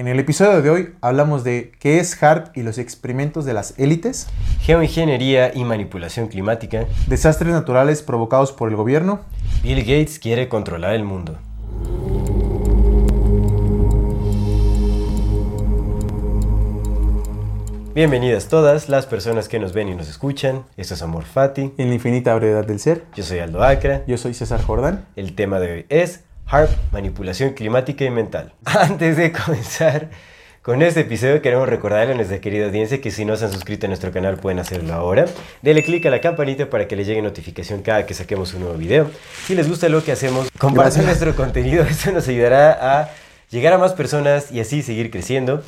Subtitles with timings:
[0.00, 3.78] En el episodio de hoy hablamos de qué es HARP y los experimentos de las
[3.78, 4.28] élites,
[4.62, 6.86] Geoingeniería y manipulación climática.
[7.06, 9.20] desastres naturales provocados por el gobierno,
[9.62, 11.38] Bill Gates quiere controlar el mundo.
[17.94, 20.64] Bienvenidas todas las personas que nos ven y nos escuchan.
[20.78, 21.74] Esto es Amor Fati.
[21.76, 23.04] en la infinita brevedad del ser.
[23.14, 24.02] Yo soy Aldo Acra.
[24.06, 25.04] Yo soy César Jordán.
[25.14, 28.52] El tema de hoy es HARP, manipulación climática y mental.
[28.64, 30.10] Antes de comenzar
[30.62, 33.86] con este episodio, queremos recordarle a nuestra querida audiencia que si no se han suscrito
[33.86, 35.26] a nuestro canal pueden hacerlo ahora.
[35.62, 38.76] Dele click a la campanita para que les llegue notificación cada que saquemos un nuevo
[38.76, 39.08] video.
[39.46, 41.84] Si les gusta lo que hacemos, compartan nuestro contenido.
[41.88, 43.10] Esto nos ayudará a
[43.48, 45.62] llegar a más personas y así seguir creciendo.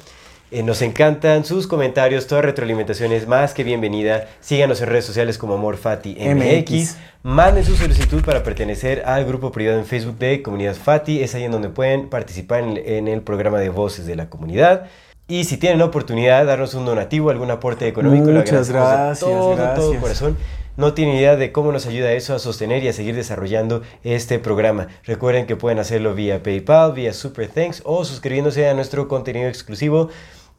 [0.54, 4.28] Eh, nos encantan sus comentarios, toda retroalimentación es más que bienvenida.
[4.40, 6.96] Síganos en redes sociales como AmorFati MX.
[7.22, 11.22] Manden su solicitud para pertenecer al grupo privado en Facebook de Comunidad Fati.
[11.22, 14.90] Es ahí en donde pueden participar en, en el programa de voces de la comunidad.
[15.26, 19.20] Y si tienen la oportunidad darnos un donativo, algún aporte económico, Muchas agradecemos de gracias,
[19.20, 20.02] todo, todo gracias.
[20.02, 20.36] corazón.
[20.76, 24.38] No tienen idea de cómo nos ayuda eso a sostener y a seguir desarrollando este
[24.38, 24.88] programa.
[25.04, 30.08] Recuerden que pueden hacerlo vía PayPal, vía Super Thanks o suscribiéndose a nuestro contenido exclusivo,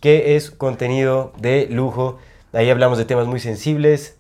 [0.04, 2.18] que es contenido de lujo.
[2.52, 4.18] Ahí hablamos de temas muy sensibles,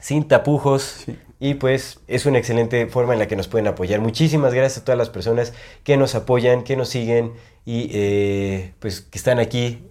[0.00, 1.02] sin tapujos.
[1.04, 1.18] Sí.
[1.38, 4.00] Y pues es una excelente forma en la que nos pueden apoyar.
[4.00, 7.34] Muchísimas gracias a todas las personas que nos apoyan, que nos siguen
[7.66, 9.90] y eh, pues que están aquí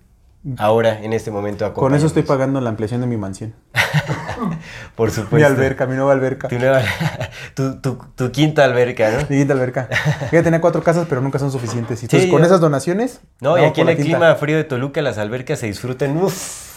[0.58, 3.54] ahora en este momento Con eso estoy pagando la ampliación de mi mansión.
[4.96, 5.36] Por supuesto.
[5.36, 6.48] Mi alberca, mi nueva alberca.
[6.48, 6.82] Tu, nueva-
[7.56, 9.18] tu, tu- tu quinta alberca, ¿no?
[9.30, 9.88] Mi quinta alberca.
[10.32, 12.02] Ya tenía cuatro casas, pero nunca son suficientes.
[12.02, 13.22] Y Entonces, Sí, con yo- esas donaciones.
[13.42, 14.10] No, y aquí en el quinta.
[14.18, 16.16] clima frío de Toluca las albercas se disfrutan.
[16.18, 16.72] Uf.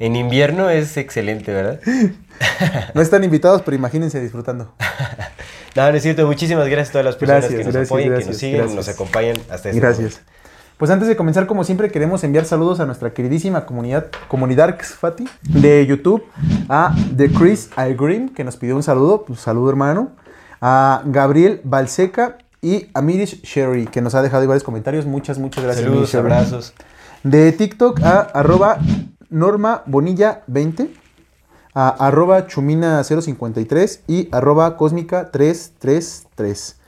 [0.00, 1.80] En invierno es excelente, ¿verdad?
[2.94, 4.74] No están invitados, pero imagínense disfrutando.
[5.76, 6.26] No, no es cierto.
[6.26, 8.88] Muchísimas gracias a todas las personas Gracias, que nos gracias, apoyan, que nos siguen, nos
[8.88, 10.20] acompañan hasta este Gracias.
[10.76, 15.28] Pues antes de comenzar, como siempre, queremos enviar saludos a nuestra queridísima comunidad, comunidad Fati,
[15.42, 16.24] de YouTube,
[16.68, 20.10] a The Chris Algrim, que nos pidió un saludo, pues saludo hermano,
[20.60, 25.06] a Gabriel Balseca y a Mirish Sherry, que nos ha dejado varios comentarios.
[25.06, 25.84] Muchas, muchas gracias.
[25.84, 26.74] Saludos, Mirish abrazos.
[27.22, 28.78] De TikTok a arroba
[29.30, 30.90] Norma Bonilla 20,
[31.72, 36.83] a arroba Chumina053 y arroba Cósmica 333.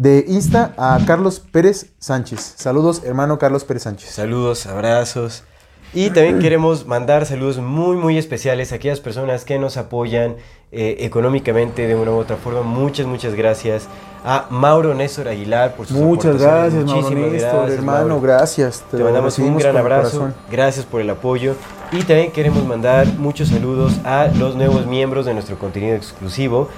[0.00, 2.54] De Insta a Carlos Pérez Sánchez.
[2.56, 4.08] Saludos, hermano Carlos Pérez Sánchez.
[4.08, 5.44] Saludos, abrazos.
[5.92, 10.36] Y también queremos mandar saludos muy, muy especiales a aquellas personas que nos apoyan
[10.72, 12.62] eh, económicamente de una u otra forma.
[12.62, 13.88] Muchas, muchas gracias
[14.24, 18.20] a Mauro Néstor Aguilar por sus Muchas gracias, Mauro Muchísimas Néstor, gracias, hermano, Mauro.
[18.22, 18.84] gracias.
[18.90, 20.32] Te mandamos un gran abrazo.
[20.50, 21.56] Gracias por el apoyo.
[21.92, 26.70] Y también queremos mandar muchos saludos a los nuevos miembros de nuestro contenido exclusivo.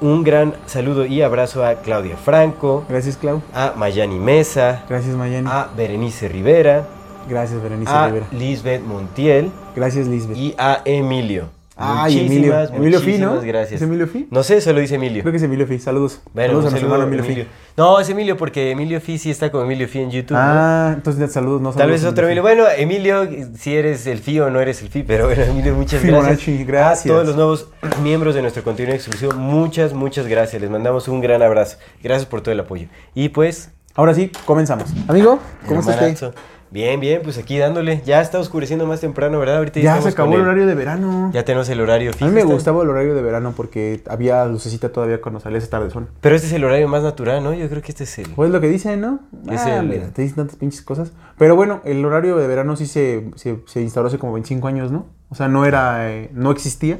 [0.00, 3.40] Un gran saludo y abrazo a Claudia Franco, Gracias, Clau.
[3.54, 5.48] a Mayani Mesa, Gracias, Mayani.
[5.50, 6.86] a Berenice Rivera,
[7.28, 8.26] Gracias, Berenice a Rivera.
[8.32, 10.36] Lisbeth Montiel Gracias, Lisbeth.
[10.36, 11.48] y a Emilio.
[11.76, 12.52] Ay, Emilio.
[12.54, 13.40] Muchísimas, Emilio Fi, ¿no?
[13.40, 13.72] gracias.
[13.72, 14.28] ¿Es Emilio Fi?
[14.30, 15.22] No sé, solo dice Emilio.
[15.22, 15.78] Creo que es Emilio Fi.
[15.78, 16.20] Saludos.
[16.32, 17.44] Bueno, saludos a saludo, hermano Emilio, Emilio.
[17.44, 17.50] Fi.
[17.76, 20.36] No, es Emilio porque Emilio Fi sí está como Emilio Fi en YouTube.
[20.36, 20.42] ¿no?
[20.42, 22.42] Ah, entonces saludos, no Tal saludos, vez otro Emilio.
[22.42, 26.00] Bueno, Emilio, si eres el FI o no eres el FI, pero bueno, Emilio, muchas
[26.00, 26.66] Fibonacci, gracias.
[26.68, 27.06] gracias.
[27.06, 27.68] A todos los nuevos
[28.02, 30.62] miembros de nuestro contenido exclusivo, muchas, muchas gracias.
[30.62, 31.78] Les mandamos un gran abrazo.
[32.02, 32.86] Gracias por todo el apoyo.
[33.14, 34.90] Y pues, Ahora sí, comenzamos.
[35.06, 36.32] Amigo, ¿cómo estás?
[36.74, 38.02] Bien, bien, pues aquí dándole.
[38.04, 39.58] Ya está oscureciendo más temprano, ¿verdad?
[39.58, 41.30] Ahorita Ya se estamos acabó el horario de verano.
[41.32, 42.24] Ya tenemos el horario fijo.
[42.24, 45.70] A mí me gustaba el horario de verano porque había lucecita todavía cuando salía esa
[45.70, 46.08] tardezón.
[46.20, 47.54] Pero este es el horario más natural, ¿no?
[47.54, 48.28] Yo creo que este es el.
[48.30, 49.20] Pues lo que dicen, ¿no?
[49.52, 51.12] Es Ah, el- le- te dicen tantas pinches cosas.
[51.38, 54.90] Pero bueno, el horario de verano sí se, se, se instauró hace como 25 años,
[54.90, 55.06] ¿no?
[55.28, 56.98] O sea, no era, eh, no existía.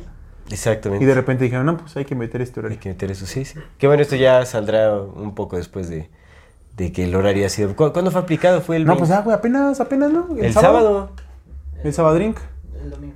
[0.51, 1.03] Exactamente.
[1.05, 2.79] Y de repente dijeron, no, pues hay que meter este Hay horario.
[2.81, 3.59] que meter eso, sí, sí.
[3.79, 6.11] Qué bueno, esto ya saldrá un poco después de,
[6.77, 7.75] de que el horario ha sido.
[7.77, 8.61] ¿Cu- ¿Cuándo fue aplicado?
[8.61, 9.01] Fue el No, 20?
[9.07, 10.27] pues ah, güey, apenas, apenas, ¿no?
[10.41, 11.11] El sábado.
[11.83, 12.39] El sábado drink.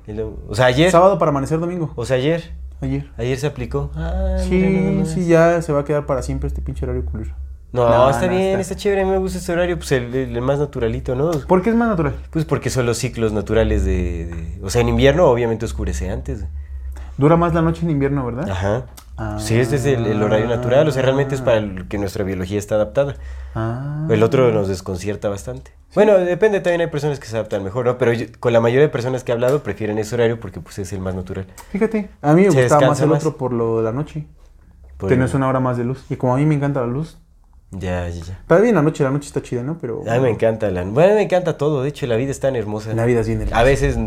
[0.06, 0.90] El- o sea, ayer.
[0.90, 1.93] Sábado para amanecer domingo.
[1.96, 2.52] O sea, ayer.
[2.81, 3.10] Ayer.
[3.16, 3.90] Ayer se aplicó.
[3.96, 5.08] Ah, mira Sí, más.
[5.08, 7.34] sí, ya se va a quedar para siempre este pinche horario culero.
[7.72, 8.76] No, No, está no, bien, está- está...
[8.76, 9.02] chévere.
[9.02, 11.32] A mí me gusta este horario, pues el, el más naturalito, ¿no?
[11.32, 12.14] ¿Por qué es más natural?
[12.31, 16.44] Pues porque son los ciclos naturales de, de- O sea, en invierno obviamente oscurece antes.
[17.19, 18.49] Dura más la noche en invierno, ¿verdad?
[18.49, 18.87] Ajá.
[19.38, 22.23] Sí, este es el, el horario natural, o sea, realmente es para el que nuestra
[22.25, 23.17] biología está adaptada.
[23.55, 24.06] Ah.
[24.11, 25.73] El otro nos desconcierta bastante.
[25.94, 27.99] Bueno, depende, también hay personas que se adaptan mejor, ¿no?
[27.99, 30.79] Pero yo- con la mayoría de personas que he hablado prefieren ese horario porque pues
[30.79, 31.47] es el más natural.
[31.70, 33.19] Fíjate, a mí me Se gustaba más el más.
[33.25, 34.26] otro por lo de la noche.
[34.99, 36.05] Por- Tienes una hora más de luz.
[36.11, 37.19] Y como a mí me encanta la luz,
[37.70, 38.41] Ya, ya, ya.
[38.47, 39.79] Para bien la noche, la noche está chida, ¿no?
[39.79, 40.85] Pero A mí me encanta la...
[40.85, 42.94] Bueno, me encanta todo, de hecho la vida es tan hermosa.
[42.94, 43.61] la vida es bien hermosa.
[43.61, 43.99] A veces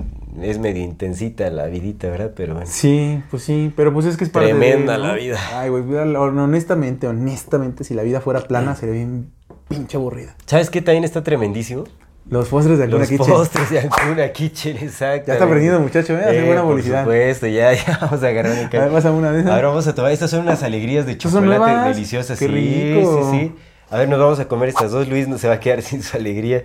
[0.42, 2.32] es medio intensita la vidita, ¿verdad?
[2.36, 2.70] Pero bueno.
[2.70, 5.08] Sí, pues sí, pero pues es que es de, Tremenda ¿no?
[5.08, 5.40] la vida.
[5.54, 9.32] Ay, güey, honestamente, honestamente, si la vida fuera plana, sería bien
[9.68, 10.36] pinche aburrida.
[10.48, 11.84] ¿Sabes qué también está tremendísimo?
[12.30, 13.28] Los postres de Los kitchen.
[13.28, 15.28] postres de Ancuna Kitchen, exacto.
[15.28, 16.24] Ya está aprendiendo, muchacho, ¿eh?
[16.24, 17.04] Hace buena publicidad.
[17.04, 19.52] Por supuesto, ya, ya vamos a agarrar el A ver, una de esas.
[19.52, 20.12] Ahora vamos a tomar.
[20.12, 22.40] Estas son unas alegrías de ¿Estas son chocolate deliciosas.
[22.40, 23.30] ¡Qué sí, rico!
[23.32, 23.56] sí, sí.
[23.90, 25.10] A ver, nos vamos a comer estas dos.
[25.10, 26.64] Luis no se va a quedar sin su alegría,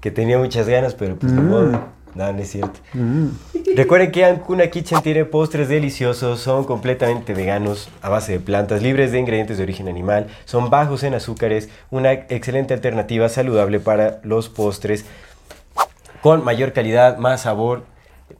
[0.00, 1.48] que tenía muchas ganas, pero pues Mm.
[1.48, 1.88] modo.
[2.18, 2.80] No, no es cierto.
[2.94, 3.28] Mm.
[3.76, 9.12] Recuerden que Ancuna Kitchen tiene postres deliciosos, son completamente veganos, a base de plantas, libres
[9.12, 14.48] de ingredientes de origen animal, son bajos en azúcares, una excelente alternativa saludable para los
[14.48, 15.04] postres,
[16.20, 17.84] con mayor calidad, más sabor,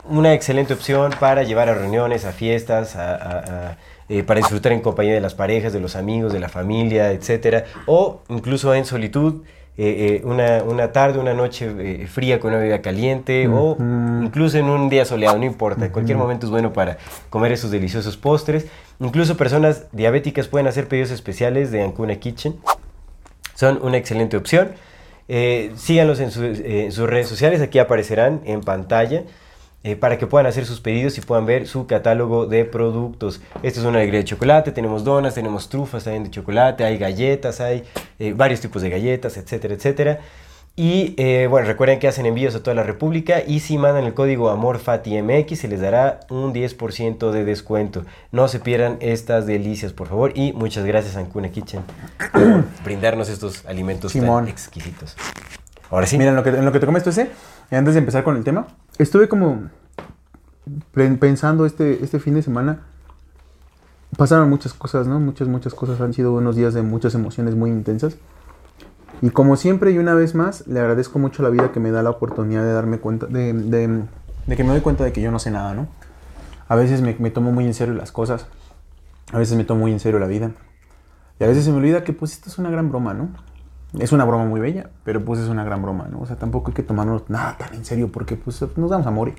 [0.08, 3.38] una excelente opción para llevar a reuniones, a fiestas, a- a-
[3.70, 3.76] a,
[4.08, 7.64] eh, para disfrutar en compañía de las parejas, de los amigos, de la familia, etcétera,
[7.86, 9.44] o incluso en solitud.
[9.78, 13.76] Eh, eh, una, una tarde, una noche eh, fría con una bebida caliente o
[14.24, 16.98] incluso en un día soleado, no importa, en cualquier momento es bueno para
[17.30, 18.66] comer esos deliciosos postres.
[19.00, 22.56] Incluso personas diabéticas pueden hacer pedidos especiales de Ancuna Kitchen.
[23.54, 24.72] Son una excelente opción.
[25.76, 29.22] Síganlos en, su- en sus redes sociales, aquí aparecerán en pantalla.
[29.84, 33.40] Eh, para que puedan hacer sus pedidos y puedan ver su catálogo de productos.
[33.62, 37.60] Esta es una alegría de chocolate, tenemos donas, tenemos trufas también de chocolate, hay galletas,
[37.60, 37.84] hay
[38.18, 40.20] eh, varios tipos de galletas, etcétera, etcétera.
[40.78, 44.14] Y eh, bueno, recuerden que hacen envíos a toda la República y si mandan el
[44.14, 48.04] código AMORFATIMX se les dará un 10% de descuento.
[48.30, 50.32] No se pierdan estas delicias, por favor.
[50.36, 51.82] Y muchas gracias Ancuna Kitchen
[52.32, 54.44] por brindarnos estos alimentos Simón.
[54.44, 55.16] tan exquisitos.
[55.90, 56.16] Ahora sí.
[56.16, 57.30] Mira, en lo, que, en lo que te comes tú ese,
[57.72, 59.68] antes de empezar con el tema, estuve como
[60.92, 62.82] pe- pensando este, este fin de semana.
[64.16, 65.20] Pasaron muchas cosas, ¿no?
[65.20, 66.00] Muchas, muchas cosas.
[66.00, 68.16] Han sido unos días de muchas emociones muy intensas.
[69.20, 72.02] Y como siempre y una vez más, le agradezco mucho la vida que me da
[72.02, 74.04] la oportunidad de darme cuenta, de, de-
[74.46, 75.88] de que me doy cuenta de que yo no sé nada, ¿no?
[76.68, 78.46] A veces me, me tomo muy en serio las cosas.
[79.32, 80.52] A veces me tomo muy en serio la vida.
[81.38, 83.28] Y a veces se me olvida que pues esto es una gran broma, ¿no?
[83.98, 86.20] Es una broma muy bella, pero pues es una gran broma, ¿no?
[86.20, 89.10] O sea, tampoco hay que tomarnos nada tan en serio porque pues nos vamos a
[89.10, 89.36] morir.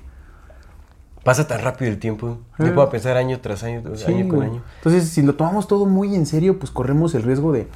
[1.22, 2.38] Pasa tan rápido el tiempo.
[2.58, 2.64] Eh.
[2.66, 4.62] Yo puedo pensar año tras año, Sí, año con año.
[4.78, 7.68] Entonces, si lo tomamos todo muy en serio, pues corremos el riesgo de,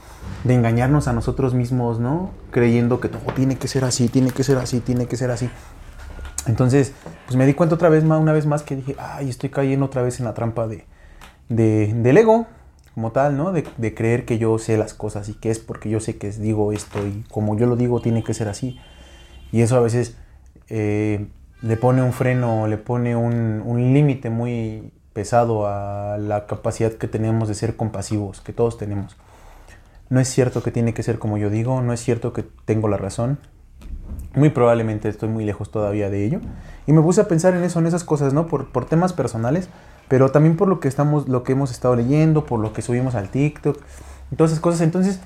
[0.44, 2.31] de engañarnos a nosotros mismos, ¿no?
[2.50, 5.50] Creyendo que todo tiene que ser así, tiene que ser así, tiene que ser así.
[6.47, 6.93] Entonces,
[7.26, 9.87] pues me di cuenta otra vez más, una vez más que dije, ay, estoy cayendo
[9.87, 10.87] otra vez en la trampa de,
[11.50, 12.47] de- del ego,
[12.94, 13.52] como tal, ¿no?
[13.52, 16.70] De, creer que yo sé las cosas y que es porque yo sé que digo
[16.73, 18.79] esto y como yo lo digo tiene que ser así.
[19.50, 20.17] Y eso a veces
[20.69, 21.26] eh,
[21.61, 27.49] le pone un freno, le pone un, límite muy pesado a la capacidad que tenemos
[27.49, 29.17] de ser compasivos, que todos tenemos.
[30.08, 32.87] No es cierto que tiene que ser como yo digo, no es cierto que tengo
[32.88, 33.38] la razón.
[34.35, 36.40] Muy probablemente estoy muy lejos todavía de ello.
[36.87, 38.47] Y me puse a pensar en eso, en esas cosas, ¿no?
[38.47, 39.69] Por temas personales,
[40.08, 43.14] pero también por lo que estamos, lo que hemos estado leyendo, por lo que subimos
[43.14, 43.78] al TikTok,
[44.30, 44.80] y todas esas cosas.
[44.80, 45.20] Entonces,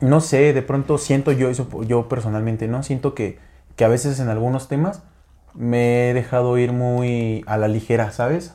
[0.00, 2.82] no sé, de pronto siento yo eso, yo personalmente, ¿no?
[2.82, 3.38] Siento que,
[3.76, 5.02] que a veces en algunos temas
[5.54, 8.54] me he dejado ir muy a la ligera, ¿sabes?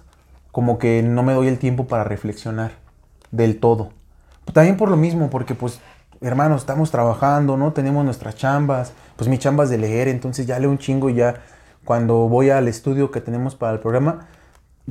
[0.51, 2.71] Como que no me doy el tiempo para reflexionar
[3.31, 3.89] del todo.
[4.53, 5.79] También por lo mismo, porque pues,
[6.21, 7.73] hermanos, estamos trabajando, ¿no?
[7.73, 11.15] Tenemos nuestras chambas, pues mi chamba es de leer, entonces ya leo un chingo y
[11.15, 11.35] ya
[11.85, 14.27] cuando voy al estudio que tenemos para el programa,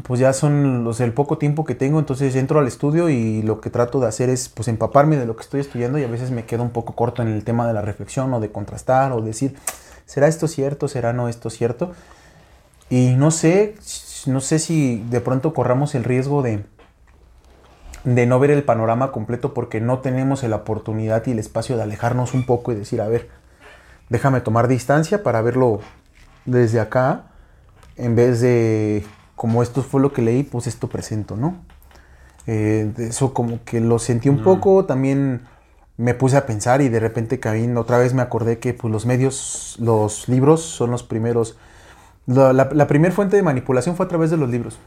[0.03, 3.61] pues ya son los el poco tiempo que tengo, entonces entro al estudio y lo
[3.61, 6.31] que trato de hacer es pues empaparme de lo que estoy estudiando y a veces
[6.31, 9.23] me quedo un poco corto en el tema de la reflexión o de contrastar o
[9.23, 9.57] decir,
[10.05, 10.89] ¿será esto cierto?
[10.89, 11.93] ¿Será no esto cierto?
[12.91, 13.75] Y no sé,
[14.27, 16.65] no sé si de pronto corramos el riesgo de
[18.07, 21.83] de no ver el panorama completo porque no tenemos la oportunidad y el espacio de
[21.83, 23.29] alejarnos un poco y decir, a ver,
[24.09, 25.81] déjame tomar distancia para verlo
[26.45, 27.25] desde acá,
[27.97, 29.05] en vez de,
[29.37, 31.59] como esto fue lo que leí, pues esto presento, ¿no?
[32.49, 35.43] Eh, eso como que lo sentí un poco, también
[35.97, 39.07] me puse a pensar y de repente caí, otra vez me acordé que pues, los
[39.07, 41.57] medios, los libros son los primeros,
[42.27, 44.79] la, la, la primera fuente de manipulación fue a través de los libros,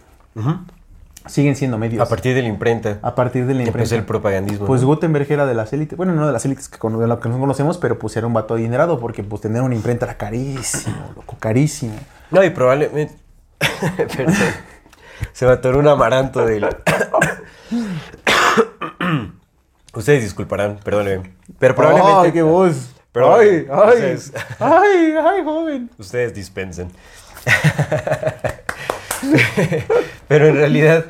[1.25, 2.01] siguen siendo medios.
[2.01, 3.00] A partir de la imprenta.
[3.01, 3.96] A partir de la empezó imprenta.
[3.96, 4.65] el propagandismo.
[4.65, 4.84] Pues.
[4.84, 7.29] Gutenberg era de las élites, bueno, no de las élites que, con, de lo que
[7.29, 10.96] no conocemos, pero pues era un vato adinerado porque pues tener una imprenta era carísimo,
[11.15, 11.96] loco, carísimo.
[12.32, 13.15] No, y probablemente.
[13.98, 14.36] Perdón.
[15.34, 16.66] Se me atoró un amaranto del.
[19.94, 21.32] Ustedes disculparán, perdónenme.
[21.58, 22.28] Pero probablemente.
[22.28, 22.92] ¡Ay, qué voz!
[23.12, 23.89] Pero- ¡Ay, ay!
[23.89, 25.89] Ustedes- ¡Ay, ay, joven!
[25.98, 26.92] Ustedes dispensen.
[30.28, 31.06] Pero en realidad,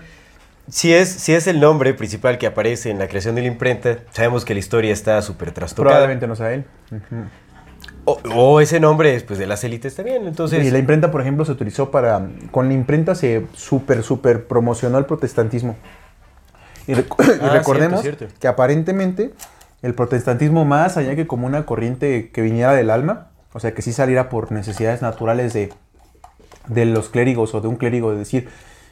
[0.69, 3.97] si es, si es el nombre principal que aparece en la creación de la imprenta,
[4.11, 5.95] sabemos que la historia está súper trastocada.
[5.95, 6.65] Probablemente no sea él.
[8.09, 10.27] O, o ese nombre es pues, de las élites también.
[10.27, 12.29] Entonces, Y la imprenta, por ejemplo, se utilizó para...
[12.51, 15.75] Con la imprenta se súper, súper promocionó el protestantismo.
[16.87, 18.35] Y, Ah, recordemos cierto, cierto.
[18.39, 19.31] que aparentemente
[19.83, 23.81] el protestantismo, más allá que como una corriente que viniera del alma, o sea, que
[23.83, 25.71] sí saliera por necesidades naturales de,
[26.67, 28.49] de los clérigos o de un clérigo, de decir,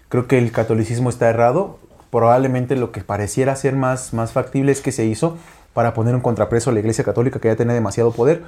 [0.10, 1.80] creo que el catolicismo está errado,
[2.12, 5.36] probablemente lo que pareciera ser más, más factible es que se hizo
[5.74, 8.44] para poner un contrapeso a la Iglesia Católica que ya tiene demasiado poder.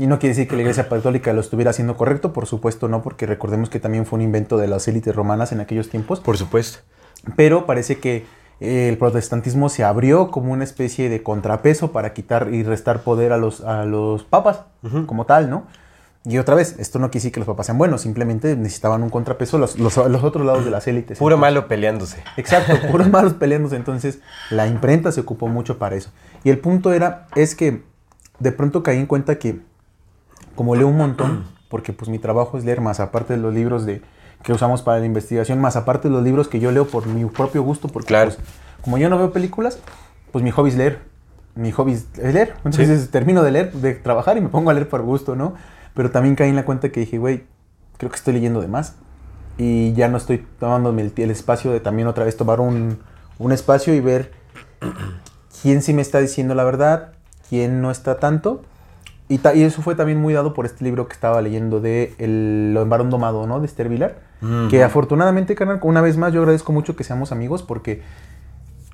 [0.00, 3.02] Y no quiere decir que la Iglesia Católica lo estuviera haciendo correcto, por supuesto no,
[3.02, 6.38] porque recordemos que también fue un invento de las élites romanas en aquellos tiempos por
[6.38, 6.78] supuesto.
[7.36, 8.24] pero parece que
[8.60, 13.32] eh, el protestantismo se abrió como una especie de contrapeso para quitar y restar poder
[13.32, 14.62] a los, a los papas,
[15.04, 15.66] como tal, ¿no?
[16.24, 19.10] Y otra vez, esto no quiere decir que los papas sean buenos, simplemente necesitaban un
[19.10, 21.18] contrapeso los, los, los otros lados de las élites.
[21.18, 22.22] Puro Entonces- malo peleándose.
[22.38, 23.76] Exacto, puros malos peleándose.
[23.76, 26.10] Entonces, la imprenta se ocupó mucho para eso.
[26.42, 27.82] Y el punto era, es que
[28.38, 29.60] de pronto caí en cuenta que,
[30.54, 33.86] como leo un montón, porque pues mi trabajo es leer más aparte de los libros
[33.86, 34.02] de,
[34.42, 37.24] que usamos para la investigación, más aparte de los libros que yo leo por mi
[37.26, 38.30] propio gusto, porque Claro.
[38.34, 38.38] pues,
[38.82, 39.78] como yo no veo películas,
[40.32, 40.98] pues mi hobby es leer.
[41.54, 42.54] Mi hobby es leer.
[42.64, 45.54] Entonces termino de leer, de trabajar y me pongo a leer por gusto, ¿no?
[45.94, 47.44] Pero también caí en la cuenta que dije, güey,
[47.98, 48.94] creo que estoy leyendo de más.
[49.58, 52.98] Y ya no estoy tomándome el, el espacio de también otra vez tomar un,
[53.38, 54.32] un espacio y ver
[55.62, 57.12] quién sí me está diciendo la verdad,
[57.48, 58.62] quién no está tanto.
[59.30, 62.14] Y, ta- y eso fue también muy dado por este libro que estaba leyendo de
[62.18, 63.60] El Lo Varón Domado, ¿no?
[63.60, 64.16] De Esther Vilar.
[64.68, 68.02] Que afortunadamente, carnal, una vez más yo agradezco mucho que seamos amigos porque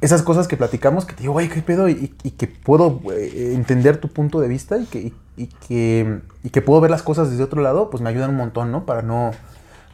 [0.00, 3.52] esas cosas que platicamos, que te digo, güey, qué pedo, y, y que puedo eh,
[3.54, 7.02] entender tu punto de vista y que, y, y que, y que puedo ver las
[7.02, 8.84] cosas desde otro lado, pues me ayudan un montón, ¿no?
[8.84, 9.30] Para no,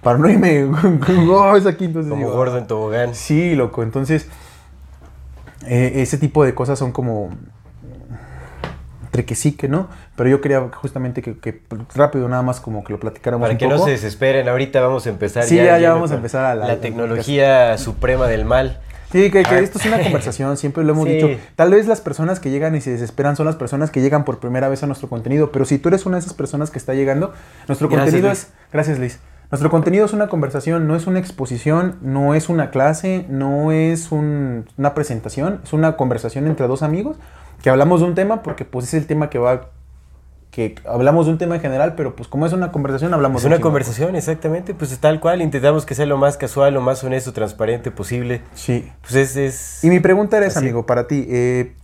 [0.02, 0.64] para no irme,
[1.30, 3.14] oh, es aquí, entonces Como digo, gordo en tobogán.
[3.14, 3.82] Sí, loco.
[3.84, 4.26] Entonces,
[5.66, 7.30] eh, ese tipo de cosas son como.
[9.12, 9.88] Entre que sí, que no.
[10.16, 11.61] Pero yo quería justamente que, que
[11.95, 13.76] rápido, nada más como que lo platicáramos Para un que poco.
[13.76, 15.45] no se desesperen, ahorita vamos a empezar.
[15.45, 18.81] Sí, ya- ya lleno vamos a empezar a la- la tecnología suprema del mal.
[19.11, 19.59] Sí, que, que Ah.
[19.59, 21.12] esto es una conversación, siempre lo hemos Sí.
[21.16, 21.28] dicho.
[21.57, 24.38] Tal vez las personas que llegan y se desesperan son las personas que llegan por
[24.40, 26.95] primera vez a nuestro contenido, pero si tú eres una de esas personas que está
[26.95, 27.35] llegando,
[27.69, 28.49] nuestro Gracias, contenido es...
[28.73, 29.19] Gracias, Liz.
[29.50, 34.11] Nuestro contenido es una conversación, no es una exposición, no es una clase, no es
[34.11, 37.19] un- una presentación, es una conversación entre dos amigos
[37.62, 39.71] que hablamos de un tema porque pues es el tema que va...
[40.50, 43.42] que hablamos de un tema en general, pero pues como es una conversación hablamos Es
[43.45, 45.40] de un una conversación, exactamente, pues tal cual.
[45.40, 48.42] Intentamos que sea lo más casual, lo más honesto, transparente posible.
[48.54, 48.90] Sí.
[49.02, 49.37] Pues es...
[49.37, 49.85] es...
[49.85, 50.59] Y mi pregunta Así.
[50.59, 51.26] amigo, para ti.
[51.28, 51.75] eh,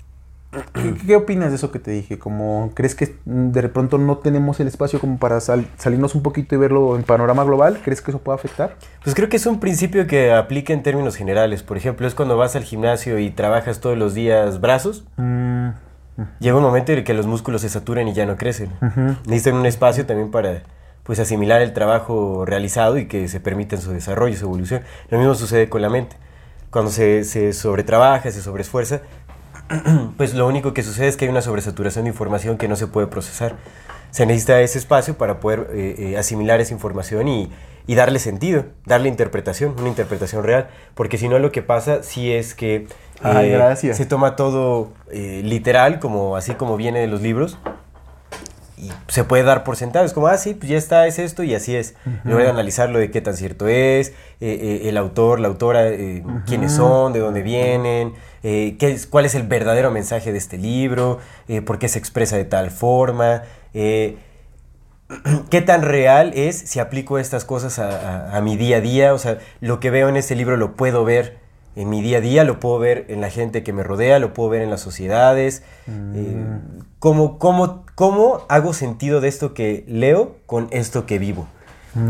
[0.50, 2.18] ¿qué, qué opinas de eso que te dije?
[2.18, 6.54] Como, ¿Crees que de pronto no tenemos el espacio como para sal- salirnos un poquito
[6.54, 7.80] y verlo en panorama global?
[7.84, 8.76] ¿Crees que eso puede afectar?
[9.04, 11.62] Pues creo que es un principio que aplica en términos generales.
[11.62, 15.04] Por ejemplo, es cuando vas al gimnasio y trabajas todos los días brazos.
[15.16, 15.68] Mm,
[16.40, 18.70] Llega un momento en el que los músculos se saturan y ya no crecen.
[19.26, 20.62] Necesitan un espacio también para
[21.04, 24.82] pues asimilar el trabajo realizado y que se permitan su desarrollo, su evolución.
[25.10, 26.16] Lo mismo sucede con la mente.
[26.70, 29.00] Cuando se, se sobretrabaja, se sobreesfuerza,
[30.16, 32.86] pues lo único que sucede es que hay una sobresaturación de información que no se
[32.86, 33.54] puede procesar.
[34.10, 37.50] Se necesita ese espacio para poder eh, eh, asimilar esa información y,
[37.86, 40.68] y darle sentido, darle interpretación, una interpretación real.
[40.94, 42.86] Porque si no, lo que pasa sí es que
[43.22, 43.96] Ay, gracias.
[43.96, 47.58] se toma todo eh, literal, como así como viene de los libros,
[48.80, 50.04] y se puede dar por sentado.
[50.04, 51.94] Es como, ah, sí, pues ya está, es esto y así es.
[52.06, 55.88] En lugar de analizarlo de qué tan cierto es, eh, eh, el autor, la autora,
[55.88, 60.38] eh, quiénes son, de dónde vienen, eh, qué es, cuál es el verdadero mensaje de
[60.38, 61.18] este libro,
[61.48, 63.42] eh, por qué se expresa de tal forma.
[63.74, 64.16] eh,
[65.50, 67.88] ¿Qué tan real es si aplico estas cosas a,
[68.32, 69.14] a- a mi día a día?
[69.14, 71.38] O sea, lo que veo en este libro lo puedo ver
[71.76, 74.34] en mi día a día, lo puedo ver en la gente que me rodea, lo
[74.34, 75.62] puedo ver en las sociedades.
[75.86, 76.36] Eh,
[76.98, 81.46] ¿cómo, cómo, cómo hago sentido de esto que leo con esto que vivo?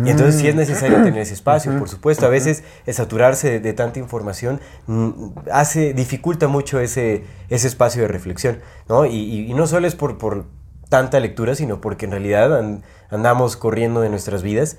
[0.04, 2.24] Y entonces sí es necesario tener ese espacio, por supuesto.
[2.26, 5.10] A veces el saturarse de, de tanta información mm,
[5.52, 9.04] hace, dificulta mucho ese, ese espacio de reflexión, ¿no?
[9.06, 10.44] Y, y- y no solo es por, por
[10.88, 14.76] tanta lectura, sino porque en realidad an- andamos corriendo de nuestras vidas.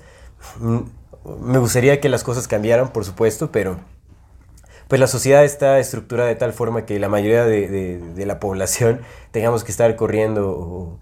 [0.58, 0.78] Mm,
[1.42, 3.76] Me gustaría que las cosas cambiaran, por supuesto, pero
[4.88, 8.40] pues la sociedad está estructurada de tal forma que la mayoría de, de- de la
[8.40, 9.00] población
[9.30, 10.98] tengamos que estar corriendo o,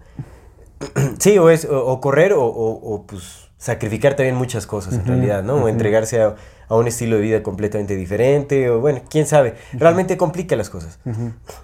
[1.19, 5.55] sí, o, es, o, o correr o, pues sacrificar también muchas cosas en realidad, ¿no?
[5.55, 6.35] O entregarse a,
[6.69, 9.55] a un estilo de vida completamente diferente, o bueno, quién sabe.
[9.73, 10.97] Realmente complica las cosas.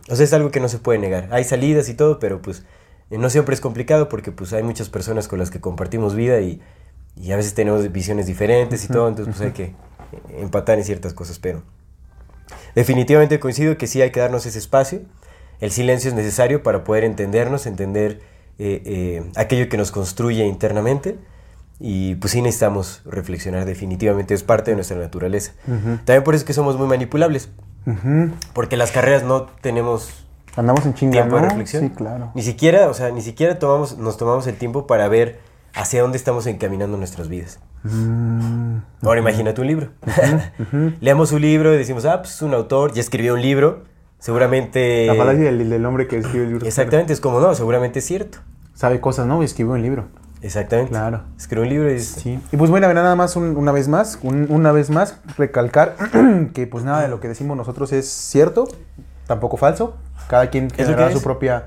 [0.10, 1.30] O sea, es algo que no se puede negar.
[1.32, 2.64] Hay salidas y todo, pero pues
[3.10, 6.42] eh, no siempre es complicado porque pues hay muchas personas con las que compartimos vida
[6.42, 6.62] y,
[7.16, 9.74] y a veces tenemos visiones diferentes y todo, entonces pues hay que
[10.38, 11.64] empatar en ciertas cosas, pero
[12.76, 15.00] definitivamente coincido que sí hay que darnos ese espacio.
[15.62, 18.20] El silencio es necesario para poder entendernos, entender
[18.60, 21.18] eh, eh, aquello que nos construye internamente.
[21.80, 25.54] Y pues sí necesitamos reflexionar, definitivamente es parte de nuestra naturaleza.
[25.66, 27.50] También por eso es que somos muy manipulables,
[28.54, 31.84] porque las carreras no tenemos Andamos en chinga, tiempo de reflexión.
[31.84, 32.32] Sí, claro.
[32.34, 35.40] Ni siquiera, o sea, ni siquiera tomamos, nos tomamos el tiempo para ver
[35.74, 37.60] hacia dónde estamos encaminando nuestras vidas.
[37.84, 39.90] Mm, Ahora imagínate un libro.
[41.02, 43.84] Leamos un libro y decimos, ah, pues es un autor, ya escribió un libro,
[44.20, 45.08] seguramente...
[45.08, 46.66] La falacia del, del hombre que escribe el libro.
[46.66, 48.38] Exactamente, es como, no, seguramente es cierto.
[48.74, 49.42] Sabe cosas, ¿no?
[49.42, 50.06] Y escribió un libro.
[50.46, 50.92] Exactamente.
[50.92, 51.22] Claro.
[51.38, 52.00] Escribió un libro y.
[52.00, 52.40] Sí.
[52.52, 55.96] Y pues bueno, nada más un- una vez más, un- una vez más, recalcar
[56.54, 58.68] que pues nada de lo que decimos nosotros es cierto,
[59.28, 59.96] tampoco falso.
[60.28, 60.88] Cada quien es.
[61.14, 61.66] su propia...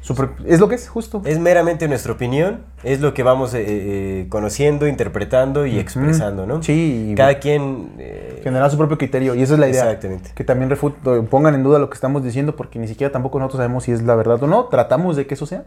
[0.00, 1.22] su pro- es lo que es, justo.
[1.24, 6.62] Es meramente nuestra opinión, es lo que vamos eh, eh, conociendo, interpretando y expresando, ¿no?
[6.62, 7.92] Sí, Cada quien...
[7.98, 9.34] eh, generar su propio criterio.
[9.34, 9.84] Y esa es la idea.
[9.84, 10.30] Exactamente.
[10.34, 13.58] Que también refut- pongan en duda lo que estamos diciendo porque ni siquiera tampoco nosotros
[13.58, 14.64] sabemos si es la verdad o no.
[14.66, 15.64] Tratamos de que eso sea.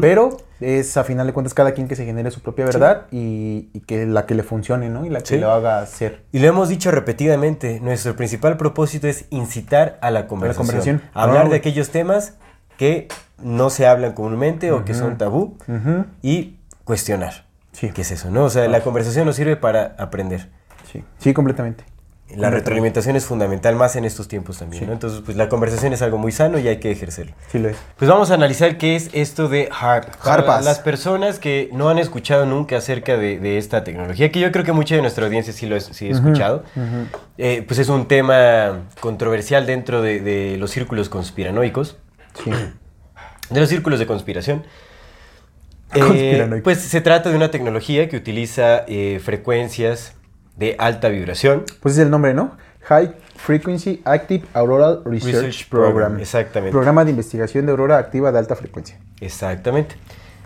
[0.00, 3.70] Pero es a final de cuentas cada quien que se genere su propia verdad y,
[3.72, 5.06] y que la que le funcione, ¿no?
[5.06, 5.38] Y la que Sí.
[5.38, 6.22] lo haga ser.
[6.32, 10.66] Y lo hemos dicho repetidamente, nuestro principal propósito es incitar a la conversación.
[10.66, 11.02] conversación.
[11.14, 12.34] Hablar Ah, de aquellos temas
[12.76, 13.08] que
[13.42, 15.56] no se hablan comúnmente o que son tabú
[16.22, 17.46] y cuestionar.
[17.72, 17.90] Sí.
[17.94, 18.30] ¿Qué es eso?
[18.30, 18.44] ¿no?
[18.44, 20.48] O sea, la conversación nos sirve para aprender.
[20.92, 21.84] Sí, sí, completamente.
[22.36, 24.86] La retroalimentación es fundamental más en estos tiempos también.
[24.86, 24.92] ¿no?
[24.92, 27.32] Entonces, pues la conversación es algo muy sano y hay que ejercerlo.
[27.50, 27.76] Sí lo es.
[27.96, 30.16] Pues vamos a analizar qué es esto de HARP.
[30.16, 30.64] Para Harpas.
[30.64, 34.64] las personas que no han escuchado nunca acerca de, de esta tecnología, que yo creo
[34.64, 36.64] que mucha de nuestra audiencia sí lo ha sí ha escuchado,
[37.38, 41.96] eh, pues es un tema controversial dentro de, de los círculos conspiranoicos,
[42.44, 42.50] Sí.
[43.50, 44.62] de los círculos de conspiración.
[45.94, 50.14] Eh, pues se trata de una tecnología que utiliza eh, frecuencias
[50.60, 51.64] de alta vibración.
[51.80, 52.56] Pues es el nombre, ¿no?
[52.82, 55.92] High Frequency Active Auroral Research, Research Program.
[55.92, 56.70] Program, exactamente.
[56.72, 59.00] Programa de investigación de aurora activa de alta frecuencia.
[59.20, 59.96] Exactamente.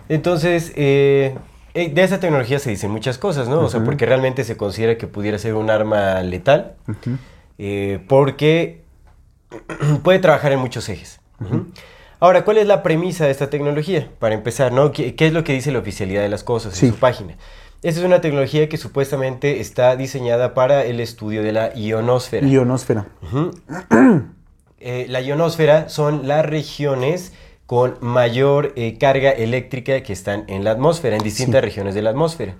[0.07, 1.35] Entonces, eh,
[1.73, 3.59] eh, de esa tecnología se dicen muchas cosas, ¿no?
[3.59, 6.75] O sea, porque realmente se considera que pudiera ser un arma letal,
[7.57, 8.83] eh, porque
[10.03, 11.19] puede trabajar en muchos ejes.
[12.21, 14.09] Ahora, ¿cuál es la premisa de esta tecnología?
[14.19, 14.93] Para empezar, ¿no?
[14.93, 16.85] ¿Qué, qué es lo que dice la oficialidad de las cosas Sí.
[16.87, 17.35] en su página?
[17.85, 22.47] Esta es una tecnología que supuestamente está diseñada para el estudio de la ionosfera.
[22.47, 23.05] Ionosfera.
[24.87, 27.33] Eh, la ionosfera son las regiones
[27.65, 32.11] con mayor eh, carga eléctrica que están en la atmósfera, en distintas regiones de la
[32.11, 32.53] atmósfera.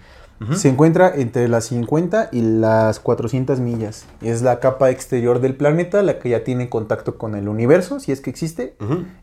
[0.54, 4.06] Se encuentra entre las 50 y las 400 millas.
[4.22, 8.12] Es la capa exterior del planeta, la que ya tiene contacto con el universo, si
[8.12, 8.76] es que existe,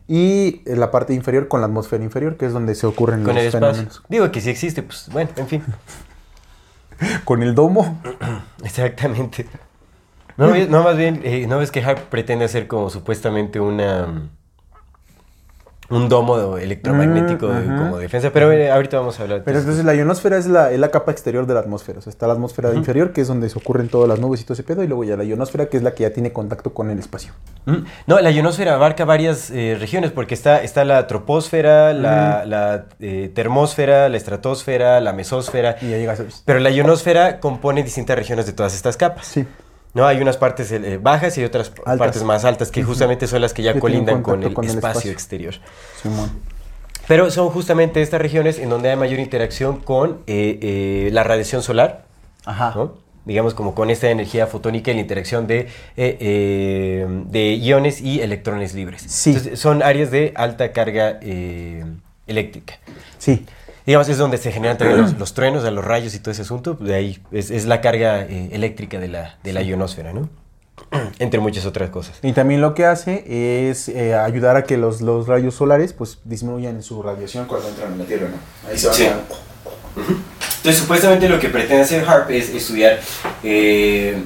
[0.07, 3.43] y la parte inferior con la atmósfera inferior, que es donde se ocurren Con los
[3.43, 4.01] el fenómenos.
[4.09, 5.63] Digo que sí existe, pues bueno, en fin.
[7.25, 8.01] Con el domo.
[8.63, 9.45] Exactamente.
[10.37, 14.29] No, más bien, eh, ¿no ves que Harp pretende hacer como supuestamente una...
[15.89, 18.31] un domo electromagnético de- Mm, como defensa?
[18.33, 19.65] Pero eh, ahorita vamos a hablar de Pero eso.
[19.67, 21.99] entonces la ionosfera es la, es la capa exterior de la atmósfera.
[21.99, 24.43] O sea, está la atmósfera inferior, que es donde se ocurren todas las nubes y
[24.43, 26.73] todo ese pedo, y luego ya la ionosfera, que es la que ya tiene contacto
[26.73, 27.33] con el espacio.
[27.65, 27.75] Mm.
[28.07, 33.31] No, la ionosfera abarca varias eh, regiones porque está, está la troposfera, la, la, eh,
[33.33, 35.75] termósfera, la estratosfera, la mesósfera.
[35.81, 36.23] Y ya llegas a...
[36.45, 39.27] Pero la ionosfera compone distintas regiones de todas estas capas.
[39.27, 39.45] Sí.
[39.93, 41.97] No, hay unas partes eh, bajas y otras Altas.
[41.97, 44.89] partes más altas que justamente son las que ya colindan con el, con el espacio,
[44.89, 45.11] espacio.
[45.11, 45.53] exterior.
[46.01, 46.31] Simón.
[47.07, 51.61] Pero son justamente estas regiones en donde hay mayor interacción con eh, eh, la radiación
[51.61, 52.05] solar.
[52.45, 52.73] Ajá.
[52.75, 53.03] ¿no?
[53.25, 58.21] digamos como con esta energía fotónica y la interacción de, eh, eh, de iones y
[58.21, 59.01] electrones libres.
[59.07, 59.29] Sí.
[59.31, 61.85] Entonces, son áreas de alta carga eh,
[62.27, 62.75] eléctrica.
[63.17, 63.45] Sí.
[63.85, 66.73] Digamos, es donde se generan también los, los truenos, los rayos y todo ese asunto.
[66.75, 70.29] De ahí es, es la carga eh, eléctrica de la, de la ionosfera, ¿no?
[71.19, 72.17] Entre muchas otras cosas.
[72.23, 76.19] Y también lo que hace es eh, ayudar a que los, los rayos solares pues
[76.23, 78.69] disminuyan su radiación cuando entran en la Tierra, ¿no?
[78.69, 79.05] Ahí se va Sí.
[79.05, 79.19] a-
[80.57, 82.99] Entonces, supuestamente lo que pretende hacer HARP es estudiar
[83.43, 84.17] eh,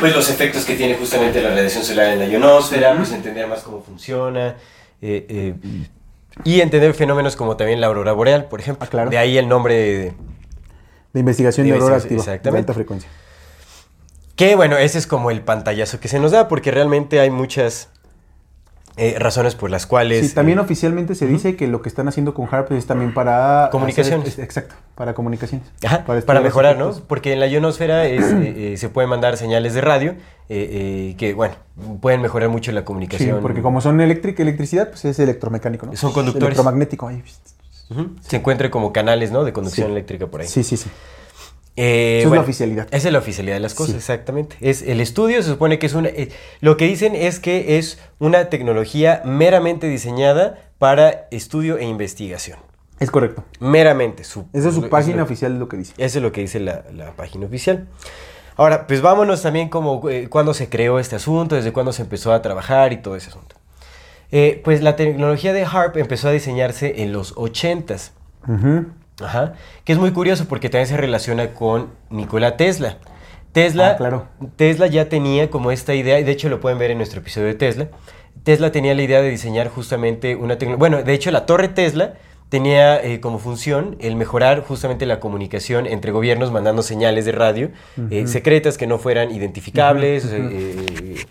[0.00, 3.62] pues, los efectos que tiene justamente la radiación solar en la ionosfera, pues entender más
[3.62, 4.56] cómo funciona
[5.00, 5.54] eh, eh,
[6.42, 8.84] y entender fenómenos como también la aurora boreal, por ejemplo.
[8.84, 9.10] Ah, claro.
[9.10, 10.12] De ahí el nombre de...
[11.12, 13.08] De investigación De de aurora activa, de alta frecuencia.
[14.34, 17.90] Que bueno, ese es como el pantallazo que se nos da porque realmente hay muchas
[18.96, 20.28] eh, razones por las cuales...
[20.28, 23.12] Sí, también eh, oficialmente se dice que lo que están haciendo con HARP es también
[23.12, 23.68] para...
[23.72, 24.28] Comunicaciones.
[24.28, 25.66] hacer- exacto, para comunicaciones.
[25.84, 26.92] Ajá, para, estudiar mejorar, ¿no?
[27.08, 30.16] Porque en la ionosfera es, eh, eh, se pueden mandar señales de radio eh,
[31.10, 31.54] eh, que, bueno,
[32.00, 33.40] pueden mejorar mucho la Sí, comunicación.
[33.42, 35.96] porque como son eléctrica, electricidad, pues es electromecánico, ¿no?
[35.96, 36.46] Son conductores.
[36.48, 37.08] Electromagnético.
[37.08, 37.22] ahí.
[38.22, 39.44] Se encuentra como canales, ¿no?
[39.44, 39.92] De conducción Sí.
[39.92, 40.46] eléctrica por ahí.
[40.48, 40.88] Sí, sí, sí.
[41.76, 42.86] Eh, es la oficialidad.
[42.92, 43.98] Esa es la oficialidad de las cosas, Sí.
[43.98, 44.56] exactamente.
[44.60, 46.08] Es el estudio, se supone que es una...
[46.08, 46.28] eh,
[46.60, 52.58] lo que dicen es que es una tecnología meramente diseñada para estudio e investigación.
[53.00, 53.42] Es correcto.
[53.58, 54.22] Meramente.
[54.22, 55.94] Su, Esa es su página lo- oficial, lo que dice.
[55.98, 57.88] Eso es lo que dice la, la página oficial.
[58.56, 62.32] Ahora, pues vámonos también como eh, cuándo se creó este asunto, desde cuándo se empezó
[62.32, 63.56] a trabajar y todo ese asunto.
[64.30, 68.12] Eh, pues la tecnología de HARP empezó a diseñarse en los 80s.
[68.46, 68.86] Ujú.
[69.22, 69.54] Ajá.
[69.84, 72.98] Que es muy curioso porque también se relaciona con Nikola Tesla.
[73.52, 74.26] Tesla, Ah, claro.
[74.56, 77.46] Tesla ya tenía como esta idea, y de hecho lo pueden ver en nuestro episodio
[77.46, 77.88] de Tesla.
[78.42, 80.78] Tesla tenía la idea de diseñar justamente una tecnología.
[80.80, 82.14] Bueno, de hecho, la torre Tesla
[82.48, 87.70] tenía eh, como función el mejorar justamente la comunicación entre gobiernos mandando señales de radio
[88.10, 90.26] eh, secretas que no fueran identificables.
[90.30, 91.24] eh,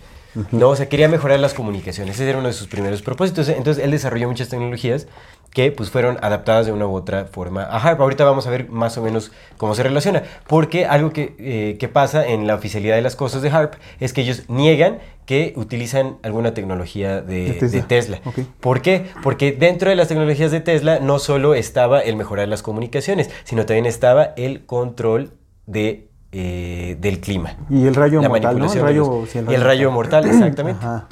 [0.51, 2.15] no, o sea, quería mejorar las comunicaciones.
[2.15, 3.49] Ese era uno de sus primeros propósitos.
[3.49, 5.07] Entonces, él desarrolló muchas tecnologías
[5.53, 8.01] que pues fueron adaptadas de una u otra forma a HARP.
[8.01, 10.23] Ahorita vamos a ver más o menos cómo se relaciona.
[10.47, 14.13] Porque algo que, eh, que pasa en la oficialidad de las cosas de HARP es
[14.13, 17.69] que ellos niegan que utilizan alguna tecnología de, De Tesla.
[17.81, 18.21] de Tesla.
[18.25, 18.39] Ok.
[18.59, 19.05] ¿Por qué?
[19.21, 23.65] Porque dentro de las tecnologías de Tesla no solo estaba el mejorar las comunicaciones, sino
[23.65, 25.31] también estaba el control
[25.65, 27.55] de, eh, del clima.
[27.69, 28.73] Y el rayo La mortal, ¿no?
[28.73, 29.29] El rayo, luz.
[29.29, 30.83] sí, Y el rayo mortal, exactamente.
[30.83, 31.07] Ajá.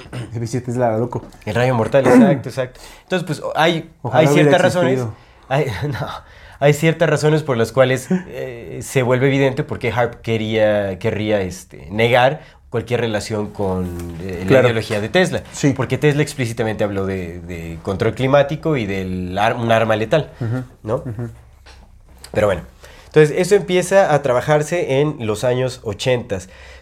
[0.67, 1.23] Era loco.
[1.45, 2.79] El rayo mortal, exacto, exacto.
[3.03, 5.05] Entonces, pues hay, Ojalá hay ciertas razones.
[5.47, 6.07] Hay, no,
[6.59, 11.41] hay ciertas razones por las cuales eh, se vuelve evidente por qué Harp quería, querría
[11.41, 15.43] este, negar cualquier relación con eh, la ideología de Tesla.
[15.51, 15.73] Sí.
[15.75, 20.31] Porque Tesla explícitamente habló de, de control climático y de un arma letal,
[20.81, 21.03] ¿no?
[22.31, 22.61] Pero bueno,
[23.11, 26.39] entonces eso empieza a trabajarse en los años 80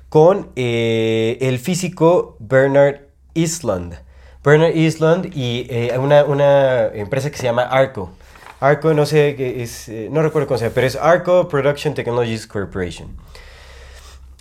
[0.10, 3.98] con eh, el físico Bernard Eastland.
[4.44, 8.12] Bernard Eastland y eh, una, una empresa que se llama ARCO.
[8.60, 12.46] ARCO, no sé, es, eh, no recuerdo cómo se llama, pero es ARCO Production Technologies
[12.46, 13.18] Corporation.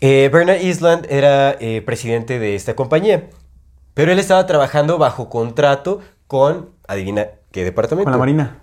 [0.03, 3.31] Eh, Bernard Eastland era eh, presidente de esta compañía,
[3.95, 8.05] pero él estaba trabajando bajo contrato con, adivina qué departamento.
[8.05, 8.59] Con la Marina.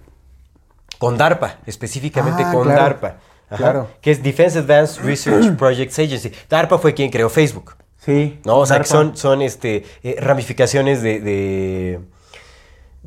[1.06, 3.18] Con DARPA, específicamente Ah, con claro, DARPA.
[3.48, 3.88] Ajá, claro.
[4.02, 6.32] Que es Defense Advanced Research Projects Agency.
[6.50, 7.76] DARPA fue quien creó Facebook.
[7.98, 8.40] Sí.
[8.44, 8.58] ¿no?
[8.58, 12.00] O sea, que son, son este, eh, ramificaciones de, de,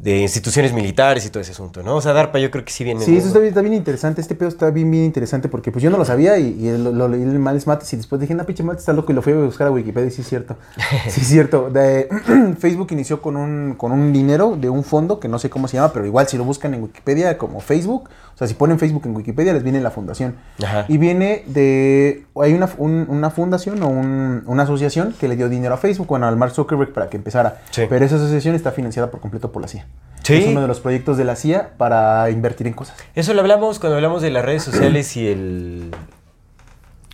[0.02, 1.96] de instituciones militares y todo ese asunto, ¿no?
[1.96, 3.00] O sea, DARPA yo creo que sí viene...
[3.04, 4.20] Sí, eso está bien, está bien interesante.
[4.20, 6.92] Este pedo está bien, bien interesante porque pues yo no lo sabía y, y lo,
[6.92, 9.22] lo leí en Males Mates y después dije, no, pinche Mates está loco y lo
[9.22, 10.56] fui a buscar a Wikipedia y sí es cierto.
[11.08, 11.68] Sí es cierto.
[11.70, 12.08] De-
[12.58, 15.76] Facebook inició con un, con un dinero de un fondo que no sé cómo se
[15.78, 18.08] llama, pero igual si lo buscan en Wikipedia como Facebook,
[18.38, 20.36] o sea, si ponen Facebook en Wikipedia les viene la fundación.
[20.64, 20.84] Ajá.
[20.86, 25.48] Y viene de, hay una, un- una fundación o un- una asociación que le dio
[25.48, 27.62] dinero a Facebook, bueno, al Mark Zuckerberg para que empezara.
[27.70, 27.82] Sí.
[27.88, 29.86] Pero esa asociación está financiada por completo por la CIA.
[30.22, 30.34] Sí.
[30.34, 32.96] Es uno de los proyectos de la CIA para invertir en cosas.
[33.16, 35.90] Eso lo hablamos cuando hablamos de las redes sociales y el...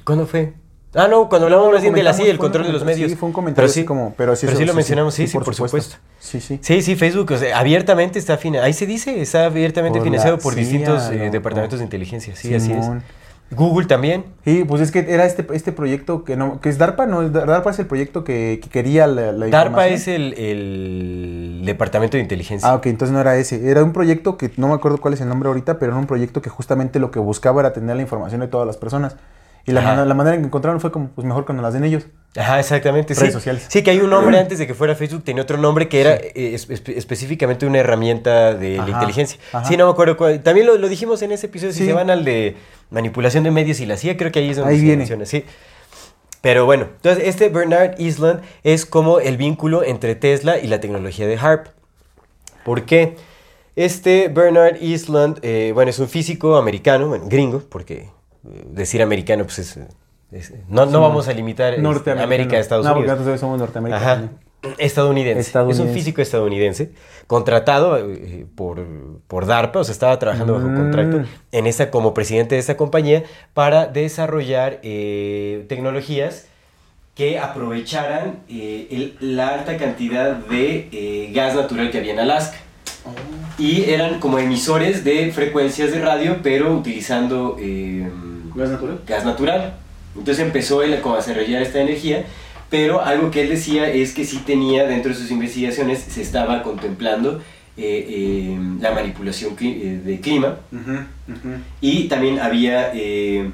[0.05, 0.53] ¿Cuándo fue?
[0.94, 3.11] Ah, no, cuando hablamos más bien de la CIA, el control de los medios.
[3.11, 5.26] Sí, fue un comentario Pero así sí, como, pero sí, pero sí lo mencionamos, sí,
[5.26, 5.96] sí, por supuesto.
[6.20, 6.59] Sí, sí.
[6.62, 8.66] Sí, sí, Facebook, o sea, abiertamente está financiado.
[8.66, 12.37] Ahí se dice, está abiertamente Por financiado por CIA, distintos eh, departamentos de inteligencia.
[12.37, 12.87] Sí, así es.
[13.50, 14.24] Google también.
[14.44, 17.70] Sí, pues es que era este, este proyecto que no, que es DARPA, no, DARPA
[17.70, 22.68] es el proyecto que, que quería la, la DARPA es el, el departamento de inteligencia.
[22.68, 23.68] Ah, ok, entonces no era ese.
[23.68, 26.07] Era un proyecto que no me acuerdo cuál es el nombre ahorita, pero era un
[26.07, 29.16] proyecto que justamente lo que buscaba era tener la información de todas las personas.
[29.66, 31.85] Y la, manera, la manera en que encontraron fue como, pues mejor cuando las den
[31.85, 32.07] ellos.
[32.37, 33.14] Ajá, exactamente.
[33.14, 33.33] Redes sí.
[33.33, 33.64] sociales.
[33.68, 36.14] Sí, que hay un nombre antes de que fuera Facebook, tenía otro nombre que era
[36.16, 39.38] eh, espe- específicamente una herramienta de Ajá, la inteligencia.
[39.53, 39.64] ajá.
[39.66, 40.42] Sí, no me acuerdo cuál.
[40.42, 42.57] También lo, lo dijimos en ese episodio, si se van al de
[42.90, 44.98] manipulación de medios y la CIA, creo que ahí es donde Ahí se viene.
[44.98, 45.44] menciona, sí.
[46.42, 51.27] Pero bueno, entonces este Bernard Eastland es como el vínculo entre Tesla y la tecnología
[51.27, 51.68] de HARP.
[52.66, 53.16] ¿Por qué?
[53.77, 58.09] Este Bernard Eastland, eh, bueno, es un físico americano, bueno, gringo, porque
[58.70, 59.78] decir americano, pues es...
[60.33, 61.74] es- no, no vamos a limitar
[62.18, 63.07] América a Estados no, Unidos.
[63.07, 63.96] porque nosotros somos Norteamérica.
[64.12, 64.28] Ajá.
[64.78, 65.40] Estadounidense.
[65.40, 65.83] Estadounidense.
[65.83, 66.90] Es un físico estadounidense,
[67.26, 68.83] contratado eh, por,
[69.26, 70.76] por DARPA, o sea, estaba trabajando bajo Mm.
[70.76, 76.46] contrato en esa, como presidente de esta compañía para desarrollar eh, tecnologías
[77.14, 82.57] que aprovecharan eh, el- la alta cantidad de eh, gas natural que había en Alaska.
[83.59, 88.09] Y eran como emisores de frecuencias de radio, pero utilizando eh,
[88.55, 89.01] ¿Gas natural?
[89.07, 89.75] gas natural.
[90.17, 92.25] Entonces empezó él a desarrollar esta energía
[92.75, 96.62] pero algo que él decía es que sí tenía dentro de sus investigaciones, se estaba
[96.64, 97.40] contemplando
[97.77, 100.57] eh, eh, la manipulación eh, de clima
[101.81, 103.49] y también había eh,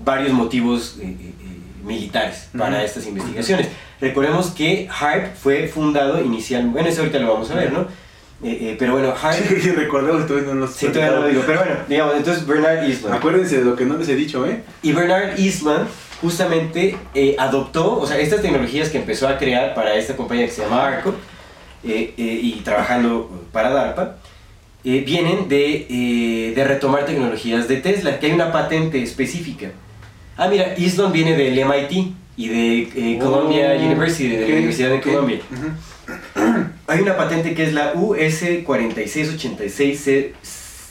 [0.00, 0.98] varios motivos
[1.84, 3.68] militares para estas investigaciones.
[4.00, 7.86] Recordemos que HARP fue fundado inicialmente, bueno, eso ahorita lo vamos a ver, ¿no?
[8.44, 9.60] Eh, eh, pero bueno, HARP...
[9.62, 12.84] Sí, recordemos, todavía no nos Sí, todavía no lo digo, pero bueno, digamos, entonces Bernard
[12.84, 13.16] Eastland.
[13.16, 14.62] Acuérdense de lo que no les he dicho, ¿eh?
[14.82, 15.88] Y Bernard Eastland
[16.20, 20.52] justamente eh, adoptó, o sea, estas tecnologías que empezó a crear para esta compañía que
[20.52, 21.14] se llama Arco
[21.84, 24.16] eh, eh, y trabajando para DARPA,
[24.84, 29.70] eh, vienen de, de retomar tecnologías de Tesla, que hay una patente específica.
[30.36, 34.96] Ah, mira, Eastland viene del MIT y de Columbia Oh, University, de la Universidad de
[34.96, 35.02] ok.
[35.02, 35.40] Columbia.
[35.50, 36.66] Ujú.
[36.88, 38.42] Hay una patente que es la US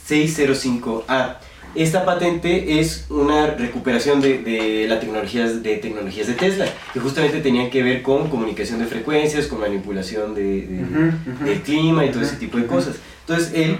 [0.10, 1.38] 4686605A.
[1.76, 7.42] Esta patente es una recuperación de, de las tecnologías de tecnologías de Tesla, que justamente
[7.42, 11.46] tenían que ver con comunicación de frecuencias, con manipulación de, de- Ujú, ujú.
[11.46, 12.96] del clima y todo ese tipo de cosas.
[13.28, 13.78] Entonces él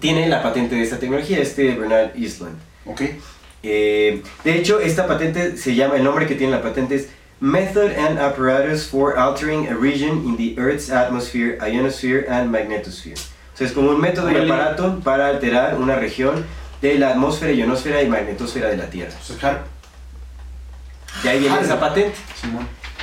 [0.00, 2.56] tiene la patente de esta tecnología, este Bernard Eastland.
[2.84, 3.00] Ok.
[3.62, 7.08] Eh, de hecho, esta patente se llama, el nombre que tiene la patente es
[7.42, 13.18] Method and Apparatus for Altering a Region in the Earth's Atmosphere, Ionosphere and Magnetosphere.
[13.18, 16.46] O sea, es como un método y aparato para alterar una región
[16.80, 19.12] de la atmósfera, ionosfera y magnetosfera de la Tierra.
[21.24, 22.14] De ahí viene esa patente.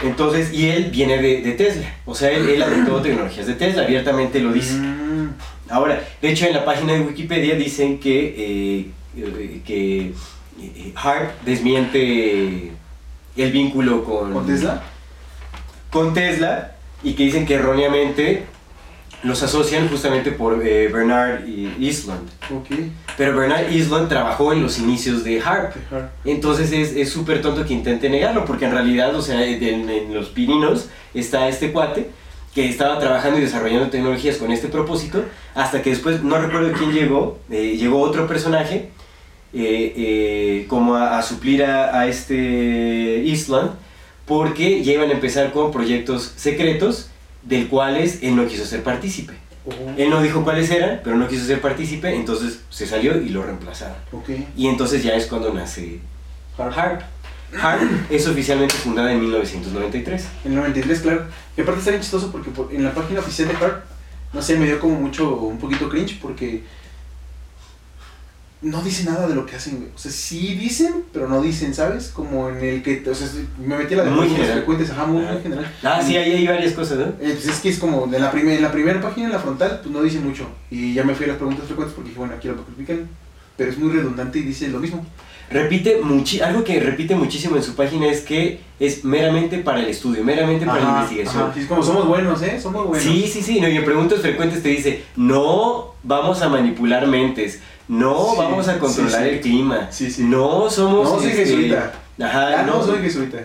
[0.04, 1.94] Entonces, y él viene de, de Tesla.
[2.06, 4.76] O sea, él, él adoptó tecnologías de Tesla, abiertamente lo dice.
[4.76, 5.34] Mm.
[5.70, 10.14] Ahora, de hecho en la página de Wikipedia dicen que, eh, eh, que
[10.62, 12.72] eh, Harp desmiente
[13.44, 14.84] el vínculo con, ¿Con Tesla?
[15.90, 18.46] con Tesla y que dicen que erróneamente
[19.24, 22.30] los asocian justamente por eh, Bernard y Eastland.
[22.56, 22.68] Ok.
[23.18, 25.74] Pero Bernard Eastland trabajó en los inicios de Harp.
[26.24, 30.14] Entonces es es súper tonto que intente negarlo, porque en realidad, o sea, en, en
[30.14, 32.10] los Pirinos está este cuate
[32.54, 35.24] que estaba trabajando y desarrollando tecnologías con este propósito,
[35.54, 38.90] hasta que después, no recuerdo quién llegó, eh, llegó otro personaje
[39.54, 43.72] eh, eh, como a, a suplir a, a este Island,
[44.26, 47.10] porque ya iban a empezar con proyectos secretos,
[47.44, 49.34] del cuales él no quiso ser partícipe.
[49.98, 53.44] Él no dijo cuáles eran, pero no quiso ser partícipe, entonces se salió y lo
[53.44, 53.96] reemplazaron.
[54.12, 54.30] Ok.
[54.58, 56.00] Y entonces ya es cuando nace
[56.58, 56.76] HARP.
[56.78, 57.02] HARP.
[57.60, 60.28] HARP es oficialmente fundada en 1993.
[60.46, 61.26] En el 93, claro.
[61.58, 63.84] Y aparte está bien chistoso porque por- en la página oficial de HARP,
[64.34, 66.64] no sé, me dio como mucho, un poquito cringe porque
[68.62, 69.90] no dice nada de lo que hacen, güey.
[69.96, 72.10] O sea, sí dicen, pero no dicen, ¿sabes?
[72.10, 75.24] Como en el que, o sea, me metí a la de Muy frecuentes, ajá, muy,
[75.24, 75.34] Ajá.
[75.34, 75.74] muy general.
[75.82, 77.06] Ah, sí, ahí hay varias cosas, ¿no?
[77.06, 79.40] Eh, pues es que es como, en la, primer, en la primera página, en la
[79.40, 80.46] frontal, pues no dice mucho.
[80.70, 83.08] Y ya me fui a las preguntas frecuentes porque dije, bueno, aquí lo explican.
[83.56, 85.06] Pero es muy redundante y dice lo mismo.
[85.52, 89.88] Repite muchi algo que repite muchísimo en su página es que es meramente para el
[89.88, 91.44] estudio, meramente para la investigación.
[91.44, 91.54] ajá.
[91.56, 92.60] Sí, es como somos buenos, ¿eh?
[92.62, 93.04] Somos buenos.
[93.04, 97.62] Sí, sí, sí, no, y en preguntas frecuentes te dice, no vamos a manipular mentes,
[97.90, 99.36] no Sí, vamos a controlar sí, sí.
[99.36, 100.24] el clima, Sí, sí.
[100.24, 101.12] no somos...
[101.12, 101.92] No, soy este, jesuita.
[102.22, 103.40] Ajá, Ah, no, soy jesuita.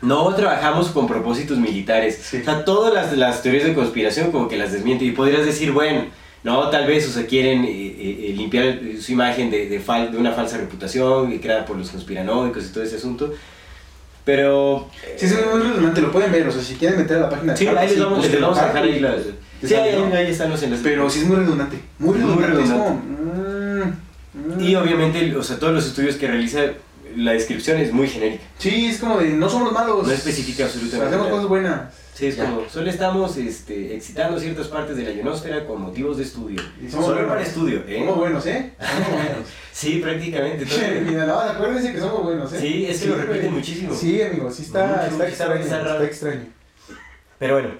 [0.00, 2.18] No trabajamos con propósitos militares.
[2.40, 5.04] O sea, todas las, las teorías de conspiración como que las desmiente.
[5.04, 6.06] Y podrías decir, bueno,
[6.42, 10.10] no, tal vez, o sea, quieren eh, eh, eh, limpiar su imagen de, de, fal-
[10.10, 13.32] de una falsa reputación creada por los conspiranoicos y todo ese asunto.
[14.24, 14.88] Pero...
[15.16, 16.46] Sí, es muy redundante, lo pueden ver.
[16.48, 18.42] O sea, si quieren meter a la página Sí, ahí les sí, vamos, les busquen
[18.42, 19.16] vamos a dejar ahí las...
[19.64, 20.82] Sí, ahí, están los enlaces.
[20.82, 21.78] Pero sí es muy redundante.
[22.00, 22.62] Muy Muy redundante.
[22.62, 23.00] es redundante.
[23.06, 23.21] como,
[24.34, 24.60] mm.
[24.60, 26.60] Y obviamente, o sea, todos los estudios que realiza,
[27.16, 28.42] la descripción es muy genérica.
[28.58, 30.06] Sí, es como de no somos malos.
[30.06, 31.30] No especifica absolutamente Hacemos nada.
[31.36, 31.94] cosas buenas.
[32.14, 32.44] Sí, es Ya.
[32.44, 36.60] como, solo estamos este, excitando ciertas partes de la ionosfera con motivos de estudio.
[36.90, 37.28] Somos Solo buenos.
[37.30, 37.98] para estudio, ¿eh?
[38.00, 38.72] Somos buenos, ¿eh?
[38.80, 39.48] Somos buenos.
[39.72, 40.66] Sí, prácticamente.
[40.66, 40.78] todo.
[41.06, 42.58] Mira, no, acuérdense que somos buenos, ¿eh?
[42.60, 43.94] Sí, es que lo repiten muchísimo.
[43.94, 45.54] Sí, amigo, sí está, Mucho, está está- extraño.
[45.62, 46.04] está Está, raro.
[46.04, 46.46] extraño.
[47.38, 47.70] Pero bueno.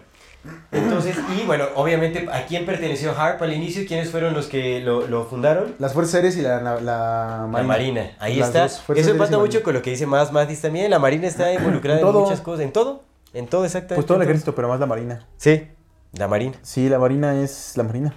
[0.73, 3.85] Entonces, y bueno, obviamente, ¿a quién perteneció Harp al inicio?
[3.87, 5.75] ¿Quiénes fueron los que lo, lo fundaron?
[5.79, 8.65] Las fuerzas aéreas y la, la, la La Marina, ahí Las está.
[8.67, 9.63] Eso empata mucho Marina.
[9.63, 10.91] con lo que dice más Matis también.
[10.91, 12.65] La Marina está involucrada en, muchas cosas.
[12.65, 13.05] ¿En todo?
[13.35, 13.95] En todo, exactamente.
[13.97, 15.27] Pues todo el ejército, pero más la marina.
[15.37, 15.69] Sí,
[16.13, 16.55] la Marina.
[16.63, 18.15] Sí, la marina es la marina.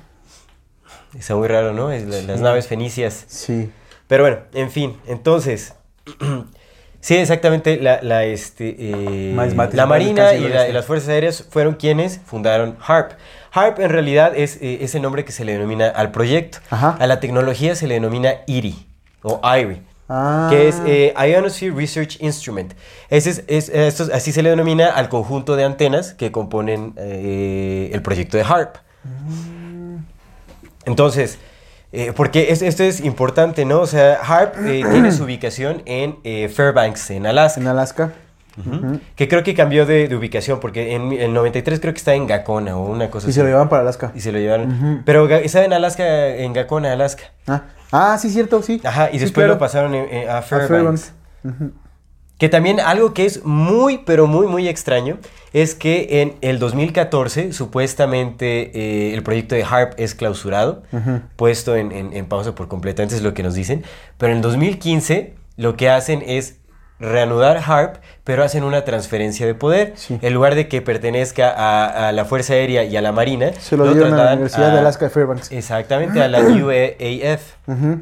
[1.17, 1.91] Está muy raro, ¿no?
[1.91, 3.23] Es la- las naves fenicias.
[3.27, 3.71] Sí.
[4.07, 5.73] Pero bueno, en fin, entonces.
[7.05, 7.77] sí, exactamente.
[7.79, 9.33] La, la, este, eh,
[9.73, 10.69] la Marina y, la- este.
[10.69, 13.11] y las Fuerzas Aéreas fueron quienes fundaron HARP.
[13.51, 16.57] HARP en realidad es, eh, es el nombre que se le denomina al proyecto.
[16.69, 16.97] Ajá.
[16.99, 18.75] A la tecnología se le denomina IRI
[19.21, 19.81] o IRI.
[20.07, 20.49] Ah.
[20.51, 22.73] que es eh, Ionosphere Research Instrument.
[23.09, 27.89] Ese es, es- esto, así se le denomina al conjunto de antenas que componen eh,
[27.91, 28.75] el proyecto de HARP.
[30.85, 31.39] Entonces,
[31.95, 33.79] eh, porque es- esto es importante, ¿no?
[33.81, 37.61] O sea, HARP eh, tiene su ubicación en eh, Fairbanks, en Alaska.
[37.61, 38.11] En Alaska.
[39.17, 42.25] Que creo que cambió de, de ubicación, porque en el 93 creo que está en
[42.25, 43.33] Gacona o una cosa Y así.
[43.35, 44.13] se lo llevaban para Alaska.
[44.15, 44.71] Y se lo llevaron.
[44.71, 45.01] Ujú.
[45.05, 47.23] Pero ga- estaba en Alaska, en Gacona, Alaska.
[47.47, 48.79] Ah, ah sí, cierto, sí.
[48.85, 49.55] Ajá, y Sí, después claro.
[49.55, 51.11] lo pasaron en- en- a A Fairbanks.
[52.37, 55.17] Que también algo que es muy, pero muy, muy extraño
[55.53, 60.83] es que en el 2014 supuestamente eh, el proyecto de HARP es clausurado,
[61.37, 63.83] puesto en, en- en pausa por completo, antes es lo que nos dicen,
[64.17, 66.57] pero en el 2015 lo que hacen es
[66.99, 69.93] reanudar HARP, pero hacen una transferencia de poder.
[69.95, 70.17] Sí.
[70.21, 73.75] En lugar de que pertenezca a, a la Fuerza Aérea y a la Marina, Se
[73.77, 75.51] lo dieron a la Universidad de Alaska de Fairbanks.
[75.51, 77.41] Exactamente, a la UAF.
[77.67, 77.99] Ujú.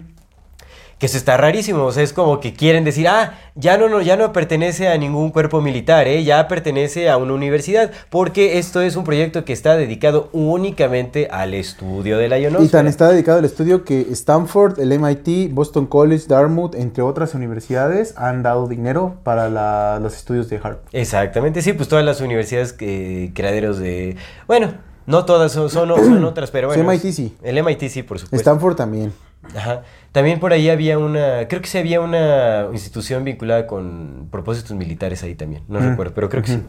[1.04, 4.00] Que eso está rarísimo, o sea, es como que quieren decir, ah, ya no, no,
[4.02, 6.24] ya no pertenece a ningún cuerpo militar, ¿eh?
[6.24, 11.56] ya pertenece a una universidad, porque esto es un proyecto que está dedicado únicamente al
[11.56, 12.90] estudio de la Y tan ionosfera.
[12.90, 18.42] está dedicado al estudio que Stanford, el MIT, Boston College, Dartmouth, entre otras universidades, han
[18.42, 20.80] dado dinero para la- los estudios de HARP.
[20.94, 24.16] Exactamente, sí, pues todas las universidades que, creaderos de...
[24.48, 24.74] Bueno,
[25.06, 26.82] no todas son, son, son otras, pero bueno.
[26.90, 27.36] MIT sí.
[27.44, 28.38] El MIT sí, por supuesto.
[28.38, 29.12] Stanford también.
[29.56, 29.84] Ajá.
[30.12, 35.24] También por ahí había una, creo que sí había una institución vinculada con propósitos militares
[35.24, 35.90] ahí también, no Mm.
[35.90, 36.62] recuerdo, pero creo que sí.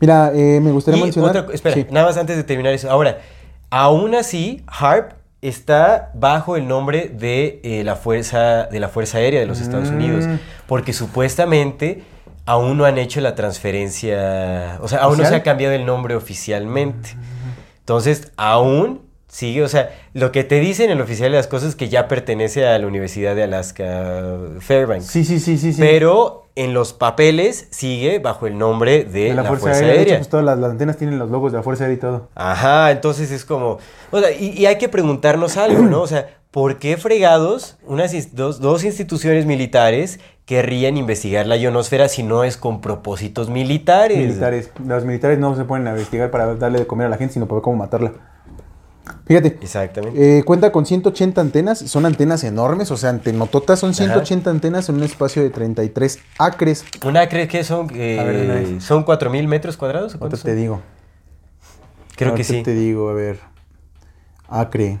[0.00, 1.36] Mira, eh, me gustaría Y mencionar...
[1.36, 1.86] otra espera, Sí.
[1.90, 2.90] nada más antes de terminar eso.
[2.90, 3.18] Ahora,
[3.70, 5.12] aún así, HARP
[5.42, 9.90] está bajo el nombre de, eh, la, fuerza, de la Fuerza Aérea de los Estados
[9.90, 9.94] Mm.
[9.96, 10.24] Unidos,
[10.66, 12.02] porque supuestamente
[12.44, 15.40] aún no han hecho la transferencia, o sea, aún no se ¿Oficial?
[15.40, 17.10] ha cambiado el nombre oficialmente.
[17.80, 21.70] Entonces, aún sigue, o sea, lo que te dicen en el oficial de las cosas
[21.70, 25.06] es que ya pertenece a la Universidad de Alaska Fairbanks.
[25.06, 25.72] Sí, sí, sí, sí.
[25.72, 25.80] sí.
[25.80, 29.94] Pero en los papeles sigue bajo el nombre de, de la, Fuerza, Aérea.
[29.94, 32.00] De hecho, pues, todas las, las antenas tienen los logos de la Fuerza Aérea y
[32.00, 32.28] todo.
[32.34, 33.78] Ajá, entonces es como.
[34.10, 36.02] O sea, y, y hay que preguntarnos algo, ¿no?
[36.02, 42.24] O sea, ¿por qué fregados unas dos, dos instituciones militares querrían investigar la ionosfera si
[42.24, 44.18] no es con propósitos militares?
[44.18, 44.72] Militares.
[44.84, 47.46] Los militares no se ponen a investigar para darle de comer a la gente, sino
[47.46, 48.12] para ver cómo matarla.
[49.30, 49.58] Fíjate.
[49.62, 50.38] Exactamente.
[50.38, 54.96] eh, cuenta con 180 antenas, son antenas enormes, o sea, antenototas, son 180 antenas en
[54.96, 56.84] un espacio de 33 acres.
[57.06, 60.16] ¿Una cree que son, eh, A ver, son 4.000 metros cuadrados?
[60.16, 60.56] ¿o ¿Cuánto te son?
[60.56, 60.80] digo?
[62.16, 62.64] Creo que sí.
[62.64, 63.38] te digo, a ver.
[64.48, 64.98] Acre.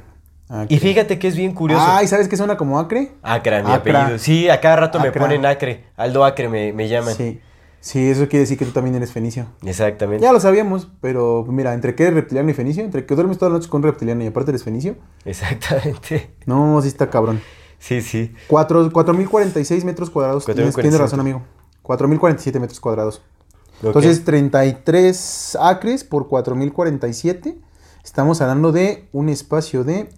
[0.48, 0.76] acre.
[0.76, 1.84] Y fíjate que es bien curioso.
[1.84, 3.10] Ay, ¿sabes qué suena como acre?
[3.22, 4.02] Acra, mi Acra.
[4.02, 4.18] apellido.
[4.20, 5.86] Sí, a cada rato me ponen Acre.
[5.96, 7.16] Aldo Acre me, me llaman.
[7.16, 7.40] Sí.
[7.80, 9.46] Sí, eso quiere decir que tú también eres fenicio.
[9.64, 10.22] Exactamente.
[10.22, 13.52] Ya lo sabíamos, pero mira, entre que eres reptiliano y fenicio, entre que duermes todas
[13.52, 16.34] las noches con un reptiliano y aparte eres fenicio, Exactamente.
[16.46, 17.40] no, sí está cabrón.
[17.78, 18.34] Sí, sí.
[18.48, 20.44] Cuatro- 4.046 metros cuadrados.
[20.44, 20.82] Tienes, 4.047.
[20.82, 21.42] tienes razón, amigo.
[21.82, 23.22] 4.047 metros cuadrados.
[23.80, 23.86] Ok.
[23.86, 27.56] Entonces, 33 acres por 4.047.
[28.04, 30.10] Estamos hablando de un espacio de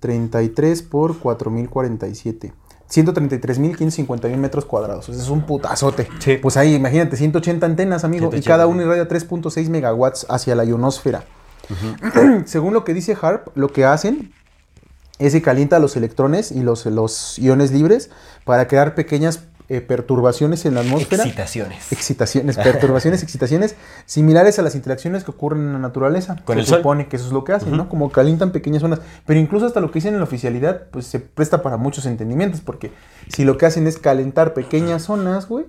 [0.00, 2.52] 33 por 4.047.
[2.90, 5.08] 133.551 metros cuadrados.
[5.08, 6.08] O sea, es un putazote.
[6.20, 6.38] Sí.
[6.38, 8.30] Pues ahí, imagínate, 180 antenas, amigo.
[8.30, 11.24] 180, y cada una irradia 3.6 megawatts hacia la ionosfera.
[12.46, 14.32] Según lo que dice HARP, lo que hacen
[15.18, 18.10] es que calienta los electrones y los, los iones libres
[18.44, 21.22] para crear pequeñas eh, perturbaciones en la atmósfera.
[21.24, 21.92] Excitaciones.
[21.92, 23.76] Excitaciones, perturbaciones, excitaciones
[24.06, 26.36] similares a las interacciones que ocurren en la naturaleza.
[26.44, 26.78] Con se el sol.
[26.78, 27.88] supone que eso es lo que hacen, ¿no?
[27.88, 29.00] Como calientan pequeñas zonas.
[29.26, 32.60] Pero incluso hasta lo que dicen en la oficialidad, pues se presta para muchos entendimientos,
[32.62, 32.92] porque
[33.28, 35.66] si lo que hacen es calentar pequeñas zonas, güey,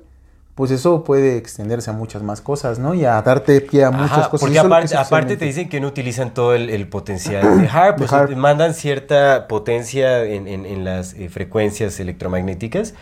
[0.56, 2.94] pues eso puede extenderse a muchas más cosas, ¿no?
[2.94, 4.40] Y a darte pie a muchas Ajá, cosas.
[4.42, 4.60] porque
[4.98, 9.48] aparte, te dicen que no utilizan todo el, el potencial de HARP, te mandan cierta
[9.48, 12.94] potencia en, en- en las eh, frecuencias electromagnéticas,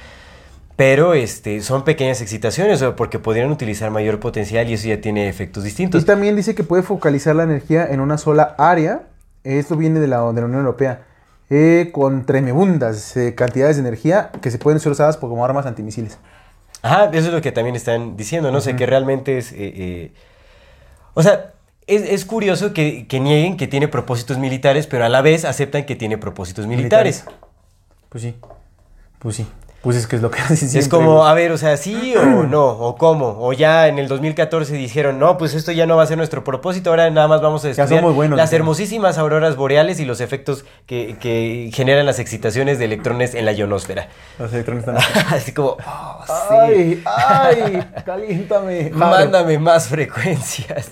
[0.77, 5.65] pero este, son pequeñas excitaciones, porque podrían utilizar mayor potencial y eso ya tiene efectos
[5.65, 6.01] distintos.
[6.01, 9.01] Y también dice que puede focalizar la energía en una sola área.
[9.43, 11.01] Esto viene de la, de la Unión Europea.
[11.49, 16.17] eh, con tremebundas eh, cantidades de energía que se pueden ser usadas como armas antimisiles.
[16.81, 18.59] Ajá, eso es lo que también están diciendo, ¿no?
[18.59, 19.51] O sea, que realmente es...
[19.55, 20.11] eh,
[21.13, 21.53] o sea,
[21.87, 25.85] es, es curioso que, que nieguen que tiene propósitos militares, pero a la vez aceptan
[25.85, 27.23] que tiene propósitos militares.
[28.09, 28.35] Pues sí.
[29.19, 29.47] Pues sí.
[29.87, 32.43] Pues es que es lo que hacen es como, a ver, o sea, sí o
[32.43, 33.37] no, o cómo.
[33.39, 36.43] O ya en el 2014 dijeron, no, pues esto ya no va a ser nuestro
[36.43, 38.57] propósito, ahora nada más vamos a estudiar buenos, las ¿no?
[38.57, 43.53] hermosísimas auroras boreales y los efectos que, que generan las excitaciones de electrones en la
[43.53, 44.09] ionosfera.
[44.37, 44.97] Los electrones están...
[45.33, 47.03] Así como, oh, sí, ¡Ay!
[47.05, 47.87] ¡Ay!
[48.05, 48.89] ¡Caliéntame!
[48.93, 50.91] mándame más frecuencias.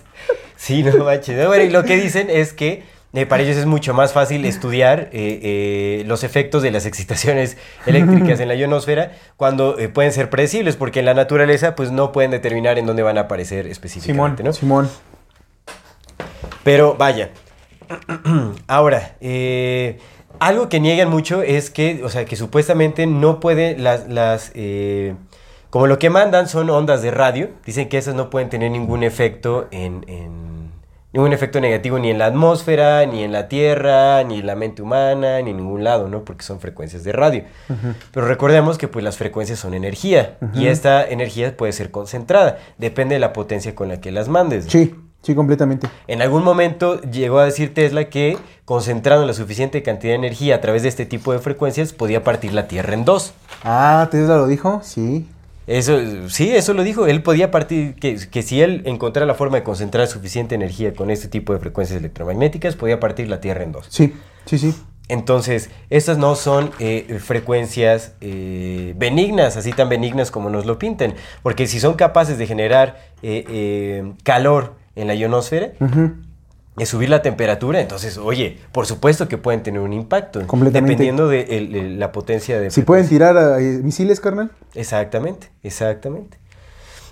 [0.56, 1.38] Sí, no manches.
[1.38, 2.86] No, bueno, y lo que dicen es que
[3.16, 7.58] eh, para ellos es mucho más fácil estudiar eh, eh, los efectos de las excitaciones
[7.86, 12.12] eléctricas en la ionosfera cuando eh, pueden ser predecibles, porque en la naturaleza pues no
[12.12, 14.54] pueden determinar en dónde van a aparecer Simón, específicamente, ¿no?
[14.54, 14.90] Simón.
[16.64, 17.30] Pero vaya.
[18.68, 19.16] Ahora,
[20.40, 24.52] algo que niegan mucho es que, o sea, que supuestamente no puede las, las
[25.70, 29.04] como lo que mandan son ondas de radio, dicen que esas no pueden tener ningún
[29.04, 30.55] efecto en, en-
[31.16, 34.82] ningún efecto negativo ni en la atmósfera, ni en la Tierra, ni en la mente
[34.82, 36.26] humana, ni en ningún lado, ¿no?
[36.26, 37.46] Porque son frecuencias de radio.
[38.12, 43.16] Pero recordemos que pues las frecuencias son energía y esta energía puede ser concentrada, depende
[43.16, 44.66] de la potencia con la que las mandes.
[44.68, 45.88] Sí, sí, completamente.
[46.08, 50.62] En algún momento llegó a decir Tesla que concentrando la suficiente cantidad de energía a
[50.62, 53.34] través de este tipo de frecuencias podía partir la Tierra en dos.
[53.64, 55.26] Ah, Tesla lo dijo, sí.
[55.68, 57.08] Eso, sí, eso lo dijo.
[57.08, 61.10] Él podía partir, que, que si él encontrara la forma de concentrar suficiente energía con
[61.10, 63.88] este tipo de frecuencias electromagnéticas, podía partir la Tierra en dos.
[63.90, 64.14] Sí,
[64.46, 64.76] sí, sí.
[65.08, 71.14] Entonces, estas no son eh, frecuencias eh, benignas, así tan benignas como nos lo pintan.
[71.44, 75.74] Porque si son capaces de generar eh, eh, calor en la ionosfera.
[76.76, 80.46] De subir la temperatura, entonces, oye, por supuesto que pueden tener un impacto.
[80.46, 80.92] Completamente.
[80.92, 82.70] Dependiendo de el- el- la potencia de...
[82.70, 84.52] Si pueden tirar eh, misiles, carnal.
[84.74, 86.38] Exactamente, exactamente.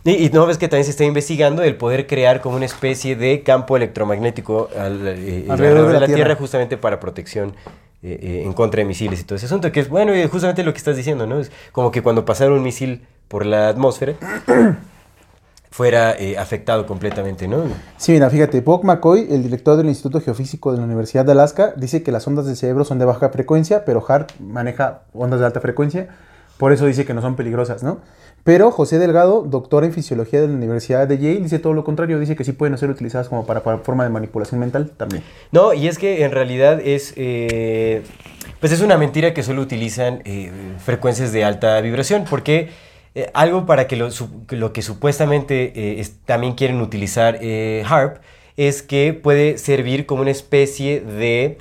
[0.03, 3.16] Y, y no ves que también se está investigando el poder crear como una especie
[3.16, 6.36] de campo electromagnético al- eh, alrededor, de la, tierra.
[6.36, 7.55] justamente para protección
[8.01, 10.74] eh, en contra de misiles y todo ese asunto, que es bueno, y justamente lo
[10.74, 11.39] que estás diciendo, ¿no?
[11.39, 14.16] Es como que cuando pasara un misil por la atmósfera
[15.74, 17.63] fuera eh, afectado completamente, ¿no?
[17.97, 21.74] Sí, mira, fíjate, Bob McCoy, el director del Instituto Geofísico de la Universidad de Alaska,
[21.76, 25.47] dice que las ondas del cerebro son de baja frecuencia, pero Hart maneja ondas de
[25.47, 26.09] alta frecuencia,
[26.59, 28.01] por eso dice que no son peligrosas, ¿no?
[28.43, 32.19] Pero José Delgado, doctor en fisiología de la Universidad de Yale, dice todo lo contrario,
[32.19, 35.24] dice que sí pueden ser utilizadas como para, para forma de manipulación mental también.
[35.51, 38.03] No, y es que en realidad es, eh,
[38.59, 42.69] pues es una mentira que solo utilizan eh, frecuencias de alta vibración, porque
[43.16, 47.38] eh, algo para que lo, su- que lo que supuestamente eh, es- también quieren utilizar
[47.41, 48.18] eh, HARP
[48.57, 51.57] es que puede servir como una especie de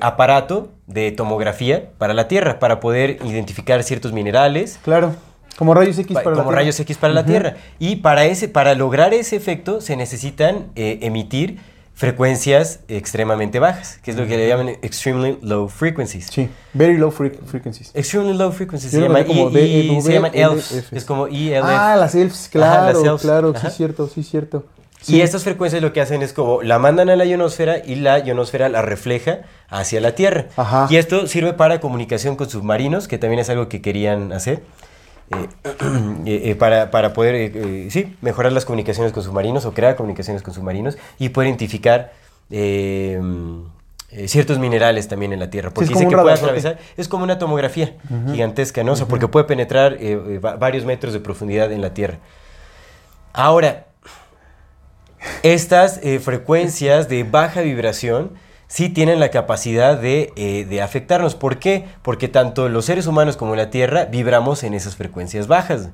[0.00, 5.14] aparato de tomografía para la Tierra, para poder identificar ciertos minerales, Claro,
[5.56, 6.60] como rayos X Pa- para la como Tierra.
[6.62, 7.24] rayos X para la.
[7.24, 7.56] Tierra.
[7.78, 11.58] Y para, ese, para lograr ese efecto se necesitan emitir
[12.00, 16.28] frecuencias extremadamente bajas, que es lo que le llaman extremely low frequencies.
[16.32, 17.90] Sí, very low fre- frequencies.
[17.94, 20.96] Extremely low frequencies Yo se conozco como y- y DEV, se llaman ELFs, LF.
[20.96, 21.62] es como ELF.
[21.62, 23.70] Ah, las elfs, Ajá, claro, las elfs, claro, ajá.
[23.70, 24.64] sí cierto, sí cierto.
[25.02, 25.20] Y Sí.
[25.22, 28.68] estas frecuencias lo que hacen es como la mandan a la ionosfera y la ionosfera
[28.70, 30.46] la refleja hacia la Tierra.
[30.56, 30.86] Ajá.
[30.90, 34.62] Y esto sirve para comunicación con submarinos, que también es algo que querían hacer.
[35.30, 35.48] Eh,
[36.26, 40.52] eh, para, para poder eh, sí, mejorar las comunicaciones con submarinos o crear comunicaciones con
[40.54, 42.12] submarinos y poder identificar
[42.50, 43.20] eh,
[44.26, 45.70] ciertos minerales también en la Tierra.
[45.70, 47.94] Porque es dice que puede atravesar, es como una tomografía
[48.32, 48.92] gigantesca, ¿no?
[48.92, 49.98] O sea, porque puede penetrar
[50.44, 52.18] va- varios metros de profundidad en la Tierra.
[53.32, 53.86] Ahora,
[55.42, 58.32] estas eh, frecuencias de baja vibración
[58.70, 61.34] sí tienen la capacidad de, eh, de afectarnos.
[61.34, 61.86] ¿Por qué?
[62.02, 65.88] Porque tanto los seres humanos como la Tierra vibramos en esas frecuencias bajas.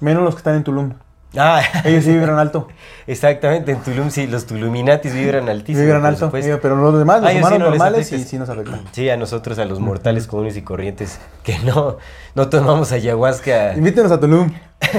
[0.00, 0.94] Menos los que están en Tulum.
[1.36, 2.68] Ah, Ellos sí vibran alto.
[3.08, 5.84] exactamente, en Tulum sí, los Tuluminatis vibran altísimo.
[5.84, 6.26] vibran alto.
[6.26, 6.52] supuesto.
[6.54, 8.48] eh, Pero los demás, los A ellos sí humanos no les normales, sí, sí nos
[8.48, 8.80] afectan.
[8.92, 11.98] Sí, a nosotros, a los mortales comunes y corrientes, que no,
[12.36, 13.74] no tomamos ayahuasca.
[13.76, 14.52] Invítenos a Tulum.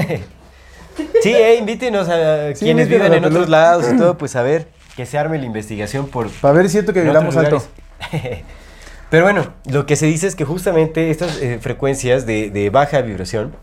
[1.22, 4.68] Sí, eh, invítenos a Sí, quienes viven en otros lados y todo, pues a ver,
[4.96, 7.62] que se arme la investigación por, Para ver si es cierto que otros alto.
[9.10, 13.02] Pero bueno, lo que se dice es que justamente estas eh, frecuencias de, de baja
[13.02, 13.54] vibración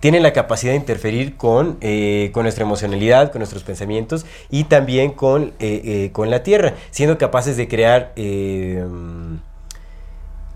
[0.00, 5.10] tienen la capacidad de interferir con, eh, con nuestra emocionalidad, con nuestros pensamientos y también
[5.10, 8.12] con, eh, con la Tierra, siendo capaces de crear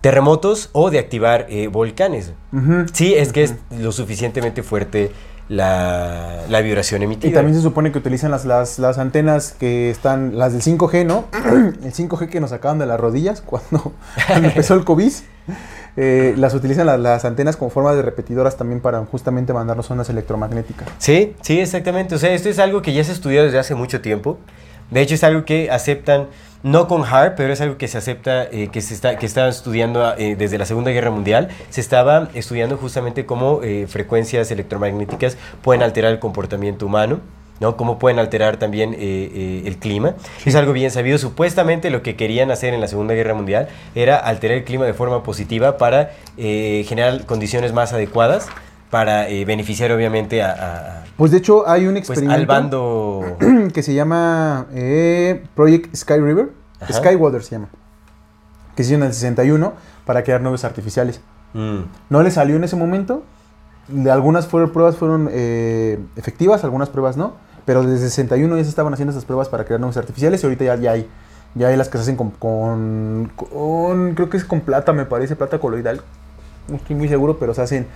[0.01, 2.35] terremotos o de activar volcanes.
[2.53, 2.87] Ujú.
[2.93, 5.11] Sí, es que es lo suficientemente fuerte
[5.53, 7.31] la, la vibración emitida.
[7.31, 11.05] Y también se supone que utilizan las, las, las antenas que están, las del 5G,
[11.05, 11.27] ¿no?
[11.85, 13.93] El 5G que nos sacaban de las rodillas cuando,
[14.27, 15.13] cuando empezó el COVID.
[15.99, 20.09] eh, las utilizan las, las antenas como forma de repetidoras también para justamente mandarnos ondas
[20.09, 20.89] electromagnéticas.
[20.97, 22.15] Sí, sí, exactamente.
[22.15, 24.39] O sea, esto es algo que ya se ha estudiado desde hace mucho tiempo.
[24.91, 26.29] De hecho, es algo que aceptan,
[26.63, 29.51] no con HARP, pero es algo que se acepta, eh, que se está, que estaban
[29.51, 31.49] estudiando eh, desde la Segunda Guerra Mundial.
[31.71, 37.21] Se estaba estudiando justamente cómo eh, frecuencias electromagnéticas pueden alterar el comportamiento humano.
[37.63, 37.77] ¿no?
[37.77, 40.15] Cómo pueden alterar también eh, eh, el clima.
[40.45, 41.17] Es algo bien sabido.
[41.17, 44.93] Supuestamente lo que querían hacer en la Segunda Guerra Mundial era alterar el clima de
[44.93, 48.49] forma positiva para eh, generar condiciones más adecuadas
[48.93, 50.51] para eh, beneficiar obviamente a,
[51.01, 53.37] a- Pues de hecho hay un pues, experimento al bando...
[53.73, 56.93] que se llama eh, Project Sky River, Ajá.
[56.93, 57.69] Skywater se llama,
[58.77, 59.73] que se hizo en el 61
[60.05, 61.23] para crear nubes artificiales.
[61.55, 61.79] Mm,
[62.11, 63.23] No le salió en ese momento.
[64.11, 67.33] Algunas fueron, pruebas fueron eh, efectivas, algunas pruebas no.
[67.65, 70.47] Pero desde el 61 ya se estaban haciendo esas pruebas para crear nubes artificiales y
[70.47, 71.09] ahorita ya, ya hay.
[71.55, 75.07] Ya hay las que se hacen con, con, con- Creo que es con plata, me
[75.07, 76.03] parece, plata coloidal.
[76.69, 77.87] no estoy muy seguro, pero se hacen,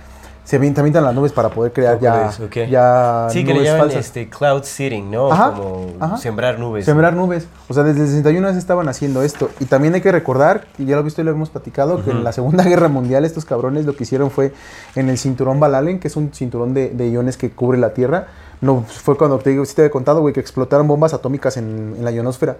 [0.47, 2.69] se avientan las nubes para poder crear ya, Pobres, ok.
[2.69, 4.05] ya Sí, que le nubes llaman falsas.
[4.05, 5.29] este, cloud seeding, ¿no?
[5.29, 6.15] Ajá, Como ajá.
[6.17, 6.85] sembrar nubes.
[6.85, 7.47] Sembrar nubes.
[7.67, 9.49] O sea, desde el 61 ya estaban haciendo esto.
[9.59, 12.11] Y también hay que recordar, y ya lo he visto y lo hemos platicado, que
[12.11, 14.53] en la Segunda Guerra Mundial estos cabrones lo que hicieron fue
[14.95, 17.93] en el cinturón Van Allen, que es un cinturón de, de iones que cubre la
[17.93, 18.27] Tierra.
[18.61, 21.93] No, fue cuando te digo, sí te había contado, güey, que explotaron bombas atómicas en,
[21.97, 22.55] en la ionosfera.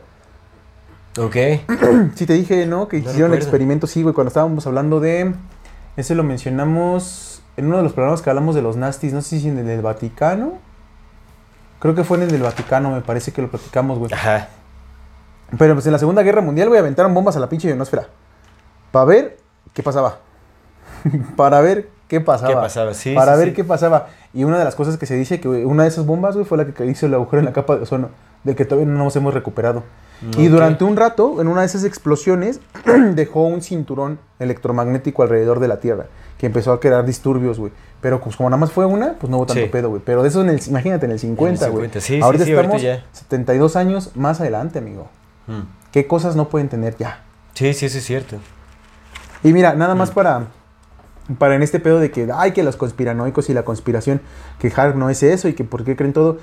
[1.18, 1.36] Ok.
[2.16, 2.88] Sí te dije, ¿no?
[2.90, 3.36] Que No hicieron recuerdo.
[3.46, 5.34] experimentos, sí, güey, cuando estábamos hablando de...
[5.96, 9.40] Ese lo mencionamos en uno de los programas que hablamos de los nastis, no sé
[9.40, 10.54] si en el del Vaticano.
[11.80, 14.14] Creo que fue en el del Vaticano, me parece que lo platicamos, güey.
[14.14, 14.48] Ajá.
[15.58, 18.08] Pero pues en la Segunda Guerra Mundial, güey, aventaron bombas a la pinche ionosfera.
[18.92, 19.38] Para ver
[19.74, 20.20] qué pasaba.
[21.36, 22.50] Para ver qué pasaba.
[22.50, 22.94] ¿Qué pasaba?
[22.94, 23.54] Sí, Para sí, ver sí.
[23.56, 24.08] qué pasaba.
[24.34, 26.58] Y una de las cosas que se dice que una de esas bombas, güey, fue
[26.58, 28.10] la que hizo el agujero en la capa de ozono,
[28.44, 29.84] del que todavía no nos hemos recuperado.
[30.38, 32.60] Y durante un rato, en una de esas explosiones,
[33.14, 36.08] dejó un cinturón electromagnético alrededor de la Tierra,
[36.38, 37.72] que empezó a crear disturbios, güey.
[38.02, 39.70] Pero pues como nada más fue una, pues no hubo tanto Sí.
[39.70, 40.02] pedo, güey.
[40.06, 41.88] Pero de eso, en el, imagínate, en el 50, güey.
[41.88, 43.06] 50, sí, sí, ahorita sí, ahorita estamos ya.
[43.14, 45.08] 72 años más adelante, amigo.
[45.48, 45.62] Mm.
[45.92, 47.24] ¿Qué cosas no pueden tener ya?
[47.54, 48.38] Sí, sí, eso es cierto.
[49.44, 50.48] Y mira, nada más para,
[51.40, 54.22] para en este pedo de que, ay, que los conspiranoicos y la conspiración,
[54.60, 56.38] que Harp no es eso y que por qué creen todo.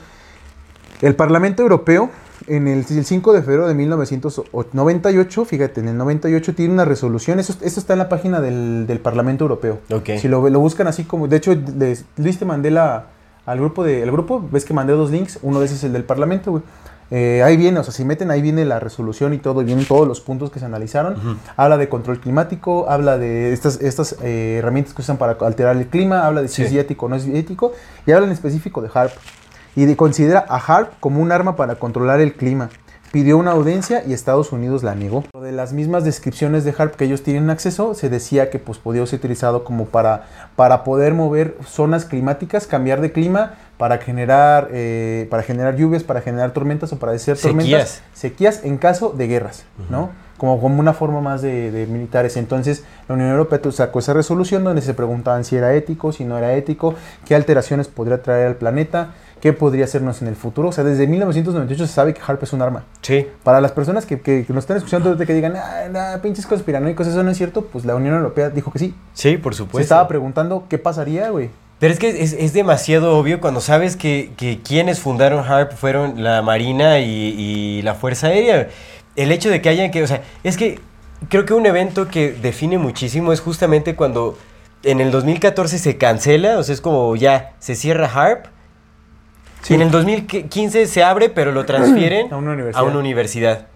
[1.03, 2.11] El Parlamento Europeo,
[2.47, 7.39] en el, el 5 de febrero de 1998, fíjate, en el 98 tiene una resolución,
[7.41, 9.79] eso, eso está en la página del, del Parlamento Europeo.
[9.93, 10.11] Ok.
[10.19, 13.07] Si lo, lo buscan así como, de hecho, les- Luis te mandé la,
[13.47, 15.93] al grupo de, el grupo, ves que mandé dos links, uno de esos es el
[15.93, 16.63] del Parlamento, güey.
[17.11, 19.85] Eh, ahí viene, o sea, si meten ahí viene la resolución y todo, y vienen
[19.85, 21.39] todos los puntos que se analizaron.
[21.55, 25.87] Habla de control climático, habla de estas, estas eh, herramientas que usan para alterar el
[25.89, 26.77] clima, habla de si Sí.
[26.79, 27.73] es ético o no es ético,
[28.07, 29.13] y habla en específico de HARP.
[29.77, 32.71] Y de- considera a HARP como un arma para controlar el clima.
[33.13, 35.23] Pidió una audiencia y Estados Unidos la negó.
[35.41, 39.07] De las mismas descripciones de HARP que ellos tienen acceso, se decía que pues, podía
[39.07, 40.25] ser utilizado como para,
[40.57, 46.23] para poder mover zonas climáticas, cambiar de clima, para generar, eh, para generar lluvias, para
[46.23, 47.65] generar tormentas o para hacer tormentas.
[47.89, 48.03] Sequías.
[48.15, 50.11] Sequías en caso de guerras, ¿no?
[50.37, 52.37] Como, como una forma más de, de militares.
[52.37, 56.37] Entonces, la Unión Europea sacó esa resolución donde se preguntaban si era ético, si no
[56.37, 56.95] era ético,
[57.25, 59.15] qué alteraciones podría traer al planeta,
[59.45, 60.71] qué podría hacernos en el futuro.
[60.71, 62.85] O sea, desde 1998 se sabe que HARP es un arma.
[63.03, 63.27] Sí.
[63.43, 66.47] Para las personas que, que- que nos están escuchando ahorita que digan, ah, nah, pinches
[66.47, 68.95] conspiranoicos, eso no es cierto, pues la Unión Europea dijo que sí.
[69.13, 69.83] Sí, por Se supuesto.
[69.83, 71.51] estaba preguntando qué pasaría, güey.
[71.79, 76.25] Pero es que es, es demasiado obvio cuando sabes que, que quienes fundaron HARP fueron
[76.25, 78.69] la Marina y, y la Fuerza Aérea.
[79.15, 80.81] El hecho de que hayan que, o sea, es que
[81.29, 84.39] creo que un evento que define muchísimo es justamente cuando
[84.85, 88.47] en el 2014 se cancela, o sea, es como ya se cierra HARP.
[89.65, 89.75] Sí.
[89.75, 92.83] En el 2015 se abre, pero lo transfieren A una universidad.
[92.83, 93.67] a una universidad.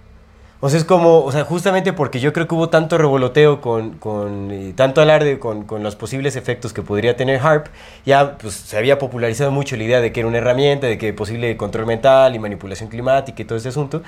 [0.61, 3.93] O sea, es como, o sea, justamente porque yo creo que hubo tanto revoloteo con,
[3.93, 7.69] con eh, tanto alarde con, con los posibles efectos que podría tener HARP,
[8.05, 11.13] ya pues se había popularizado mucho la idea de que era una herramienta, de que
[11.13, 14.03] posible control mental y manipulación climática y todo ese asunto.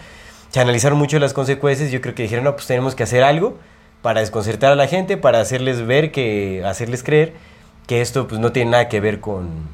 [0.51, 3.57] Se analizaron mucho las consecuencias, yo creo que dijeron, no, pues tenemos que hacer algo
[4.03, 7.33] para desconcertar a la gente, para hacerles ver que, hacerles creer
[7.87, 9.69] que esto pues no tiene nada que ver con,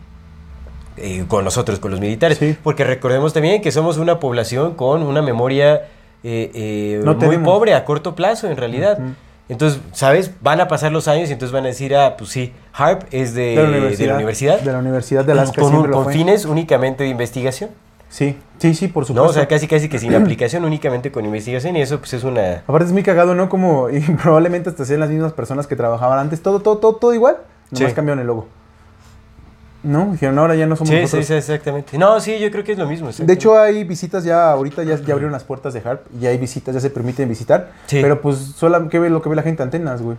[0.97, 2.39] eh, con nosotros, con los militares.
[2.39, 2.57] Sí.
[2.63, 5.83] Porque recordemos también que somos una población con una memoria
[6.25, 7.45] eh, eh, No muy tenemos.
[7.49, 8.99] pobre a corto plazo, en realidad.
[9.49, 10.33] Entonces, ¿sabes?
[10.41, 13.33] Van a pasar los años y entonces van a decir, ah, pues sí, HARP es
[13.35, 13.63] de, de la
[14.17, 14.61] universidad.
[14.61, 15.55] De la Universidad de Alaska.
[15.61, 17.71] con, un- siempre lo con fines únicamente de investigación.
[18.09, 19.07] Sí, sí, sí, por ¿no?
[19.09, 19.31] supuesto.
[19.31, 22.63] O sea, casi casi que sin aplicación, únicamente con investigación y eso pues es una...
[22.67, 23.49] Aparte es muy cagado, ¿no?
[23.49, 26.43] Como y probablemente hasta sean las mismas personas que trabajaban antes.
[26.43, 27.37] Todo, todo, todo, todo igual.
[27.71, 27.95] Nomás Sí.
[27.95, 28.49] cambiaron el logo.
[29.87, 30.11] ¿No?
[30.13, 31.27] Dijeron, ahora ya no somos Sí, sí, nosotros.
[31.27, 31.97] sí, exactamente.
[31.97, 33.09] No, sí, yo creo que es lo mismo.
[33.13, 36.37] De hecho, hay visitas ya, ahorita ya, ya abrieron las puertas de HARP y hay
[36.39, 37.71] visitas, ya se permiten visitar.
[37.87, 38.01] Sí.
[38.03, 40.17] Pero pues solo que ve lo que ve la gente antenas, güey.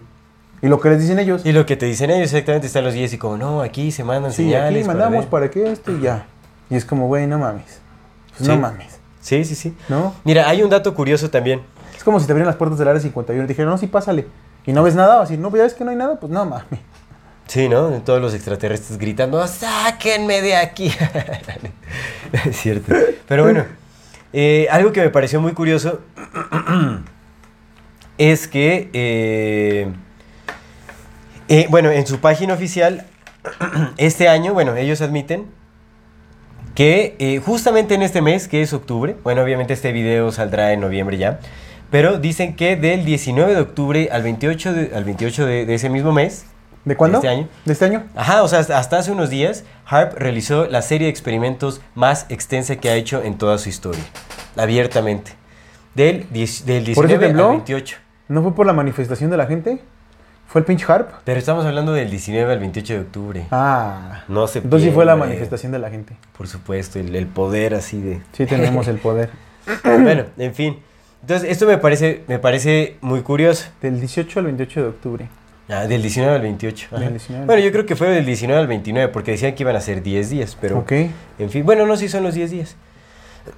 [0.62, 1.46] Y lo que les dicen ellos.
[1.46, 4.04] Y lo que te dicen ellos exactamente están los guías y como, no, aquí se
[4.04, 4.70] mandan sí, señales.
[4.80, 5.30] aquí para mandamos ver".
[5.30, 6.26] para, que esto y ya.
[6.70, 7.82] Y es como, güey, no mames.
[8.38, 8.48] Pues Sí.
[8.48, 9.00] No mames.
[9.20, 9.76] Sí, sí, sí.
[9.90, 10.14] ¿No?
[10.24, 11.62] Mira, hay un dato curioso también.
[11.96, 13.88] Es como si te abrieran las puertas del área 51 y te dijeron, no, sí,
[13.88, 14.28] pásale.
[14.66, 16.66] Y no ves nada, así, no, ya ves que no hay nada, pues no mames.
[17.48, 17.90] Sí, ¿no?
[18.04, 20.92] Todos los extraterrestres gritando, sáquenme de aquí.
[22.46, 22.94] es cierto.
[23.28, 23.66] Pero bueno,
[24.34, 26.02] eh, algo que me pareció muy curioso
[28.18, 29.88] es que, eh,
[31.48, 33.06] eh, bueno, en su página oficial,
[33.98, 35.46] este año, bueno, ellos admiten
[36.76, 41.18] que justamente en este mes, que es octubre, bueno, obviamente este video saldrá en noviembre
[41.18, 41.40] ya,
[41.90, 45.90] pero dicen que del 19 de octubre al 28 de, al 28 de- de ese
[45.90, 46.46] mismo mes,
[46.88, 47.20] ¿De cuándo?
[47.20, 47.50] ¿De este año?
[47.66, 48.04] ¿De este año?
[48.16, 52.78] Ajá, o sea, hasta hace unos días, Harp realizó la serie de experimentos más extensa
[52.78, 54.04] que ha hecho en toda su historia,
[54.56, 55.34] abiertamente.
[55.96, 57.44] Del, 10 del ¿Por eso 19 tembló?
[57.44, 57.98] al 28.
[58.30, 59.82] ¿No fue por la manifestación de la gente?
[60.48, 61.10] ¿Fue el pinche Harp?
[61.26, 63.48] Pero estamos hablando del 19 al 28 de octubre.
[63.52, 64.24] Ah.
[64.30, 66.16] No se Entonces sí fue la manifestación de la gente.
[66.38, 68.22] Por supuesto, el, el poder así de...
[68.32, 69.30] Sí tenemos el poder.
[69.84, 70.80] bueno, en fin.
[71.20, 73.66] Entonces, esto me parece, me parece muy curioso.
[73.82, 75.30] Del 18 al 28 de octubre.
[75.70, 76.88] Ah, del 19 al 28.
[76.92, 77.00] ajá.
[77.00, 79.64] Del 19 al Bueno, yo creo que fue del 19 al 29 porque decían que
[79.64, 80.80] iban a ser 10 días, pero...
[80.80, 80.92] Ok.
[81.40, 82.76] En fin, bueno, no, sí son los 10 días.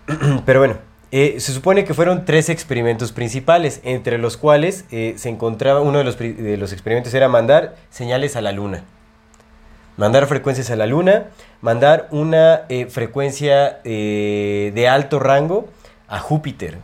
[0.46, 0.78] Pero bueno,
[1.12, 5.98] eh, se supone que fueron tres experimentos principales, entre los cuales eh, se encontraba, uno
[5.98, 8.84] de los, de los experimentos era mandar señales a la luna.
[9.98, 11.26] Mandar frecuencias a la luna,
[11.62, 15.68] mandar una eh, frecuencia de alto rango
[16.08, 16.78] a Júpiter.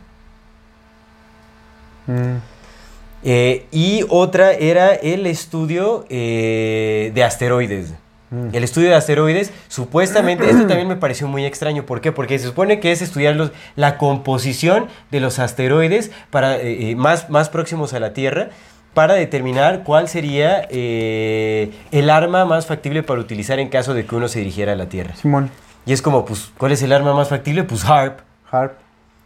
[2.06, 2.55] Mm.
[3.28, 7.92] Eh, y otra era el estudio eh, de asteroides.
[8.30, 8.50] Mm.
[8.52, 11.84] El estudio de asteroides, supuestamente, esto también me pareció muy extraño.
[11.84, 12.12] ¿Por qué?
[12.12, 17.28] Porque se supone que es estudiar los- la composición de los asteroides para, eh, más,
[17.28, 18.50] más próximos a la Tierra
[18.94, 24.28] para determinar cuál sería el arma más factible para utilizar en caso de que uno
[24.28, 25.14] se dirigiera a la Tierra.
[25.16, 25.50] Simón.
[25.84, 27.64] Y es como, pues, ¿cuál es el arma más factible?
[27.64, 28.20] Pues HARP.
[28.50, 28.72] Harp.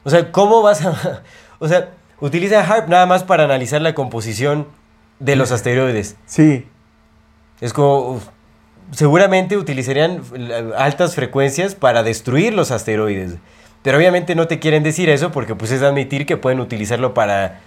[0.05, 1.23] O sea, ¿cómo vas a...?
[1.63, 1.91] O sea,
[2.21, 4.67] utiliza HARP nada más para analizar la composición
[5.19, 6.17] de los asteroides.
[6.27, 6.67] Sí.
[7.61, 8.13] Es como...
[8.13, 8.25] uf,
[8.93, 10.23] seguramente utilizarían
[10.77, 13.37] altas frecuencias para destruir los asteroides.
[13.83, 17.61] Pero obviamente no te quieren decir eso porque pues es admitir que pueden utilizarlo para...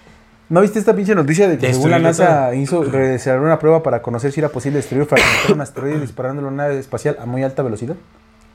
[0.49, 4.01] ¿No viste esta pinche noticia de que según la NASA hizo realizar una prueba para
[4.01, 7.43] conocer si era posible destruir fragmentar un asteroide disparándolo a una nave espacial a muy
[7.43, 7.95] alta velocidad?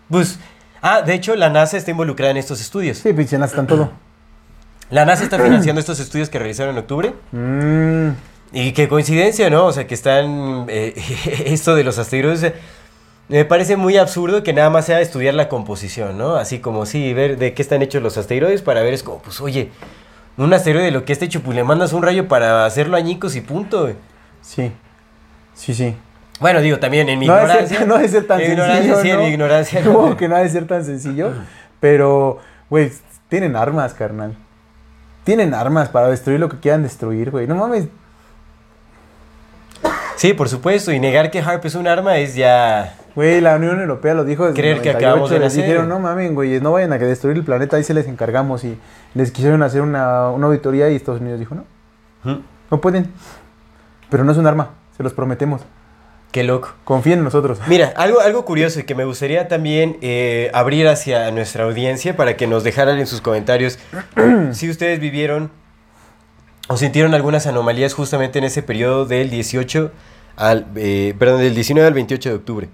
[0.09, 0.39] Pues...
[0.81, 2.99] Ah, de hecho la NASA está involucrada en estos estudios.
[2.99, 3.93] Sí, pinche NASA está en todo.
[4.91, 7.13] La NASA está financiando estos estudios que realizaron en octubre.
[7.33, 8.11] Mm.
[8.53, 9.67] Y qué coincidencia, ¿no?
[9.67, 10.67] O sea, que están...
[10.69, 10.95] eh,
[11.47, 12.43] esto de los asteroides...
[12.45, 12.55] eh,
[13.29, 16.37] Me parece muy absurdo que nada más sea estudiar la composición, ¿no?
[16.37, 19.41] Así como, sí, ver de qué están hechos los asteroides para ver, es como, pues,
[19.43, 19.71] oye,
[20.39, 23.37] un asteroide de lo que está hecho, pues le mandas un rayo para hacerlo añicos
[23.37, 23.83] y punto.
[23.83, 23.97] güey.
[24.41, 24.73] Sí.
[25.55, 25.95] Sí, sí.
[26.41, 27.79] Bueno, digo, también en mi no ignorancia...
[27.79, 28.63] ser, no ha de ser tan sencillo.
[28.65, 29.83] ignorancia, sí, en mi ignorancia.
[30.17, 31.33] Que no ha de ser tan sencillo.
[31.81, 32.39] Pero,
[32.71, 32.91] güey,
[33.29, 34.37] tienen armas, carnal.
[35.29, 37.47] Tienen armas para destruir lo que quieran destruir, güey.
[37.47, 37.87] No mames.
[40.17, 42.97] Sí, por supuesto, y negar que HARP es un arma es ya...
[43.15, 45.99] Güey, la Unión Europea lo dijo desde Creer que 98, acabamos de les dijeron, no
[45.99, 48.65] mames, güey, no vayan a que destruir el planeta, ahí se les encargamos.
[48.65, 48.79] Y
[49.13, 51.67] les quisieron hacer una, una auditoría y Estados Unidos dijo, no,
[52.25, 52.41] ¿Mm?
[52.71, 53.13] no pueden.
[54.09, 55.61] Pero no es un arma, se los prometemos.
[56.33, 56.75] Qué loco.
[56.85, 57.59] Confíen en nosotros.
[57.69, 62.37] Mira, algo, algo curioso y que me gustaría también eh, abrir hacia nuestra audiencia para
[62.37, 63.79] que nos dejaran en sus comentarios
[64.53, 65.51] si ustedes vivieron
[66.69, 69.91] o sintieron algunas anomalías justamente en ese periodo del 18
[70.37, 72.69] al, eh, perdón, del 19 al 28 de octubre.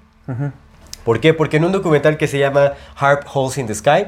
[1.05, 1.33] ¿Por qué?
[1.33, 4.07] Porque en un documental que se llama Harp Holes in the Sky,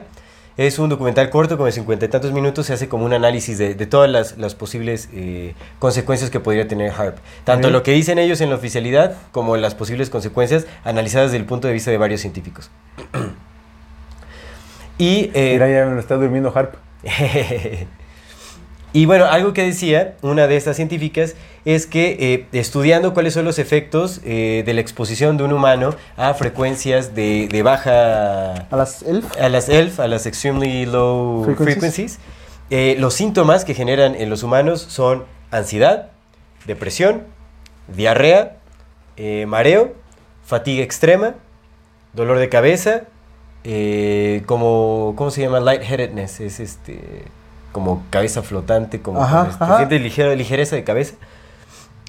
[0.56, 3.58] es un documental corto, como de cincuenta y tantos minutos, se hace como un análisis
[3.58, 7.18] de, de todas las, las posibles eh, consecuencias que podría tener HARP.
[7.44, 11.46] Tanto lo que dicen ellos en la oficialidad como las posibles consecuencias analizadas desde el
[11.46, 12.70] punto de vista de varios científicos.
[14.98, 16.74] y eh, Mira, ya me lo está durmiendo Harp.
[18.96, 21.34] y bueno, algo que decía una de estas científicas
[21.66, 25.94] es que eh, estudiando cuáles son los efectos eh, de la exposición de un humano
[26.16, 28.54] a frecuencias de, de baja...
[28.54, 29.26] A las elf.
[29.38, 31.74] A las ELF, a las Extremely Low Frequencies.
[31.74, 32.18] Frequencies,
[32.70, 36.08] eh, los síntomas que generan en los humanos son ansiedad,
[36.64, 37.24] depresión,
[37.94, 38.56] diarrea,
[39.46, 39.92] mareo,
[40.42, 41.34] fatiga extrema,
[42.14, 43.02] dolor de cabeza,
[44.46, 45.60] como, ¿cómo se llama?
[45.60, 47.26] Lightheadedness, es este,
[47.76, 49.76] como cabeza flotante, como Ajá, con este, ajá.
[49.76, 50.00] sientes
[50.34, 51.14] ligereza de cabeza,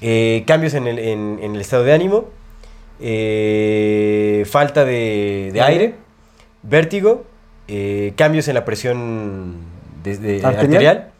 [0.00, 2.24] eh, cambios en el, en- en el estado de ánimo,
[3.00, 5.94] eh, falta de, de Aire.
[6.62, 7.24] vértigo,
[7.68, 9.56] eh, cambios en la presión
[10.02, 11.10] de- de- Arterial.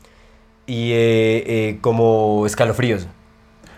[0.67, 0.93] y
[1.83, 3.07] como escalofríos.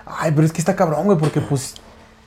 [0.07, 1.75] Ay, pero es que está cabrón, güey, porque pues,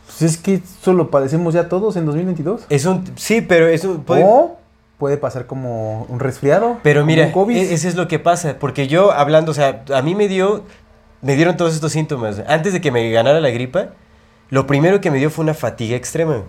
[0.06, 2.66] pues es que eso lo padecemos ya todos en 2022.
[2.70, 4.04] Es un, sí, pero es un...
[4.04, 4.58] puede- O
[4.98, 6.78] puede pasar como un resfriado.
[6.84, 10.16] Pero mira, e- ese es lo que pasa, porque yo hablando, o sea, a mí
[10.16, 10.64] me dio,
[11.22, 12.42] me dieron todos estos síntomas.
[12.48, 13.90] Antes de que me ganara la gripa,
[14.50, 16.34] lo primero que me dio fue una fatiga extrema.
[16.34, 16.46] pero,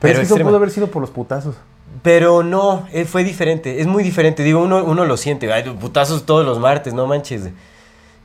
[0.00, 1.56] pero es que eso pudo haber sido por los putazos.
[2.02, 4.42] Pero no, eh, fue diferente, es muy diferente.
[4.42, 7.48] Digo, uno, uno lo siente, ay, putazos todos los martes, no manches.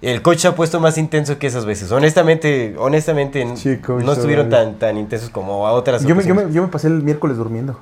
[0.01, 1.91] El coach se ha puesto más intenso que esas veces.
[1.91, 3.45] Honestamente, honestamente,
[3.85, 6.67] coach, no estuvieron tan, tan intensos como a otras Yo me, yo, me, yo me
[6.69, 7.79] pasé el miércoles durmiendo.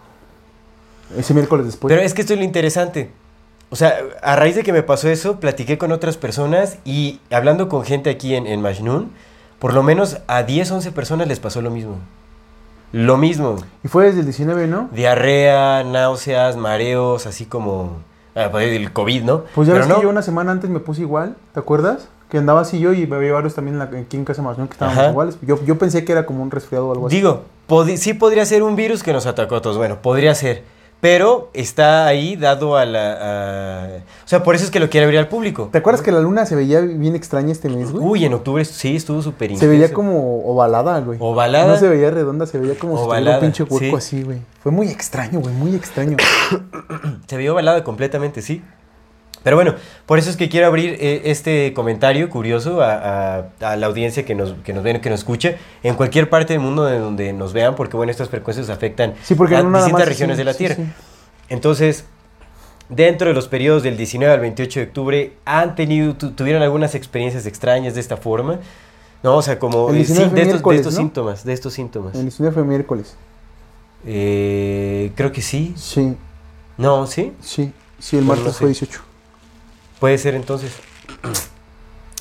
[1.17, 1.91] Ese miércoles después.
[1.93, 3.11] Pero es que esto es lo interesante.
[3.71, 7.69] O sea, a raíz de que me pasó eso, platiqué con otras personas y hablando
[7.69, 9.11] con gente aquí en, en Majnun,
[9.59, 11.97] por lo menos a 10, 11 personas les pasó lo mismo.
[12.91, 13.57] Lo mismo.
[13.83, 14.89] Y fue desde el 19, ¿no?
[14.91, 17.97] Diarrea, náuseas, mareos, así como...
[18.35, 19.43] ah, pues, el COVID, ¿no?
[19.53, 22.07] Pues ya Pero ves no, que yo una semana antes me puse igual, ¿te acuerdas?
[22.31, 24.55] Que andaba así yo y había varios también en la- aquí en Casa ¿no?
[24.55, 25.09] Que estábamos Ajá.
[25.11, 25.37] iguales.
[25.43, 27.15] Yo, yo pensé que era como un resfriado o algo así.
[27.17, 29.77] Digo, podi- sí podría ser un virus que nos atacó a todos.
[29.77, 30.63] Bueno, podría ser.
[31.01, 33.13] Pero está ahí dado a la...
[33.13, 35.69] a- O sea, por eso es que lo quiere abrir al público.
[35.71, 38.03] ¿Te acuerdas que la luna se veía bien extraña este mes, güey?
[38.05, 41.17] Uy, en octubre sí estuvo súper se veía como ovalada, güey.
[41.21, 41.67] Ovalada.
[41.67, 43.95] No se veía redonda, se veía como si Ovalada, un pinche hueco sí.
[43.95, 44.39] así, güey.
[44.61, 46.17] Fue muy extraño, güey, muy extraño.
[47.27, 48.61] Se vio balada completamente, sí.
[49.43, 49.75] Pero bueno,
[50.05, 54.25] por eso es que quiero abrir eh, este comentario curioso a, a- a la audiencia
[54.25, 57.31] que nos, que nos ve, que nos escucha, en cualquier parte del mundo de donde
[57.33, 60.43] nos vean, porque bueno, estas frecuencias afectan Sí, porque a no distintas regiones sí, de
[60.45, 60.75] la Tierra.
[60.75, 60.83] sí.
[61.47, 62.05] Entonces,
[62.89, 66.93] dentro de los periodos del 19 al 28 de octubre, ¿han tenido, tu- tuvieron algunas
[66.95, 68.59] experiencias extrañas de esta forma?
[69.23, 70.99] No, o sea, como eh, 19 sí, fue de, estos, de estos ¿no?
[70.99, 72.15] síntomas, de estos síntomas.
[72.15, 73.15] El 19 fue miércoles.
[74.05, 75.73] Eh, creo que sí.
[75.77, 76.15] Sí,
[76.77, 77.33] No, ¿sí?
[77.41, 77.71] sí.
[77.99, 78.57] Sí, el martes no sé.
[78.59, 79.01] fue 18.
[79.99, 80.71] Puede ser entonces.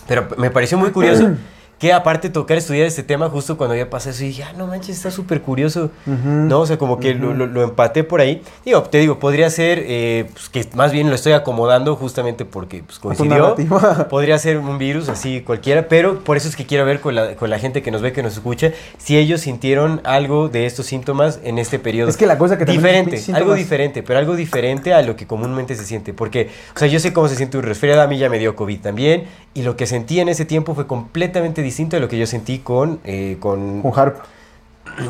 [0.07, 1.31] Pero me pareció muy curioso
[1.79, 4.66] que aparte tocar estudiar este tema justo cuando había pasado eso y dije, ah, no
[4.66, 5.91] manches, está súper curioso.
[6.07, 8.43] No, o sea, como que lo, lo- lo empaté por ahí.
[8.64, 12.83] Digo, te digo, podría ser eh, pues, que más bien lo estoy acomodando justamente porque
[12.83, 13.55] pues, coincidió.
[14.11, 17.37] Podría ser un virus así cualquiera, pero por eso es que quiero ver con la,
[17.37, 20.87] con la gente que nos ve, que nos escucha, si ellos sintieron algo de estos
[20.87, 22.09] síntomas en este periodo.
[22.09, 25.26] Es que la cosa que también Diferente, algo diferente, pero algo diferente a lo que
[25.26, 26.12] comúnmente se siente.
[26.12, 28.57] Porque, o sea, yo sé cómo se siente un resfriado, a mí ya me dio
[28.57, 29.24] COVID también,
[29.55, 32.59] y lo que sentí en ese tiempo fue completamente distinto a lo que yo sentí
[32.59, 34.16] con, eh, con, Con Harp.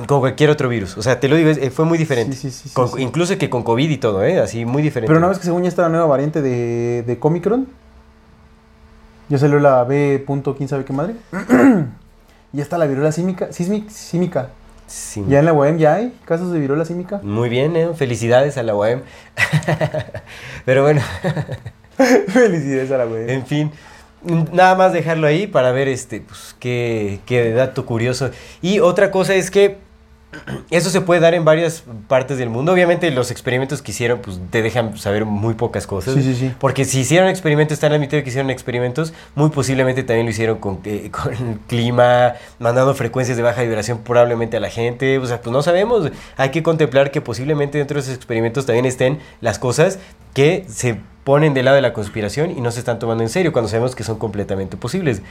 [0.06, 0.96] con cualquier otro virus.
[0.98, 2.36] O sea, te lo digo, eh, fue muy diferente.
[2.36, 3.00] Sí, sí, sí, Con-.
[3.00, 4.38] Incluso que con COVID y todo, ¿eh?
[4.40, 5.08] Así, muy diferente.
[5.08, 7.66] Pero una vez que según ya está la nueva variante de, de Comicron,
[9.28, 10.22] ya salió la B.
[10.26, 11.14] punto quién sabe qué madre.
[12.52, 14.48] ya está la viruela símica, sísmic- símica.
[14.86, 15.22] Sí.
[15.28, 17.20] Ya en la UEM ya hay casos de viruela símica.
[17.22, 17.90] Muy bien, ¿eh?
[17.94, 19.02] Felicidades a la UAM.
[20.64, 21.02] Pero bueno,
[22.28, 23.28] Felicidades a la UEM.
[23.28, 23.70] en fin.
[24.22, 28.30] Nada más dejarlo ahí para ver este, pues, qué, qué dato curioso.
[28.62, 29.78] Y otra cosa es que
[30.70, 32.72] eso se puede dar en varias partes del mundo.
[32.72, 36.14] Obviamente los experimentos que hicieron pues te dejan saber muy pocas cosas.
[36.14, 36.52] Sí, sí, sí.
[36.58, 40.80] Porque si hicieron experimentos, están admitidos que hicieron experimentos, muy posiblemente también lo hicieron con,
[40.84, 45.18] eh, con el clima, mandando frecuencias de baja vibración probablemente a la gente.
[45.18, 46.10] O sea, pues no sabemos.
[46.36, 49.98] Hay que contemplar que posiblemente dentro de esos experimentos también estén las cosas
[50.34, 53.52] que se ponen del lado de la conspiración y no se están tomando en serio
[53.52, 55.22] cuando sabemos que son completamente posibles.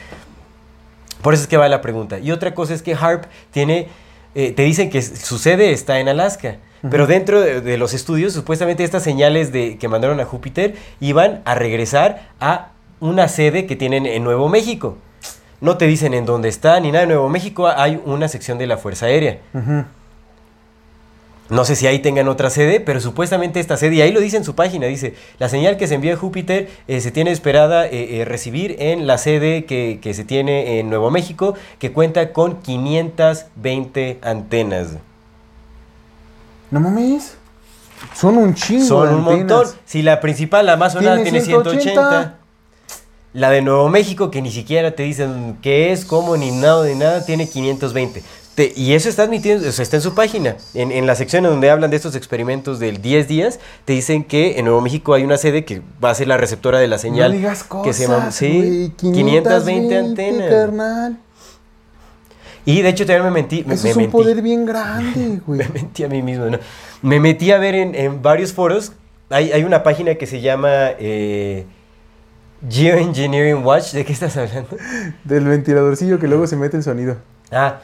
[1.22, 2.20] Por eso es que va la pregunta.
[2.20, 3.88] Y otra cosa es que HARP tiene,
[4.36, 6.58] eh, te dicen que su sede está en Alaska,
[6.90, 11.42] pero dentro de, de los estudios, supuestamente estas señales de, que mandaron a Júpiter iban
[11.44, 12.70] a regresar a
[13.00, 14.98] una sede que tienen en Nuevo México.
[15.60, 17.04] No te dicen en dónde está ni nada.
[17.04, 19.40] En Nuevo México hay una sección de la Fuerza Aérea.
[21.50, 24.38] No sé si ahí tengan otra sede, pero supuestamente esta sede, y ahí lo dice
[24.38, 27.88] en su página, dice, la señal que se envía a Júpiter eh, se tiene esperada
[27.88, 32.34] eh, eh, recibir en la sede que, que se tiene en Nuevo México, que cuenta
[32.34, 34.98] con 520 antenas.
[36.70, 37.38] No mames.
[38.14, 38.86] Son un chingo.
[38.86, 39.38] Son un antenas.
[39.38, 39.68] montón.
[39.86, 41.82] Si la principal, la más sonada, Tiene tiene 180.
[41.82, 42.38] 180.
[43.34, 46.96] La de Nuevo México, que ni siquiera te dicen qué es, cómo, ni nada, ni
[46.96, 48.24] nada, tiene 520.
[48.58, 50.56] Te- y eso está admitido, o sea, está en su página.
[50.74, 54.58] En, en la sección donde hablan de estos experimentos del 10 días, te dicen que
[54.58, 57.32] en Nuevo México hay una sede que va a ser la receptora de la señal.
[57.34, 60.50] no digas cosas, que se llama, sí, güey, 520 antenas.
[60.50, 61.18] carnal.
[62.66, 63.64] Y de hecho también me mentí.
[63.68, 64.12] Me, Eso me es un mentí.
[64.12, 65.60] poder bien grande, güey.
[65.60, 66.58] Me mentí a mí mismo, ¿no?
[67.04, 68.92] Me metí a ver en, en varios foros.
[69.30, 71.66] Hay, hay una página que se llama eh,
[72.68, 73.92] Geoengineering Watch.
[73.94, 74.76] ¿De qué estás hablando?
[75.24, 77.18] Del ventiladorcillo que luego se mete el sonido.
[77.52, 77.80] Ah,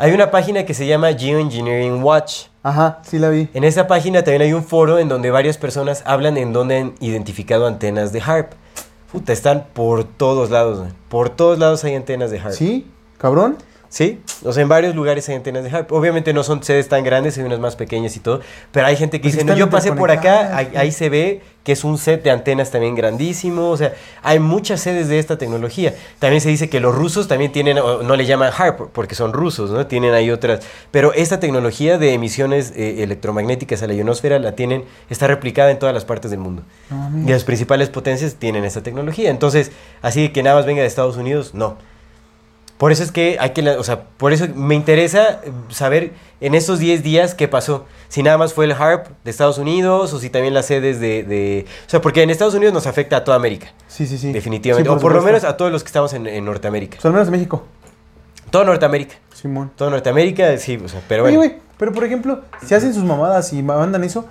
[0.00, 2.46] hay una página que se llama Geoengineering Watch.
[2.62, 3.50] Ajá, sí la vi.
[3.52, 6.94] En esa página también hay un foro en donde varias personas hablan en donde han
[7.00, 8.52] identificado antenas de HARP.
[9.12, 10.90] Puta, están por todos lados, güey.
[11.10, 12.54] Por todos lados hay antenas de HARP.
[12.54, 12.90] ¿Sí?
[13.18, 13.58] ¿Cabrón?
[13.90, 15.90] Sí, o sea, en varios lugares hay antenas de HARP.
[15.90, 19.18] Obviamente no son sedes tan grandes, hay unas más pequeñas y todo, pero hay gente
[19.18, 22.22] que Pues dice, no, yo pasé por acá, ahí, se ve que es un set
[22.22, 25.92] de antenas también grandísimo, o sea, hay muchas sedes de esta tecnología.
[26.20, 29.32] También se dice que los rusos también tienen, o no le llaman HARP porque son
[29.32, 29.84] rusos, ¿no?
[29.88, 30.60] Tienen ahí otras,
[30.92, 35.80] pero esta tecnología de emisiones eh, electromagnéticas a la ionosfera la tienen, está replicada en
[35.80, 36.62] todas las partes del mundo.
[36.90, 37.28] Mames.
[37.28, 39.30] Y las principales potencias tienen esta tecnología.
[39.30, 41.89] Entonces, así que nada más venga de Estados Unidos, no.
[42.80, 46.78] Por eso es que hay que, o sea, por eso me interesa saber en estos
[46.78, 47.84] 10 días qué pasó.
[48.08, 51.22] Si nada más fue el HARP de Estados Unidos o si también las sedes de,
[51.24, 54.32] de- O sea, porque en Estados Unidos nos afecta a toda América, Sí, sí, sí.
[54.32, 54.88] definitivamente.
[54.88, 56.96] Sí, o por lo menos a todos los que estamos en, en Norteamérica.
[56.96, 57.66] Pues al menos México.
[58.50, 59.16] Todo Norteamérica.
[59.34, 59.70] Simón.
[59.76, 61.52] Todo Norteamérica, sí, o sea, pero Oye, bueno.
[61.52, 64.24] güey, pero por ejemplo, si hacen sus mamadas y mandan eso,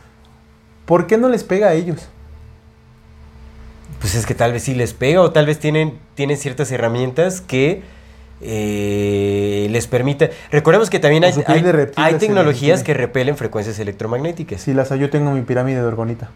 [0.87, 2.09] ¿por qué no les pega a ellos?
[3.99, 7.41] Pues es que tal vez sí les pega o tal vez tienen, tienen ciertas herramientas
[7.41, 7.83] que
[8.41, 10.29] eh, les permita...
[10.51, 11.63] Recordemos que también hay, hay,
[11.95, 14.61] hay tecnologías que repelen frecuencias electromagnéticas.
[14.61, 16.29] Sí, las yo tengo mi pirámide de orgonita.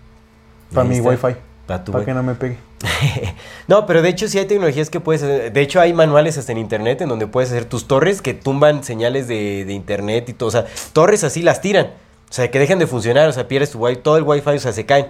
[0.73, 1.35] Para mi wifi.
[1.65, 2.57] Para que no me pegue.
[3.67, 5.53] no, pero de hecho sí hay tecnologías que puedes hacer.
[5.53, 8.83] De hecho hay manuales hasta en internet en donde puedes hacer tus torres que tumban
[8.83, 10.49] señales de, de internet y todo.
[10.49, 11.85] O sea, torres así las tiran.
[12.29, 13.29] O sea, que dejan de funcionar.
[13.29, 15.07] O sea, pierdes tu wifi, todo el wifi, o sea, se caen.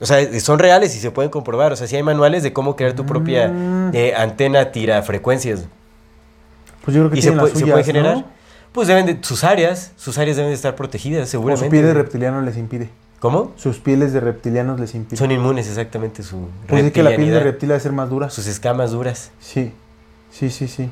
[0.00, 1.72] O sea, son reales y se pueden comprobar.
[1.72, 3.90] O sea, sí hay manuales de cómo crear tu propia Mm.
[3.94, 5.66] eh, antena tira frecuencias.
[6.88, 8.16] Pues yo creo que Y se puede, se generar.
[8.16, 8.24] ¿no?
[8.72, 11.68] Pues deben de, sus áreas, sus áreas deben de estar protegidas, O su seguramente.
[11.68, 12.88] piel de reptiliano les impide.
[13.20, 13.52] ¿Cómo?
[13.56, 15.18] Sus pieles de reptilianos les impide.
[15.18, 18.30] Son inmunes exactamente su pues es que la piel de reptil debe ser más dura.
[18.30, 19.32] sus escamas duras.
[19.38, 19.74] Sí,
[20.32, 20.88] sí, sí, sí.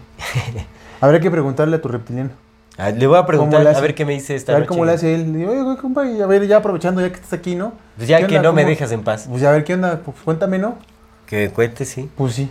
[1.00, 2.28] Habría que preguntarle a tu reptiliano.
[2.76, 4.68] Ah, le voy a preguntar a ver qué me dice esta a ver noche.
[4.68, 5.32] cómo le hace él.
[5.32, 7.72] Le digo, oye, güey, compa, y a ver, ya aprovechando, ya que estás aquí, ¿no?
[7.96, 8.50] Pues ya ¿Qué que onda?
[8.50, 9.28] no me dejas en paz.
[9.30, 9.98] Pues a ver, ¿qué onda?
[10.04, 10.76] Pues cuéntame, ¿no?
[11.24, 12.10] Que me cuentes, sí.
[12.18, 12.50] Pues sí.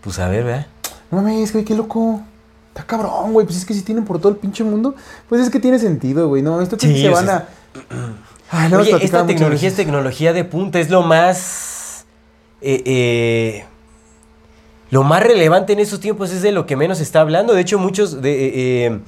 [0.00, 0.66] Pues a ver, ¿verdad?
[1.10, 2.22] No mames, güey, qué loco.
[2.70, 3.46] Está cabrón, güey.
[3.46, 4.94] Pues es que si tienen por todo el pinche mundo,
[5.28, 6.42] pues es que tiene sentido, güey.
[6.42, 7.48] No, esto que se van sea,
[8.50, 8.66] a.
[8.66, 12.04] Ay, Oye, esta tecnología es tecnología de punta, es lo más...
[12.60, 13.64] eh, eh,
[14.90, 17.54] lo más relevante en estos tiempos es de lo que menos se está hablando.
[17.54, 18.86] De hecho, muchos de...
[18.86, 19.00] eh,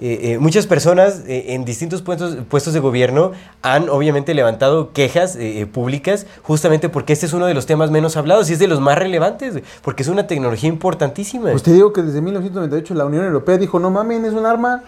[0.00, 3.32] eh, eh, muchas personas eh, en distintos puestos, puestos de gobierno
[3.62, 7.90] han obviamente levantado quejas eh, eh, públicas justamente porque este es uno de los temas
[7.90, 11.50] menos hablados y es de los más relevantes, porque es una tecnología importantísima.
[11.50, 14.84] Pues te digo que desde 1998 la Unión Europea dijo, no mames, es un arma.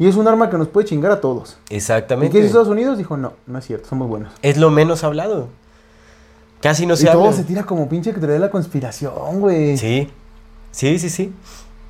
[0.00, 1.58] Y es un arma que nos puede chingar a todos.
[1.68, 2.30] ¿Y Exactamente.
[2.32, 2.98] qué hizo Estados Unidos?
[2.98, 4.32] Dijo, no, no es cierto, somos buenos.
[4.42, 5.48] Es lo menos hablado.
[6.62, 7.32] Casi no y se todo habla.
[7.36, 9.76] se tira como pinche que trae de la conspiración, güey.
[9.76, 10.08] Sí.
[10.70, 11.32] Sí, sí, sí.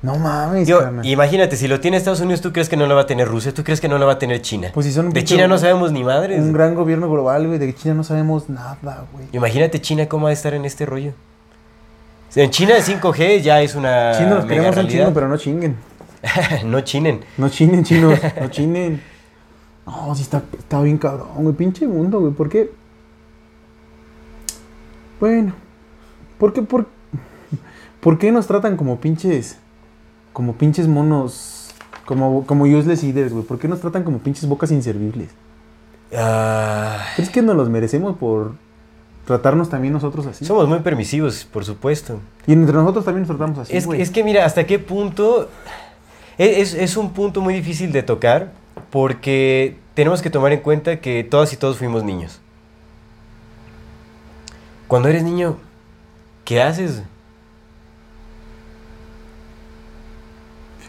[0.01, 1.05] No mames, carnal.
[1.05, 3.53] imagínate, si lo tiene Estados Unidos, ¿tú crees que no lo va a tener Rusia?
[3.53, 4.69] ¿Tú crees que no lo va a tener China?
[4.73, 6.39] Pues si son de China no sabemos ni madres.
[6.39, 7.59] Un gran gobierno global, güey.
[7.59, 9.25] De China no sabemos nada, güey.
[9.33, 11.11] Imagínate China cómo va a estar en este rollo.
[12.29, 15.27] O sea, En China el 5G ya es una Chinos, mega queremos un chino, pero
[15.27, 15.75] no chinguen.
[16.65, 17.19] no chinen.
[17.37, 18.19] No chinen, chinos.
[18.39, 19.01] No chinen.
[19.85, 21.55] No, sí está, está bien cabrón, güey.
[21.55, 22.31] Pinche mundo, güey.
[22.31, 22.71] ¿Por qué?
[25.19, 25.53] Bueno.
[26.37, 26.87] ¿Por qué, por,
[27.99, 29.57] ¿por qué nos tratan como pinches...
[30.39, 31.67] Como pinches monos...
[32.05, 33.43] Como, como useless leaders, güey.
[33.43, 35.31] ¿Por qué nos tratan como pinches bocas inservibles?
[36.15, 38.53] Ah, ¿Crees que nos los merecemos por
[39.25, 40.45] tratarnos también nosotros así?
[40.45, 42.21] somos muy permisivos, por supuesto.
[42.47, 43.97] Y entre nosotros también nos tratamos así, es, güey.
[43.97, 45.49] que, es que mira, hasta qué punto...
[46.37, 48.53] Es- es un punto muy difícil de tocar
[48.91, 52.39] porque tenemos que tomar en cuenta que todas y todos fuimos niños.
[54.87, 55.57] Cuando eres niño,
[56.45, 57.03] ¿qué haces?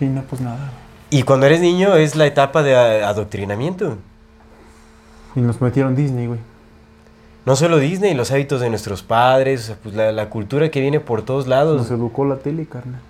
[0.01, 0.73] Sí, no, pues nada.
[1.11, 2.75] Y cuando eres niño es la etapa de
[3.05, 3.99] adoctrinamiento.
[5.37, 6.41] Y nos metieron Disney, güey.
[7.47, 10.81] No solo Disney, los hábitos de nuestros padres, o sea, pues la, la cultura que
[10.81, 11.77] viene por todos lados.
[11.83, 13.01] Nos educó la tele, carnal.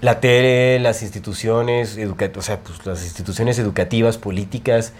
[0.00, 4.92] La tele, las instituciones, educa- o sea, pues las instituciones educativas, políticas,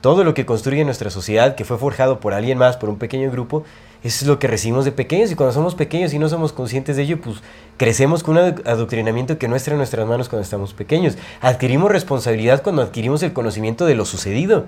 [0.00, 3.30] todo lo que construye nuestra sociedad, que fue forjado por alguien más, por un pequeño
[3.30, 3.64] grupo,
[4.04, 5.32] eso es lo que recibimos de pequeños.
[5.32, 7.38] Y cuando somos pequeños y no somos conscientes de ello, pues
[7.76, 11.18] crecemos con un ado- adoctrinamiento que no está en nuestras manos cuando estamos pequeños.
[11.40, 14.66] Adquirimos responsabilidad cuando adquirimos el conocimiento de lo sucedido.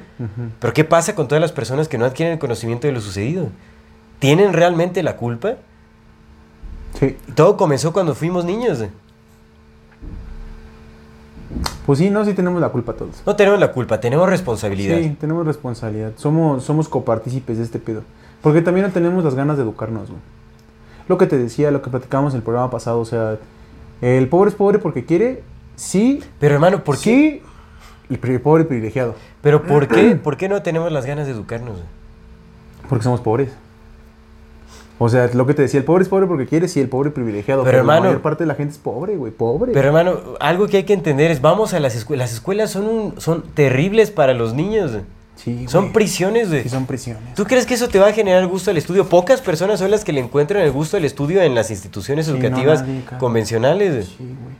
[0.58, 3.50] Pero ¿qué pasa con todas las personas que no adquieren el conocimiento de lo sucedido?
[4.18, 5.54] ¿Tienen realmente la culpa?
[6.98, 7.16] Sí.
[7.36, 8.80] Todo comenzó cuando fuimos niños.
[11.86, 13.22] Pues sí, no, sí tenemos la culpa todos.
[13.26, 14.98] No tenemos la culpa, tenemos responsabilidad.
[14.98, 16.12] Sí, tenemos responsabilidad.
[16.16, 18.02] Somos, somos copartícipes de este pedo.
[18.42, 20.20] Porque también no tenemos las ganas de educarnos, güey.
[21.08, 23.36] Lo que te decía, lo que platicábamos en el programa pasado, o sea,
[24.00, 25.42] el pobre es pobre porque quiere,
[25.76, 27.42] sí, Pero hermano, ¿por qué?
[28.08, 29.14] sí, el pobre privilegiado.
[29.42, 30.16] Pero ¿por qué?
[30.16, 31.78] ¿Por qué no tenemos las ganas de educarnos?
[32.88, 33.50] Porque somos pobres.
[35.02, 37.10] O sea, lo que te decía, el pobre es pobre porque quiere, sí, el pobre
[37.10, 37.64] privilegiado.
[37.64, 39.72] Pero, la hermano- mayor parte de la gente es pobre, güey, pobre.
[39.72, 42.28] Pero hermano, algo que hay que entender es, vamos a las escuelas.
[42.28, 44.92] Las escuelas son, un- son terribles para los niños.
[45.36, 46.50] sí, Son prisiones.
[46.50, 46.64] güey.
[46.64, 47.34] Sí, son prisiones.
[47.34, 49.08] ¿Tú crees que eso te va a generar gusto al estudio?
[49.08, 52.32] Pocas personas son las que le encuentran el gusto al estudio en las instituciones Sí,
[52.32, 53.90] no, educativas nadie, convencionales.
[53.94, 54.04] güey.
[54.06, 54.54] Sí, güey.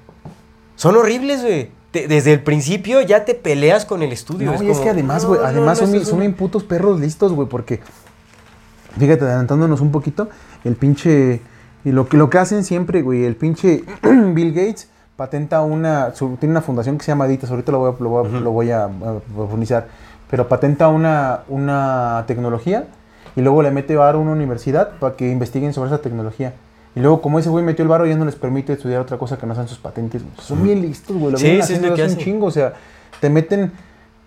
[0.77, 1.69] Son horribles, güey.
[1.91, 4.53] Te- Desde el principio ya te peleas con el estudio.
[4.53, 6.99] No, y es que además, güey, no, además son, es son un- bien putos perros
[6.99, 7.81] listos, güey, porque,
[8.99, 10.29] fíjate, adelantándonos un poquito,
[10.65, 11.41] el pinche,
[11.85, 16.37] y lo que, lo que hacen siempre, güey, el pinche Bill Gates patenta una, su-
[16.39, 18.51] tiene una fundación que se llama Aditas, ahorita lo voy a, lo voy a, lo
[18.51, 18.89] voy a, a
[19.37, 19.89] profundizar,
[20.31, 22.85] pero patenta una, una tecnología
[23.37, 26.55] y luego le mete varo a una universidad para que investiguen sobre esa tecnología.
[26.97, 29.39] Y luego, como ese güey metió el varo, ya no les permite estudiar otra cosa
[29.39, 30.23] que no sean sus patentes.
[30.41, 31.31] Son bien listos, güey.
[31.33, 32.19] Lo Sí, sí, es lo que hace un hacen.
[32.25, 32.47] chingo.
[32.47, 32.73] O sea,
[33.21, 33.71] te meten,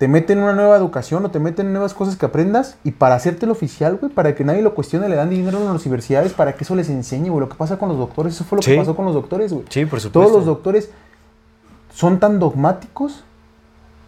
[0.04, 3.54] te meten una nueva educación o te meten nuevas cosas que aprendas y para hacértelo
[3.54, 6.66] oficial, güey, para que nadie lo cuestione, le dan dinero a las universidades para que
[6.66, 7.40] eso les enseñe, güey.
[7.40, 8.72] Lo que pasa con los doctores, eso fue lo Sí.
[8.72, 9.64] que pasó con los doctores, güey.
[9.70, 10.20] Sí, por supuesto.
[10.20, 10.90] Todos los doctores
[11.94, 13.24] son tan dogmáticos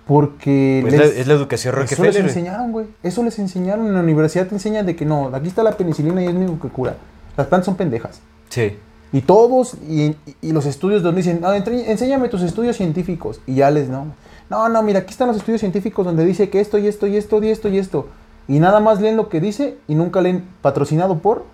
[0.05, 2.25] porque Pues les- es la educación eso les Rockefeller.
[2.25, 2.87] enseñaron, güey.
[3.01, 4.47] Eso les enseñaron en la universidad.
[4.47, 6.97] Te enseñan de que no, aquí está la penicilina y es lo único que cura.
[7.37, 8.19] Las plantas son pendejas.
[8.49, 8.75] Sí.
[9.13, 13.39] Y todos, y, y los estudios donde dicen, "Ah, enséñame tus estudios científicos.
[13.47, 14.07] Y ya les, no.
[14.49, 17.17] No, no, mira, aquí están los estudios científicos donde dice que esto y esto y
[17.17, 18.07] esto y esto y esto.
[18.47, 21.45] Y nada más leen lo que dice y nunca leen patrocinado por.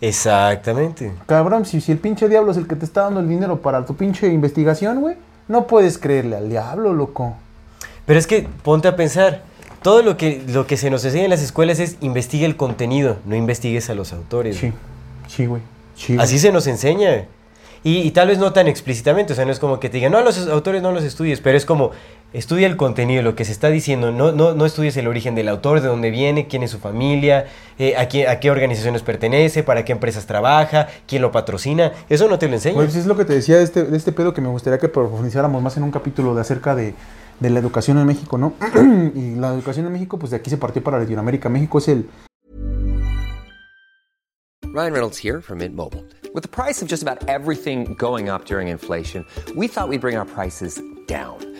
[0.00, 1.12] Exactamente.
[1.26, 3.84] Cabrón, si, si el pinche diablo es el que te está dando el dinero para
[3.84, 5.16] tu pinche investigación, güey,
[5.48, 7.34] no puedes creerle al diablo, loco.
[8.06, 9.42] Pero es que ponte a pensar,
[9.82, 13.16] todo lo que, lo que se nos enseña en las escuelas es investigue el contenido,
[13.26, 14.56] no investigues a los autores.
[14.56, 14.72] Sí,
[15.26, 15.62] sí, güey.
[15.96, 16.24] Sí, güey.
[16.24, 17.26] Así se nos enseña.
[17.82, 20.12] Y, y tal vez no tan explícitamente, o sea, no es como que te digan,
[20.12, 21.92] no, los autores no los estudies, pero es como,
[22.32, 25.48] estudia el contenido, lo que se está diciendo, no, no, no estudies el origen del
[25.48, 27.46] autor, de dónde viene, quién es su familia,
[27.78, 32.28] eh, a, qué, a qué organizaciones pertenece, para qué empresas trabaja, quién lo patrocina, eso
[32.28, 32.76] no te lo enseña.
[32.76, 34.88] Pues es lo que te decía de este, de este pedo que me gustaría que
[34.88, 36.94] profundizáramos más en un capítulo de acerca de,
[37.40, 38.54] de la educación en México, ¿no?
[39.14, 41.48] y la educación en México, pues de aquí se partió para Latinoamérica.
[41.48, 42.08] México es el,
[44.72, 46.04] Ryan Reynolds here from Mint Mobile.
[46.32, 49.26] With the price of just about everything going up during inflation,
[49.56, 51.49] we thought we'd bring our prices down.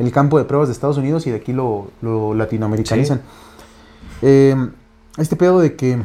[0.00, 3.20] El campo de pruebas de Estados Unidos y de aquí lo, lo latinoamericanizan.
[4.22, 4.56] Eh,
[5.18, 6.02] este pedo de que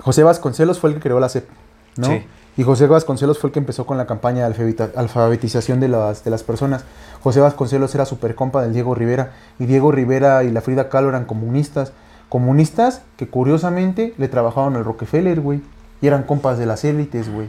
[0.00, 1.46] José Vasconcelos fue el que creó la CEP,
[1.96, 2.06] ¿no?
[2.06, 2.24] Sí.
[2.56, 6.30] Y José Vasconcelos fue el que empezó con la campaña de alfabetización de las, de
[6.30, 6.84] las personas.
[7.20, 9.32] José Vasconcelos era super compa del Diego Rivera.
[9.58, 11.92] Y Diego Rivera y la Frida Kahlo eran comunistas.
[12.28, 15.62] Comunistas que curiosamente le trabajaban al Rockefeller, güey.
[16.00, 17.48] Y eran compas de las élites, güey.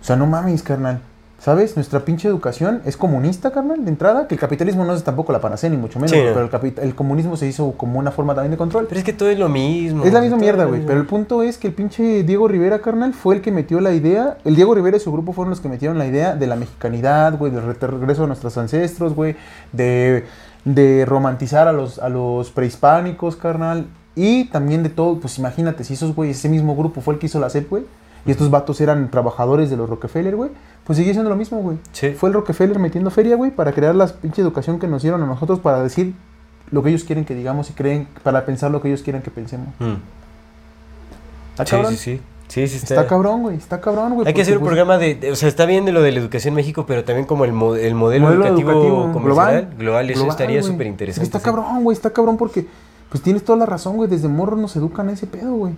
[0.00, 1.00] O sea, no mames, carnal.
[1.40, 1.76] ¿Sabes?
[1.76, 4.26] Nuestra pinche educación es comunista, carnal, de entrada.
[4.26, 6.10] Que el capitalismo no es tampoco la panacea, ni mucho menos.
[6.10, 6.16] Sí.
[6.20, 8.86] Pero el, capi- el comunismo se hizo como una forma también de control.
[8.88, 10.04] Pero es que todo es lo mismo.
[10.04, 10.84] Es la misma mierda, güey.
[10.84, 13.92] Pero el punto es que el pinche Diego Rivera, carnal, fue el que metió la
[13.94, 14.38] idea.
[14.44, 17.38] El Diego Rivera y su grupo fueron los que metieron la idea de la mexicanidad,
[17.38, 19.36] güey, del re- regreso de nuestros ancestros, güey,
[19.72, 20.24] de,
[20.64, 23.86] de romantizar a los, a los prehispánicos, carnal.
[24.16, 27.26] Y también de todo, pues imagínate, si esos güeyes, ese mismo grupo fue el que
[27.26, 27.84] hizo la CEP, güey.
[28.26, 30.50] Y estos vatos eran trabajadores de los Rockefeller, güey.
[30.84, 31.78] Pues sigue siendo lo mismo, güey.
[31.92, 32.10] Sí.
[32.10, 35.26] Fue el Rockefeller metiendo feria, güey, para crear la pinche educación que nos dieron a
[35.26, 36.14] nosotros para decir
[36.70, 39.30] lo que ellos quieren que digamos y creen, para pensar lo que ellos quieren que
[39.30, 39.68] pensemos.
[39.78, 39.94] Mm.
[41.52, 41.92] Está Sí, cabrón.
[41.92, 42.20] sí, sí.
[42.48, 42.94] Sí, sí está.
[42.94, 43.56] Está cabrón, güey.
[43.56, 44.26] Está cabrón, güey.
[44.26, 46.12] Hay que hacer un pues, programa de, de- O sea, está bien de lo de
[46.12, 49.68] la educación en México, pero también como el, mo- el modelo, modelo educativo, educativo convencional,
[49.78, 51.24] global, eso global, estaría súper Es interesante.
[51.26, 51.94] está cabrón, güey.
[51.94, 52.66] Está cabrón porque,
[53.10, 54.08] pues tienes toda la razón, güey.
[54.08, 55.74] Desde morro nos educan a ese pedo, güey.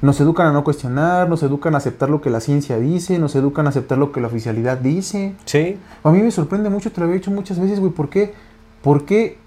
[0.00, 3.34] Nos educan a no cuestionar, nos educan a aceptar lo que la ciencia dice, nos
[3.34, 5.34] educan a aceptar lo que la oficialidad dice.
[5.44, 7.92] Sí, A mí me sorprende mucho, te lo había dicho muchas veces, güey.
[7.92, 8.32] ¿Por qué?
[8.82, 9.38] ¿Por qué?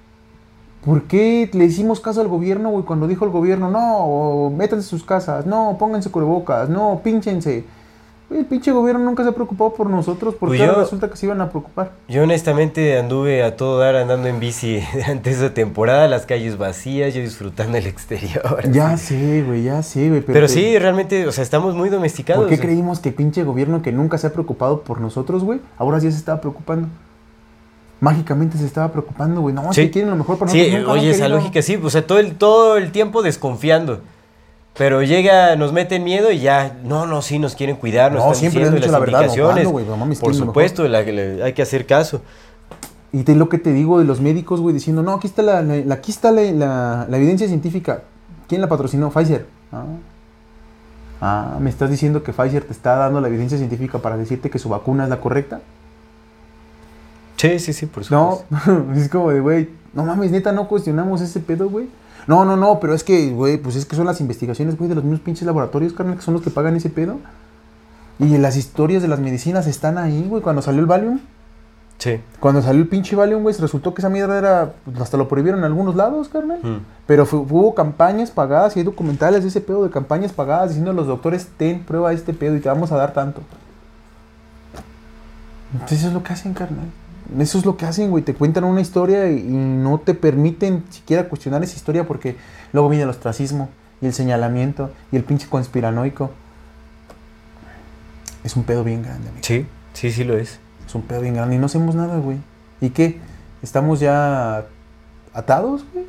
[0.83, 2.83] ¿Por qué le hicimos caso al gobierno, güey?
[2.83, 7.63] Cuando dijo el gobierno, no, métanse en sus casas, no, pónganse cubrebocas, no, pínchense.
[8.31, 11.25] El pinche gobierno nunca se ha preocupado por nosotros, porque Pues ahora resulta que se
[11.25, 11.91] iban a preocupar.
[12.07, 17.13] yo honestamente anduve a todo dar andando en bici durante esa temporada, las calles vacías,
[17.13, 18.69] yo disfrutando el exterior.
[18.71, 20.21] Ya sé, güey, ya sé, güey.
[20.21, 22.43] Pero sí, realmente, o sea, estamos muy domesticados.
[22.45, 25.59] ¿Por qué creímos que el pinche gobierno que nunca se ha preocupado por nosotros, güey,
[25.77, 26.87] ahora sí se estaba preocupando?
[27.99, 29.53] Mágicamente se estaba preocupando, güey.
[29.53, 29.83] No, Sí.
[29.83, 30.79] si quieren lo mejor para Sí, nosotros.
[30.81, 33.99] nunca han oye, esa lógica sí, o sea, todo el, todo el tiempo desconfiando.
[34.77, 38.31] Pero llega, nos meten miedo y ya, no, no, sí, nos quieren cuidar, nos No,
[38.31, 39.87] están siempre diciendo las la verdad, no, indicaciones.
[39.87, 42.21] No mames, Por ¿quién es lo supuesto, la- la- hay que hacer caso.
[43.13, 45.59] Y te, lo que te digo de los médicos, güey, diciendo, no, aquí está la,
[45.93, 48.03] aquí está la, evidencia científica.
[48.47, 49.09] ¿Quién la patrocinó?
[49.11, 49.45] Pfizer.
[49.73, 49.83] Ah.
[51.19, 54.57] Ah, ¿me estás diciendo que Pfizer te está dando la evidencia científica para decirte que
[54.57, 55.59] su vacuna es la correcta?
[57.37, 58.85] Sí, sí, sí, por No, supuesto.
[58.95, 61.87] es como de, güey, no mames, neta, no cuestionamos ese pedo, güey.
[62.27, 64.95] No, no, no, pero es que, güey, pues es que son las investigaciones, güey, de
[64.95, 67.19] los mismos pinches laboratorios, carnal, que son los que pagan ese pedo.
[68.19, 71.19] Y las historias de las medicinas están ahí, güey, cuando salió el Valium.
[71.97, 72.19] Sí.
[72.39, 74.73] Cuando salió el pinche Valium, güey, resultó que esa mierda era.
[74.85, 76.59] pues, hasta lo prohibieron en algunos lados, carnal.
[76.61, 76.79] Mm.
[77.05, 80.93] Pero hubo campañas pagadas y hay documentales de ese pedo de campañas pagadas diciendo a
[80.93, 83.41] los doctores: ten prueba de este pedo y te vamos a dar tanto.
[85.73, 86.87] Entonces, eso es lo que hacen, carnal.
[87.39, 88.23] Eso es lo que hacen, güey.
[88.23, 92.35] Te cuentan una historia y, y no te permiten siquiera cuestionar esa historia porque
[92.73, 93.69] luego viene el ostracismo
[94.01, 96.31] y el señalamiento y el pinche conspiranoico.
[98.43, 99.43] Es un pedo bien grande, amigo.
[99.43, 100.59] Sí, sí, sí lo es.
[100.87, 102.37] Es un pedo bien grande y no hacemos nada, güey.
[102.81, 103.19] ¿Y qué?
[103.61, 104.65] ¿Estamos ya
[105.33, 106.05] atados, güey?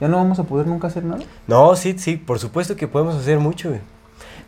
[0.00, 1.22] ¿Ya no vamos a poder nunca hacer nada?
[1.46, 3.80] No, sí, sí, por supuesto que podemos hacer mucho, güey.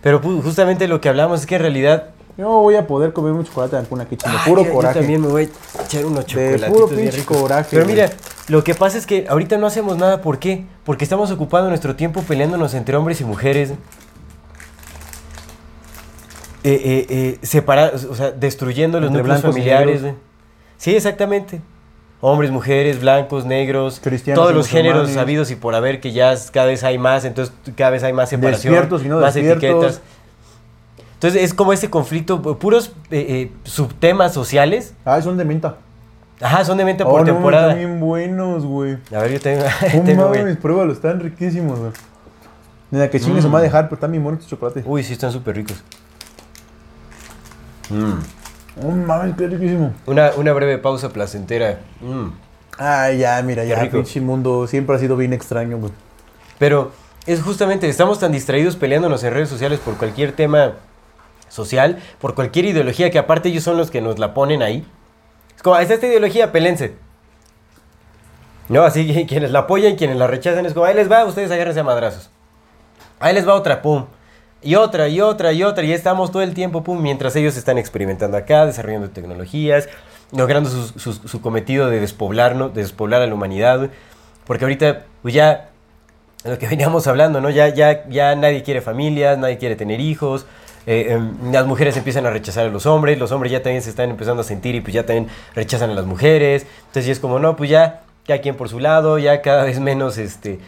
[0.03, 2.11] Pero pu- justamente lo que hablamos es que en realidad...
[2.39, 4.95] Yo voy a poder comer un chocolate de alguna de Ay, puro yo- coraje.
[4.97, 5.45] Yo también me voy
[5.78, 8.11] a echar unos De chocolatitos puro bien pinche coraje, Pero mira,
[8.49, 10.20] lo que pasa es que ahorita no hacemos nada.
[10.20, 10.66] ¿Por qué?
[10.84, 13.70] Porque estamos ocupando nuestro tiempo peleándonos entre hombres y mujeres.
[16.62, 20.03] Eh, eh, eh, separa- o sea, destruyendo los núcleos familiares.
[20.76, 21.61] Sí, exactamente.
[22.20, 26.66] Hombres, mujeres, blancos, negros, Cristianos todos los géneros sabidos y por haber que ya cada
[26.66, 30.01] vez hay más, entonces cada vez hay más separación, no más etiquetas.
[31.16, 34.94] Entonces es como ese conflicto, pu- puros eh, eh, subtemas sociales.
[35.04, 35.76] Ah, son de menta.
[36.40, 37.68] Ajá, son de venta Oh, por no, temporada.
[37.72, 38.98] Están bien buenos, güey.
[39.14, 39.64] A ver, yo tengo.
[40.16, 41.92] Mames, pruébalo, están riquísimos, güey.
[42.90, 44.84] Mira, que chingue se me va a dejar, pero están bien buenos estos chocolates.
[44.86, 45.82] Uy, sí, están súper ricos.
[48.82, 49.94] Oh, mames, qué riquísimo.
[50.06, 51.80] Una, una breve pausa placentera.
[52.00, 52.28] Mm.
[52.78, 53.96] Ay, ya, mira, Qué ya, rico.
[53.96, 55.92] pinche mundo siempre ha sido bien extraño, güey.
[56.58, 56.92] Pero
[57.26, 60.72] es justamente, estamos tan distraídos peleándonos en redes sociales por cualquier tema
[61.49, 64.86] social, por cualquier ideología, que aparte ellos son los que nos la ponen ahí.
[65.55, 66.97] Es como, es esta ideología, pelense.
[68.68, 71.80] No, así quienes la apoyan, quienes la rechazan, es como, ahí les va, ustedes agárrense
[71.80, 72.30] a madrazos.
[73.18, 74.07] Ahí les va otra, pum.
[74.62, 77.78] Y otra, y otra, y otra, y estamos todo el tiempo, pum, mientras ellos están
[77.78, 79.88] experimentando acá, desarrollando tecnologías,
[80.32, 83.90] logrando su, cometido de despoblarnos, de despoblar a la humanidad.
[84.44, 85.70] Porque ahorita, pues ya,
[86.44, 87.51] lo que veníamos hablando, ¿no?
[87.51, 90.47] Ya, ya, ya nadie quiere familias, nadie quiere tener hijos.
[90.87, 93.91] Eh, em, las mujeres empiezan a rechazar a los hombres, los hombres ya también se
[93.91, 96.66] están empezando a sentir y pues ya también rechazan a las mujeres.
[96.80, 99.80] Entonces ya es como, no, pues ya, cada quien por su lado, ya cada vez
[99.80, 100.59] menos, este,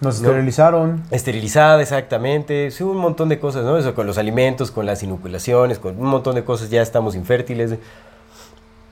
[0.00, 0.28] Nos No.
[0.28, 1.02] esterilizaron.
[1.10, 3.78] esterilizada exactamente, sí, un montón de cosas, ¿no?
[3.78, 7.76] Eso con los alimentos, con las inoculaciones, con un montón de cosas, ya estamos infértiles.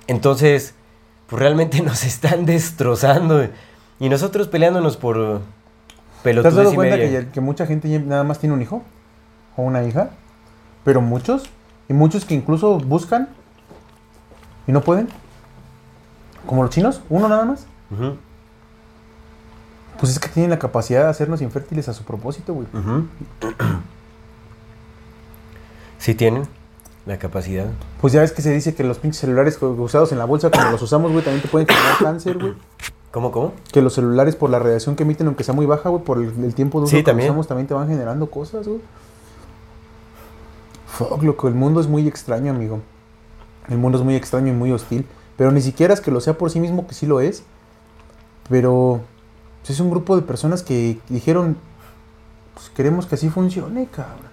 [0.07, 0.75] Entonces,
[1.27, 3.47] pues realmente nos están destrozando.
[4.01, 7.21] Y nosotros peleándonos por uh, ¿Te has pelotudes dado y cuenta media.
[7.21, 8.83] que, que mucha gente nada más tiene un hijo?
[9.57, 10.11] ¿O una hija?
[10.85, 11.45] Pero muchos,
[11.89, 13.29] y muchos que incluso buscan
[14.67, 15.09] y no pueden.
[16.47, 17.67] Como los chinos, uno nada más.
[20.01, 22.67] Pues es que tienen la capacidad de hacernos infértiles a su propósito, güey.
[22.73, 23.07] ujú.
[25.99, 26.43] Sí tienen
[27.07, 27.67] la capacidad.
[28.01, 30.73] Pues ya ves que se dice que los pinches celulares usados en la bolsa, cuando
[30.73, 32.55] los usamos, güey, también te pueden generar cáncer, güey.
[33.13, 33.53] ¿Cómo, cómo?
[33.73, 36.33] Que los celulares, por la radiación que emiten, aunque sea muy baja, güey, por el,
[36.45, 37.29] el tiempo de uso Sí, que también.
[37.31, 38.81] usamos, también te van generando cosas, güey.
[40.93, 42.81] Fuck, loco, el mundo es muy extraño, amigo.
[43.71, 45.07] El mundo es muy extraño y muy hostil.
[45.39, 47.45] Pero ni siquiera es que lo sea por sí mismo, que sí lo es.
[48.51, 49.01] Pero
[49.63, 51.57] pues, es un grupo de personas que dijeron,
[52.53, 54.31] pues queremos que así funcione, cabrón.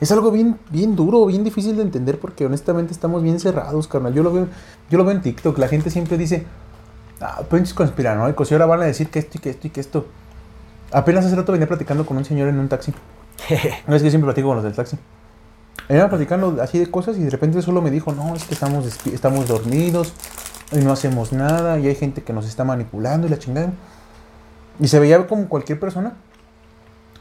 [0.00, 4.12] Es algo bien, bien duro, bien difícil de entender porque honestamente estamos bien cerrados, carnal.
[4.12, 4.48] Yo lo veo,
[4.90, 6.44] yo lo veo en TikTok, la gente siempre dice,
[7.20, 9.80] ah, pinches conspiranoicos, y ahora van a decir que esto y que esto y que
[9.80, 10.06] esto.
[10.90, 12.92] Apenas hace rato venía platicando con un señor en un taxi.
[13.86, 14.98] No es que siempre platico con los del taxi.
[15.88, 18.86] Venía platicando así de cosas y de repente solo me dijo, no, es que estamos,
[19.06, 20.12] estamos dormidos
[20.72, 23.70] y no hacemos nada y hay gente que nos está manipulando y la chingada.
[24.80, 26.14] Y se veía como cualquier persona.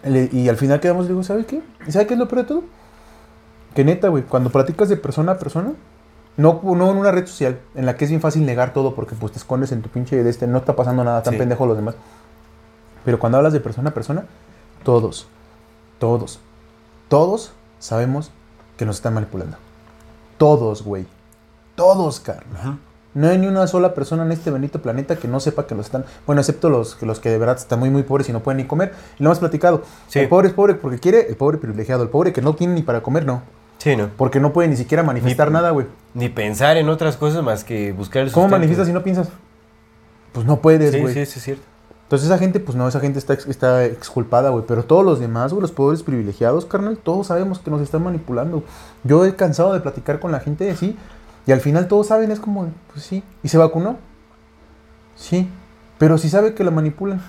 [0.04, 1.62] Y al final quedamos, digo, ¿sabes qué?
[1.88, 2.64] ¿Y sabe qué es lo peor de todo?
[3.74, 5.74] Que neta, güey, cuando platicas de persona a persona,
[6.38, 9.16] no, no en una red social en la que es bien fácil negar todo porque
[9.16, 11.40] pues te escondes en tu pinche de este, no está pasando nada, tan Sí.
[11.40, 11.96] pendejo los demás.
[13.04, 14.26] Pero cuando hablas de persona a persona,
[14.84, 15.28] todos,
[15.98, 16.40] todos,
[17.08, 18.32] todos sabemos
[18.78, 19.58] que nos están manipulando.
[20.38, 21.06] Todos, güey.
[21.76, 22.78] Todos, carnal.
[23.14, 25.86] No hay ni una sola persona en este bendito planeta que no sepa que nos
[25.86, 26.04] están.
[26.26, 28.58] Bueno, excepto los, que los que de verdad están muy, muy pobres y no pueden
[28.58, 28.94] ni comer.
[29.18, 29.84] Y lo hemos platicado.
[30.10, 30.20] Sí.
[30.20, 32.04] El pobre es pobre porque quiere, el pobre privilegiado.
[32.04, 33.42] El pobre que no tiene ni para comer, no.
[33.78, 34.10] Sí, ¿no?
[34.18, 35.88] Porque no puede ni siquiera manifestar Ni- nada, güey.
[36.14, 39.30] Ni pensar en otras cosas más que buscar el ¿Cómo manifiestas si no piensas?
[40.34, 41.14] Pues no puedes, Sí, güey.
[41.14, 41.64] sí, sí, es cierto.
[42.06, 44.64] Entonces esa gente, pues no, esa gente está, ex- está exculpada, güey.
[44.68, 48.64] Pero todos los demás, güey, los pobres privilegiados, carnal, todos sabemos que nos están manipulando.
[49.04, 50.96] Yo he cansado de platicar con la gente así.
[51.48, 53.24] Y al final todos saben, es como, pues sí.
[53.44, 53.98] ¿Y se vacunó?
[55.16, 55.50] Sí.
[55.98, 57.22] Pero si sabe que la manipulan.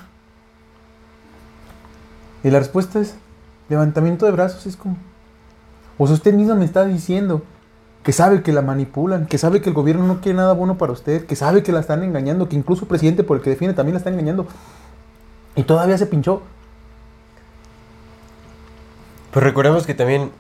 [2.45, 3.15] Y la respuesta es
[3.69, 4.67] levantamiento de brazos.
[4.67, 4.97] Es como.
[5.99, 7.43] Sea, usted misma me está diciendo
[8.07, 10.93] que sabe que la manipulan, que sabe que el gobierno no quiere nada bueno para
[10.93, 13.75] usted, que sabe que la están engañando, que incluso el presidente por el que defiende
[13.75, 14.47] también la está engañando.
[15.57, 16.41] Y todavía se pinchó.
[19.33, 20.31] Pues recordemos que también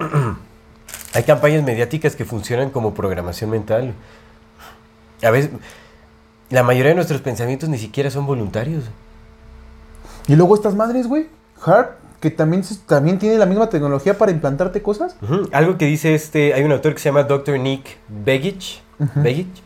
[1.14, 3.94] hay campañas mediáticas que funcionan como programación mental.
[5.22, 5.52] A veces,
[6.50, 8.86] la mayoría de nuestros pensamientos ni siquiera son voluntarios.
[10.26, 11.28] Y luego estas madres, güey.
[11.64, 15.16] Harp, que también, también tiene la misma tecnología para implantarte cosas.
[15.50, 17.58] Algo que dice este, hay un autor que se llama Dr.
[17.58, 18.80] Nick Begich,
[19.16, 19.60] Begich,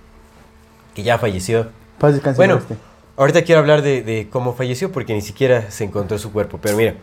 [0.94, 1.68] que ya falleció.
[1.98, 2.76] Paz Bueno, este.
[3.18, 6.58] ahorita quiero hablar de, de cómo falleció porque ni siquiera se encontró su cuerpo.
[6.60, 6.94] Pero mira,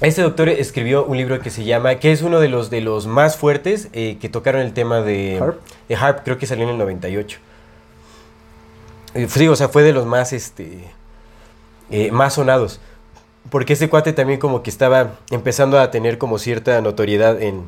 [0.00, 3.06] este doctor escribió un libro que se llama, que es uno de los, de los
[3.06, 5.60] más fuertes eh, que tocaron el tema de Harp.
[5.86, 7.38] de Harp, creo que salió en el 98.
[9.14, 10.84] Eh, sí, o sea, fue de los más, este,
[11.90, 12.80] eh, más sonados.
[13.50, 17.64] Porque este cuate también como que estaba empezando a tener como cierta notoriedad en,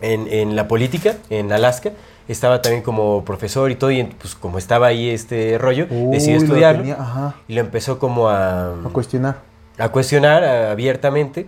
[0.00, 1.92] en, en la política, en Alaska.
[2.26, 6.36] Estaba también como profesor y todo, y pues como estaba ahí este rollo, Uy, decidió
[6.38, 9.38] lo estudiarlo tenía, ajá, y lo empezó como a, a cuestionar.
[9.78, 11.46] a cuestionar a- abiertamente.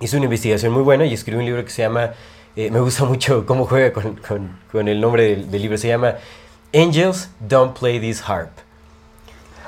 [0.00, 2.10] Hizo una investigación muy buena y escribió un libro que se llama,
[2.56, 5.86] eh, me gusta mucho cómo juega con, con- con el nombre del, del libro, se
[5.86, 6.14] llama
[6.74, 8.50] Angels Don't Play This Harp.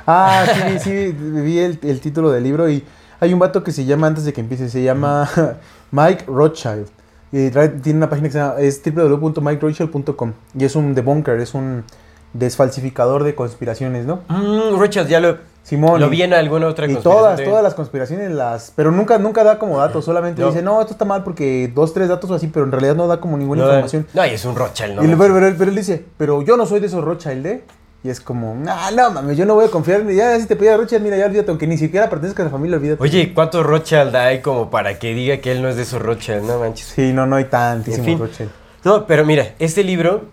[0.07, 2.85] Ah, sí, sí, vi el, el título del libro y
[3.21, 5.29] hay un vato que se llama, antes de que empiece, se llama
[5.91, 6.87] Mike Rothschild.
[7.33, 11.55] Y trae- tiene una página que se llama, es www.mikerothschild.com y es un debunker, es
[11.55, 11.85] un
[12.33, 14.21] desfalsificador de conspiraciones, ¿no?
[14.29, 16.01] Mm, Richard, ya lo, Simón.
[16.01, 17.51] lo y- vi en alguna otra Y conspiración todas, también.
[17.51, 18.73] todas las conspiraciones las...
[18.75, 20.49] Pero nunca, nunca da como datos, solamente No.
[20.49, 23.07] dice, no, esto está mal porque dos, tres datos o así, pero en realidad no
[23.07, 24.07] da como ninguna No, información.
[24.15, 25.05] No, y es un Rothschild, ¿no?
[25.05, 27.65] Y pero, pero él dice, pero yo no soy de esos Rothschild, ¿eh?
[28.05, 30.07] Y es como, ah, no mames, yo no voy a confiar.
[30.11, 32.77] Ya si te pedía Rothschild, mira, ya olvídate, aunque ni siquiera pertenezca a la familia,
[32.77, 33.03] olvídate.
[33.03, 36.43] Oye, ¿cuántos Rothschild hay como para que diga que él no es de esos Rothschild?
[36.43, 36.87] No manches.
[36.89, 38.51] Sí, no, no hay tantísimos En fin.
[38.85, 40.27] No, pero mira, este libro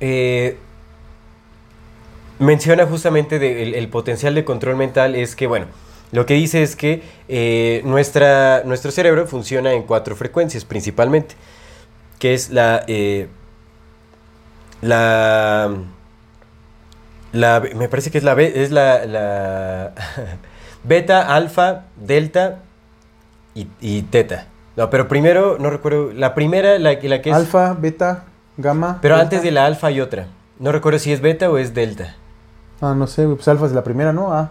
[0.00, 0.58] eh,
[2.40, 5.66] menciona justamente de- el, el potencial de control mental es que, bueno,
[6.10, 11.36] lo que dice es que eh, nuestra, nuestro cerebro funciona en cuatro frecuencias principalmente,
[12.18, 12.82] que es la...
[12.88, 13.28] eh,
[14.80, 15.70] la
[17.34, 19.92] la me parece que es la es la, la
[20.84, 22.60] beta, alfa, delta
[23.54, 24.46] y, y teta.
[24.76, 27.36] No, pero primero, no recuerdo, la primera, la, que- la que es...
[27.36, 28.24] Alfa, beta,
[28.56, 28.98] gamma.
[29.02, 29.22] Pero delta.
[29.24, 30.26] antes de la alfa hay otra.
[30.58, 32.16] No recuerdo si es beta o es delta.
[32.80, 34.32] Ah, no sé, pues alfa es la primera, ¿no?
[34.32, 34.50] Ah,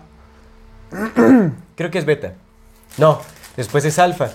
[1.75, 2.33] Creo que es beta.
[2.97, 3.19] No,
[3.57, 4.29] después es alfa.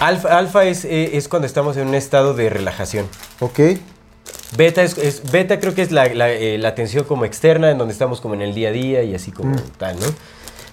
[0.00, 3.06] Alfa, alfa es, eh, es cuando estamos en un estado de relajación.
[3.40, 3.60] ok.
[4.56, 7.78] Beta es, es- beta creo que es la, la, eh, la atención como externa, en
[7.78, 10.06] donde estamos como en el día a día y así como tal, ¿no?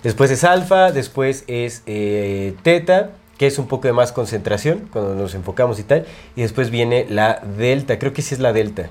[0.04, 5.14] Después es alfa, después es eh, teta, que es un poco de más concentración, cuando
[5.16, 6.06] nos enfocamos y tal.
[6.36, 8.90] Y después viene la delta, creo que sí es la delta.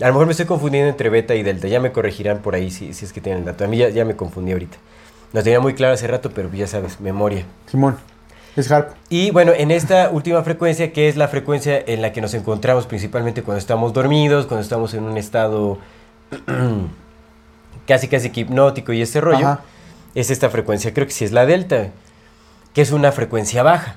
[0.00, 2.70] A lo mejor me estoy confundiendo entre beta y delta, ya me corregirán por ahí
[2.70, 3.64] si, si es que tienen el dato.
[3.64, 4.78] A mí ya, ya me confundí ahorita.
[5.32, 7.44] Lo tenía muy claro hace rato, pero ya sabes, memoria.
[7.70, 7.98] Simón.
[8.56, 8.90] Es Harp.
[9.08, 12.86] Y bueno, en esta última frecuencia, que es la frecuencia en la que nos encontramos
[12.86, 15.78] principalmente cuando estamos dormidos, cuando estamos en un estado
[17.86, 19.60] casi casi que hipnótico y este rollo, Ajá.
[20.14, 21.88] es esta frecuencia, creo que sí es la delta,
[22.74, 23.96] que es una frecuencia baja,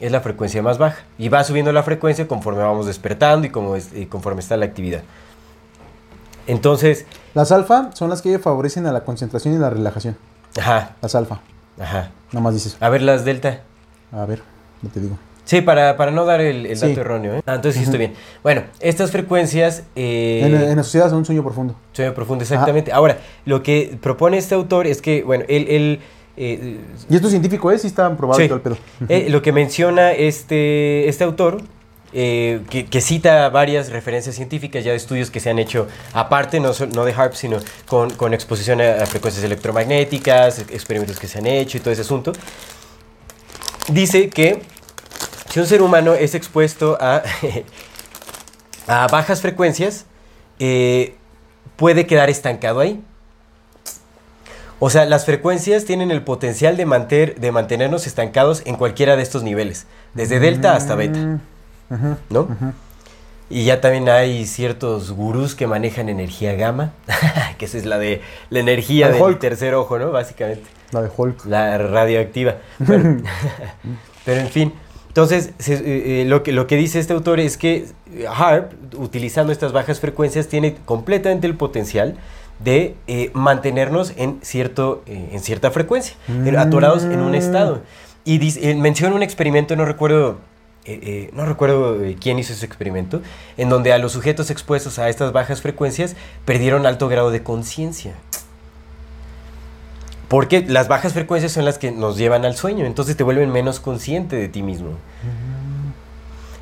[0.00, 0.98] es la frecuencia más baja.
[1.18, 4.64] Y va subiendo la frecuencia conforme vamos despertando y, como es- y conforme está la
[4.66, 5.02] actividad.
[6.46, 10.16] Entonces, Las alfa son las que favorecen a la concentración y la relajación.
[10.58, 11.40] ajá, Las alfa.
[11.80, 12.10] ajá.
[12.32, 12.76] Nada más dices.
[12.80, 13.60] A ver las delta.
[14.12, 14.42] A ver,
[14.82, 15.18] no te digo.
[15.44, 16.86] Sí, para, para no dar el, el Sí.
[16.88, 17.34] dato erróneo.
[17.34, 17.42] ¿eh?
[17.46, 18.14] Ah, entonces sí estoy bien.
[18.44, 19.82] Bueno, estas frecuencias...
[19.96, 21.74] eh, En, en la sociedad son un sueño profundo.
[21.92, 22.92] Sueño profundo, exactamente.
[22.92, 25.66] Ahora, lo que propone este autor es que, bueno, él...
[25.68, 26.00] él,
[26.36, 26.78] eh,
[27.10, 27.78] Y esto es científico, ¿eh?
[27.78, 28.76] Sí está probado sí, y todo el pedo.
[29.08, 31.60] eh, lo que menciona este, este autor,
[32.12, 36.60] eh, que, que cita varias referencias científicas ya de estudios que se han hecho aparte,
[36.60, 37.56] no, no de HARP, sino
[37.86, 41.90] con, con exposición a, a frecuencias electromagnéticas, ex- experimentos que se han hecho y todo
[41.90, 42.32] ese asunto,
[43.88, 44.62] dice que
[45.50, 47.22] si un ser humano es expuesto a,
[48.86, 50.06] a bajas frecuencias,
[50.58, 51.16] eh,
[51.76, 53.02] puede quedar estancado ahí.
[54.78, 59.22] O sea, las frecuencias tienen el potencial de, manter- de mantenernos estancados en cualquiera de
[59.22, 61.18] estos niveles, desde delta hasta beta,
[62.30, 62.48] ¿no?
[63.48, 66.92] Y ya también hay ciertos gurús que manejan energía gamma,
[67.58, 70.10] que esa es la de la energía del tercer ojo, ¿no?
[70.10, 70.64] Básicamente.
[70.92, 71.46] La de Hulk.
[71.46, 72.56] La radioactiva.
[74.24, 74.72] Pero en fin.
[75.08, 78.72] Entonces, se- eh, eh, lo, que, lo que dice este autor es que eh, HARP,
[78.96, 82.16] utilizando estas bajas frecuencias, tiene completamente el potencial
[82.64, 87.82] de eh, mantenernos en, cierto, eh, en cierta frecuencia, en- atorados en un estado.
[88.24, 90.38] Y dice- menciona un experimento, no recuerdo,
[90.84, 93.20] eh, eh, no recuerdo eh, quién hizo ese experimento,
[93.58, 96.16] en donde a los sujetos expuestos a estas bajas frecuencias
[96.46, 98.14] perdieron alto grado de conciencia.
[100.32, 103.80] Porque las bajas frecuencias son las que nos llevan al sueño, entonces te vuelven menos
[103.80, 104.92] consciente de ti mismo.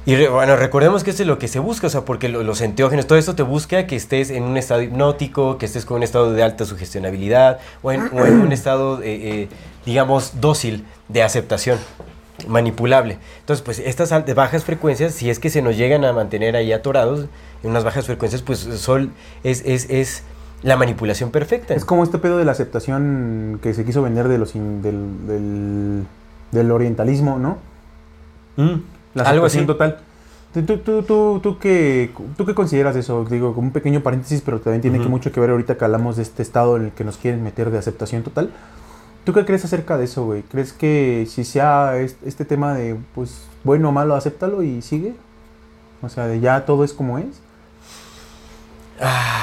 [0.06, 2.62] Y bueno, recordemos que esto es lo que se busca, o sea, porque lo- los
[2.62, 6.02] enteógenos, todo esto te busca que estés en un estado hipnótico, que estés con un
[6.02, 9.05] estado de alta sugestionabilidad o en, un estado, eh,
[9.42, 9.48] eh,
[9.86, 11.78] digamos, dócil de aceptación,
[12.48, 13.18] manipulable.
[13.38, 17.26] Entonces, pues estas bajas frecuencias, si es que se nos llegan a mantener ahí atorados
[17.62, 19.10] en unas bajas frecuencias, pues sol
[19.44, 20.24] es, es, es
[20.62, 21.74] la manipulación perfecta.
[21.74, 25.27] Es como este pedo de la aceptación que se quiso vender de los in- del,
[25.27, 26.07] del,
[26.53, 27.59] del orientalismo, ¿no?
[28.57, 28.81] Mm,
[29.15, 29.65] La algo así.
[29.65, 29.99] total.
[30.53, 33.24] ¿Tú, tú, tú, tú, tú qué, ¿Tú qué consideras eso?
[33.24, 36.16] Digo, como un pequeño paréntesis, pero también tiene que mucho que ver ahorita que hablamos
[36.16, 38.51] de este estado en el que nos quieren meter de aceptación total.
[39.24, 40.43] ¿Tú qué crees acerca de eso, güey?
[40.43, 45.15] ¿Crees que si sea es- este tema de, pues, bueno o malo, acéptalo y sigue?
[46.03, 47.27] O sea, de ya todo es como es.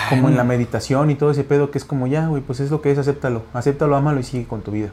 [0.09, 2.69] Como en la meditación y todo ese pedo que es como ya, güey, pues es
[2.71, 3.41] lo que es, acéptalo.
[3.53, 4.89] Acéptalo, ámalo y sigue con tu vida.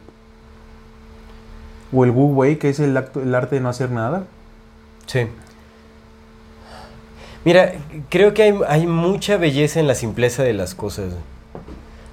[1.93, 4.25] O el Wu Wei, que es el, acto, el arte de no hacer nada.
[5.07, 5.27] Sí.
[7.45, 7.75] Mira,
[8.09, 11.13] creo que hay, hay mucha belleza en la simpleza de las cosas.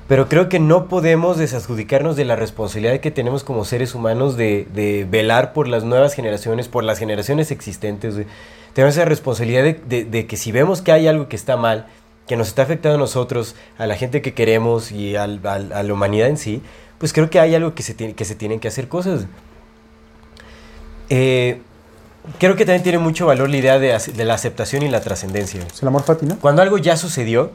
[0.07, 4.67] Pero creo que no podemos desadjudicarnos de la responsabilidad que tenemos como seres humanos de,
[4.73, 8.15] de velar por las nuevas generaciones, por las generaciones existentes.
[8.73, 11.87] Tenemos esa responsabilidad de, de- de que si vemos que hay algo que está mal,
[12.31, 15.83] que nos está afectando a nosotros, a la gente que queremos y al- al- a
[15.83, 16.61] la humanidad en sí,
[16.97, 19.25] pues creo que hay algo que se, tiene, que se tienen que hacer cosas.
[21.09, 21.61] Eh,
[22.39, 25.59] creo que también tiene mucho valor la idea de, la aceptación y la trascendencia.
[25.69, 26.37] Es el amor fati, ¿no?
[26.39, 27.51] Cuando algo ya sucedió,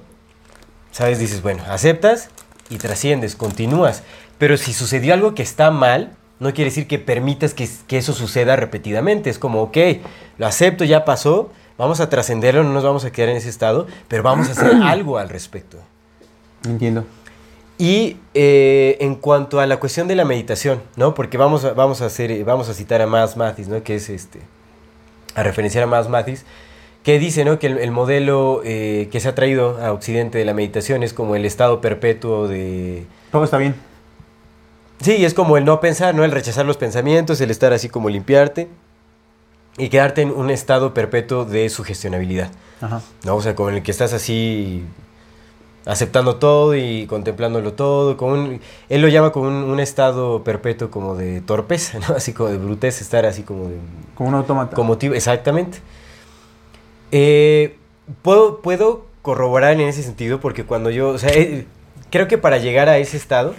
[0.91, 1.19] ¿sabes?
[1.19, 2.29] Dices, bueno, aceptas
[2.69, 4.03] y trasciendes, continúas.
[4.37, 8.13] Pero si sucedió algo que está mal, no quiere decir que permitas que, que eso
[8.13, 9.31] suceda repetidamente.
[9.31, 9.79] Es como, ok,
[10.37, 13.87] lo acepto, ya pasó, vamos a trascenderlo, no nos vamos a quedar en ese estado,
[14.09, 15.79] pero vamos a hacer algo al respecto.
[16.67, 17.05] Entiendo.
[17.79, 21.15] Y eh, en cuanto a la cuestión de la meditación, ¿no?
[21.15, 23.83] Porque vamos a, vamos a hacer, vamos a citar a Mas Mathis, ¿no?
[23.83, 24.41] Que es este,
[25.35, 26.47] a referenciar a Mas Mathis,
[27.03, 27.59] que dice, ¿no?
[27.59, 31.13] Que el, el modelo eh, que se ha traído a Occidente de la meditación es
[31.13, 33.05] como el estado perpetuo de...
[33.31, 33.75] Todo está bien.
[35.03, 36.25] Sí, es como el no pensar, ¿no?
[36.25, 38.69] El rechazar los pensamientos, el estar así como limpiarte
[39.79, 42.51] y quedarte en un estado perpetuo de sugestionabilidad.
[42.81, 43.03] Ajá.
[43.25, 43.37] ¿no?
[43.37, 44.85] O sea, como en el que estás así
[45.85, 50.91] aceptando todo y contemplándolo todo, como un- él lo llama como un, un estado perpetuo
[50.91, 52.15] como de torpeza, ¿no?
[52.17, 53.77] Así como de bruteza, estar así como de...
[54.15, 54.75] Como un autómata.
[54.75, 55.79] Como exactamente.
[57.13, 57.77] Eh,
[58.23, 61.67] puedo, puedo corroborar en ese sentido porque cuando yo, o sea, eh,
[62.11, 63.55] creo que para llegar a ese estado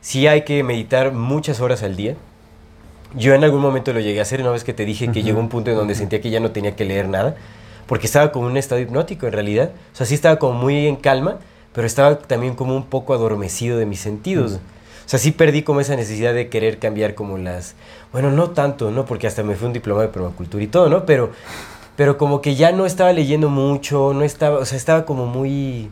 [0.00, 2.16] sí hay que meditar muchas horas al día.
[3.14, 5.38] Yo en algún momento lo llegué a hacer, una vez que te dije que llegó
[5.38, 7.36] un punto en donde sentía que ya no tenía que leer nada,
[7.86, 9.70] porque estaba como en un estado hipnótico en realidad.
[9.92, 11.38] O sea, sí estaba como muy en calma,
[11.74, 14.60] pero estaba también como un poco adormecido de mis sentidos.
[15.04, 17.74] O sea, sí perdí como esa necesidad de querer cambiar como las...
[18.12, 19.04] Bueno, no tanto, ¿no?
[19.04, 21.04] Porque hasta me fue un diploma de permacultura y todo, ¿no?
[21.04, 21.32] Pero,
[21.96, 24.58] pero como que ya no estaba leyendo mucho, no estaba...
[24.58, 25.90] O sea, estaba como muy...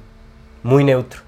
[0.62, 1.20] Muy neutro.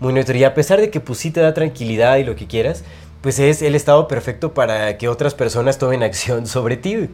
[0.00, 0.36] Muy neutro.
[0.36, 2.84] Y a pesar de que pues sí te da tranquilidad y lo que quieras,
[3.22, 7.08] pues es el estado perfecto para que otras personas tomen acción sobre ti.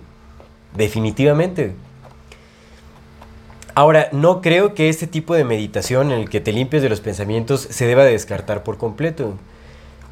[0.76, 1.74] Definitivamente.
[3.74, 7.00] Ahora, no creo que este tipo de meditación en el que te limpies de los
[7.00, 9.34] pensamientos se deba de descartar por completo.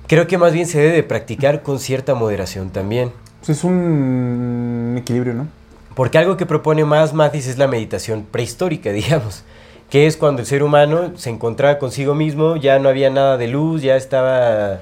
[0.06, 3.12] Creo que más bien se debe de practicar con cierta moderación también.
[3.40, 5.48] Pues es un equilibrio, ¿no?
[5.94, 9.44] Porque algo que propone más Mathis es la meditación prehistórica, digamos,
[9.90, 13.48] que es cuando el ser humano se encontraba consigo mismo, ya no había nada de
[13.48, 14.80] luz, ya estaba...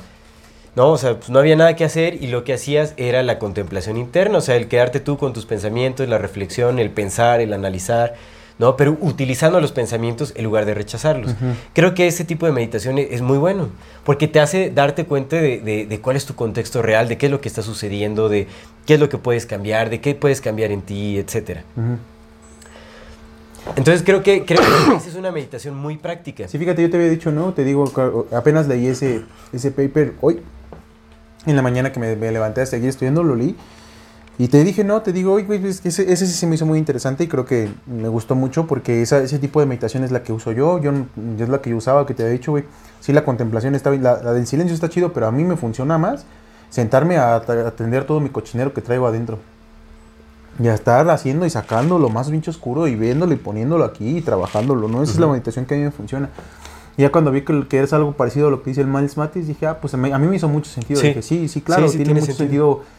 [0.76, 3.38] No, o sea, pues no había nada que hacer y lo que hacías era la
[3.38, 7.52] contemplación interna, o sea, el quedarte tú con tus pensamientos, la reflexión, el pensar, el
[7.52, 8.14] analizar,
[8.60, 8.76] ¿no?
[8.76, 11.34] Pero utilizando los pensamientos en lugar de rechazarlos.
[11.74, 13.70] Creo que ese tipo de meditación e- es muy bueno,
[14.04, 17.26] porque te hace darte cuenta de, de- de cuál es tu contexto real, de qué
[17.26, 18.46] es lo que está sucediendo, de
[18.86, 21.64] qué es lo que puedes cambiar, de qué puedes cambiar en ti, etcétera.
[21.76, 21.98] Ujú.
[23.76, 26.48] Entonces creo que, creo que esa es una meditación muy práctica.
[26.48, 27.52] Sí, fíjate, yo te había dicho, ¿no?
[27.52, 27.84] Te digo,
[28.32, 29.22] apenas leí ese,
[29.52, 30.40] ese paper hoy,
[31.46, 33.56] en la mañana que me, me levanté a seguir estudiando, lo leí.
[34.40, 36.78] Y te dije, no, te digo, oye, güey, ese, ese sí se me hizo muy
[36.78, 40.22] interesante y creo que me gustó mucho porque esa, ese tipo de meditación es la
[40.22, 40.92] que uso yo, yo
[41.40, 42.64] es la que yo usaba, que te había dicho, güey.
[43.00, 45.56] Sí, la contemplación está bien, la, la del silencio está chido, pero a mí me
[45.56, 46.24] funciona más
[46.70, 49.38] sentarme a, at- atender todo mi cochinero que traigo adentro.
[50.62, 54.18] Y a estar haciendo y sacando lo más pinche oscuro y viéndolo y poniéndolo aquí
[54.18, 55.02] y trabajándolo, ¿no?
[55.02, 56.30] Esa es la meditación que a mí me funciona.
[56.98, 59.16] Y ya cuando vi que, que es algo parecido a lo que dice el Miles
[59.16, 61.00] Matis, dije, ah, pues a mí, a mí me hizo mucho sentido.
[61.00, 61.06] Sí.
[61.08, 62.74] Dije, sí, sí, claro, Sí, sí, tiene, tiene mucho sentido.
[62.74, 62.98] sentido.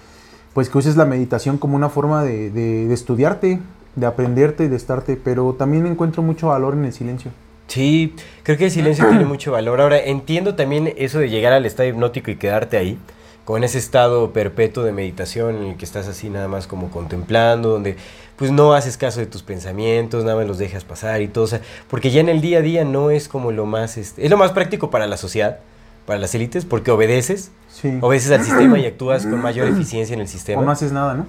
[0.54, 3.60] pues que uses la meditación como una forma de, de- de estudiarte,
[3.96, 7.30] de aprenderte y de estarte, pero también encuentro mucho valor en el silencio.
[7.68, 9.80] Sí, creo que el silencio tiene mucho valor.
[9.80, 12.98] Ahora, entiendo también eso de llegar al estado hipnótico y quedarte ahí,
[13.46, 17.70] con ese estado perpetuo de meditación en el que estás así nada más como contemplando,
[17.70, 17.96] donde
[18.40, 21.48] pues no haces caso de tus pensamientos, nada más los dejas pasar y todo, o
[21.48, 24.32] sea, porque ya en el día a día no es como lo más, este, es
[24.32, 25.60] lo más práctico para la sociedad,
[26.08, 27.98] para las élites, porque obedeces, Sí.
[28.02, 30.62] obedeces al sistema y actúas con mayor eficiencia en el sistema.
[30.62, 31.28] O no haces nada, ¿no?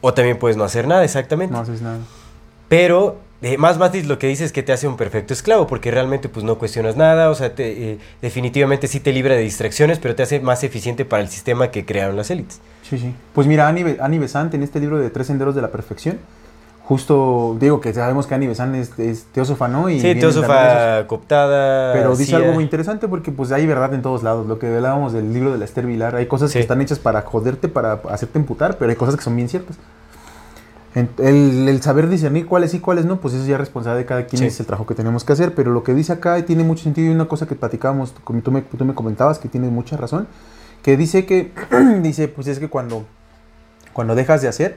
[0.00, 1.52] O también puedes no hacer nada, exactamente.
[1.52, 1.98] No haces nada.
[2.68, 5.90] Pero eh, más Matis lo que dice es que te hace un perfecto esclavo, porque
[5.90, 9.98] realmente pues no cuestionas nada, o sea, te, eh, definitivamente sí te libra de distracciones,
[9.98, 12.60] pero te hace más eficiente para el sistema que crearon las élites.
[12.88, 13.14] Sí, sí.
[13.34, 16.18] Pues mira, Annie, Be- Annie Besant en este libro de Tres Senderos de la Perfección,
[16.92, 19.88] justo digo que sabemos que Annie Besant es, es teósofa, ¿no?
[19.88, 21.94] Y Sí, teósofa cooptada.
[21.94, 22.36] Pero dice CIA.
[22.40, 24.46] algo muy interesante porque pues hay verdad en todos lados.
[24.46, 26.58] Lo que hablábamos del libro de la Esther Vilar, hay cosas Sí.
[26.58, 29.78] que están hechas para joderte, para hacerte emputar, pero hay cosas que son bien ciertas.
[30.94, 34.26] El, el saber discernir cuáles sí, cuáles no, pues eso ya es responsabilidad de cada
[34.26, 34.46] quien, Sí.
[34.48, 35.54] es el trabajo que tenemos que hacer.
[35.54, 38.52] Pero lo que dice acá tiene mucho sentido y una cosa que platicábamos, como tú
[38.52, 40.28] me, tú me comentabas que tiene mucha razón,
[40.82, 41.52] que dice que,
[42.02, 43.04] dice, pues es que cuando,
[43.94, 44.76] cuando dejas de hacer,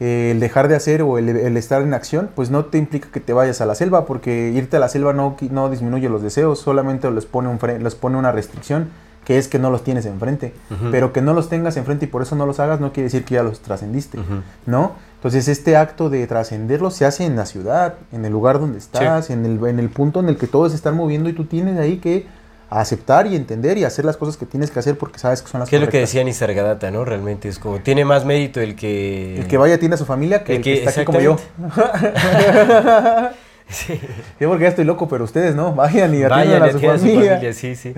[0.00, 3.20] el dejar de hacer o el, el estar en acción, pues no te implica que
[3.20, 6.58] te vayas a la selva, porque irte a la selva no, no disminuye los deseos,
[6.58, 8.90] solamente les pone, un les pone una restricción,
[9.24, 10.54] que es que no los tienes enfrente.
[10.92, 13.24] Pero que no los tengas enfrente y por eso no los hagas, no quiere decir
[13.24, 14.18] que ya los trascendiste.
[14.66, 14.92] ¿no?
[15.16, 19.30] Entonces este acto de trascenderlos se hace en la ciudad, en el lugar donde estás,
[19.30, 21.76] en, el, en el punto en el que todos se están moviendo y tú tienes
[21.80, 22.26] ahí que
[22.68, 25.60] aceptar y entender y hacer las cosas que tienes que hacer porque sabes que son
[25.60, 26.10] las ¿Qué es lo que correctas.
[26.10, 27.04] decía Nisargadatta, no?
[27.04, 29.38] Realmente es como, tiene más mérito el que...
[29.38, 31.20] El que vaya tiene a su familia que el, El que, que- está aquí como
[31.20, 31.36] yo.
[33.68, 34.00] Sí.
[34.38, 35.74] Yo porque ya estoy loco, pero ustedes no.
[35.74, 37.30] Vayan y atiendan Vayan, a su atiendan a su familia.
[37.32, 37.94] familia, sí, sí.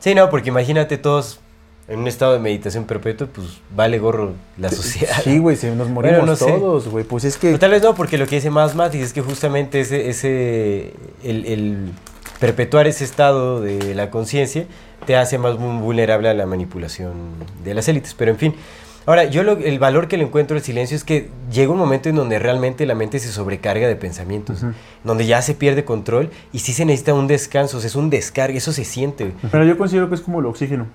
[0.00, 1.38] Sí, no, porque imagínate todos
[1.86, 5.14] en un estado de meditación perpetua, pues vale gorro la sociedad.
[5.22, 7.04] Sí, güey, se nos morimos Bueno, no todos, güey.
[7.04, 7.56] Pues es que...
[7.58, 10.92] Tal vez no, porque lo que dice más Matis es que justamente ese, ese
[11.22, 11.92] el, el
[12.40, 14.64] perpetuar ese estado de la conciencia
[15.06, 17.12] te hace más vulnerable a la manipulación
[17.64, 18.14] de las élites.
[18.14, 18.54] Pero en fin,
[19.06, 22.08] ahora yo lo- el valor que le encuentro al silencio es que llega un momento
[22.08, 24.64] en donde realmente la mente se sobrecarga de pensamientos,
[25.04, 28.10] donde ya se pierde control y sí se necesita un descanso, o sea, es un
[28.10, 29.32] descargue, eso se siente.
[29.52, 30.86] Pero yo considero que es como el oxígeno.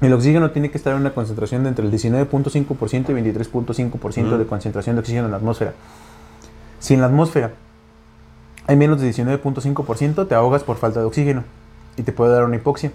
[0.00, 4.38] El oxígeno tiene que estar en una concentración de entre el 19.5% y 23.5% Mm.
[4.38, 5.74] de concentración de oxígeno en la atmósfera.
[6.78, 7.52] Si en la atmósfera
[8.70, 11.42] hay menos de 19.5%, te ahogas por falta de oxígeno
[11.96, 12.92] y te puede dar una hipoxia.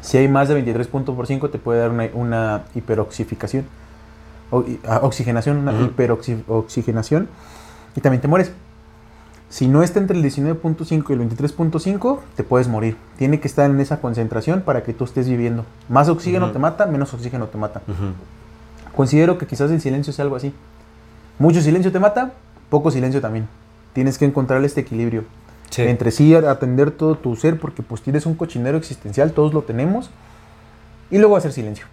[0.00, 3.66] Si hay más de 23.5%, te puede dar una, una hiperoxificación.
[4.50, 7.28] O, ah, oxigenación, una hiperoxigenación.
[7.94, 8.52] Y también te mueres.
[9.50, 12.96] Si no está entre el 19.5 y el 23.5, te puedes morir.
[13.18, 15.66] Tiene que estar en esa concentración para que tú estés viviendo.
[15.90, 17.82] Más oxígeno te mata, menos oxígeno te mata.
[18.96, 20.54] Considero que quizás el silencio sea algo así.
[21.38, 22.32] Mucho silencio te mata,
[22.70, 23.46] poco silencio también.
[23.94, 25.24] Tienes que encontrar este equilibrio.
[25.70, 25.82] Sí.
[25.82, 30.10] Entre sí atender todo tu ser, porque pues tienes un cochinero existencial, todos lo tenemos.
[31.10, 31.86] Y luego hacer silencio.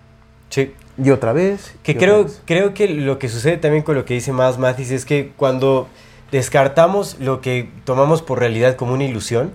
[0.50, 0.74] Sí.
[1.02, 1.74] Y otra vez.
[1.84, 2.42] Que creo, vez.
[2.46, 5.88] creo que lo que sucede también con lo que dice más Mathis es que cuando
[6.32, 9.52] descartamos lo que tomamos por realidad como una ilusión,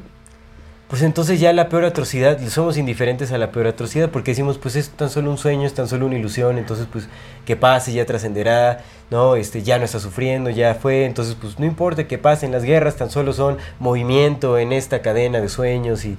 [0.88, 4.76] pues entonces ya la peor atrocidad, somos indiferentes a la peor atrocidad porque decimos, pues
[4.76, 7.08] es tan solo un sueño, es tan solo una ilusión, entonces pues
[7.44, 11.66] que pase, ya trascenderá, no, este, ya no está sufriendo, ya fue, entonces pues no
[11.66, 16.16] importa que pasen las guerras, tan solo son movimiento en esta cadena de sueños y,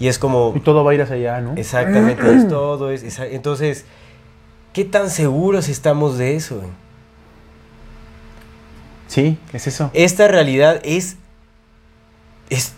[0.00, 0.54] y es como...
[0.56, 1.54] Y todo va a ir hacia allá, ¿no?
[1.56, 2.90] Exactamente, es todo.
[2.90, 3.84] Es, entonces,
[4.72, 6.62] ¿qué tan seguros estamos de eso?
[9.06, 9.90] Sí, es eso.
[9.92, 11.16] Esta realidad es,
[12.48, 12.72] es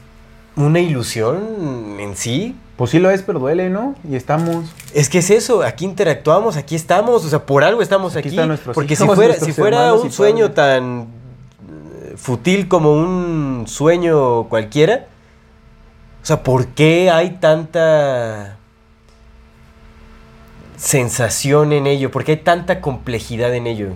[0.57, 2.57] una ilusión en sí.
[2.77, 3.95] Pues sí lo es, pero duele, ¿no?
[4.09, 4.65] Y estamos.
[4.95, 8.63] Es que es eso, aquí interactuamos, aquí estamos, o sea, por algo estamos Aquí aquí.
[8.73, 15.07] porque si fuera, si fuera un sueño tan eh, fútil como un sueño cualquiera,
[16.23, 18.57] o sea, ¿por qué hay tanta
[20.77, 22.11] sensación en ello?
[22.11, 23.89] ¿Por qué hay tanta complejidad en ello?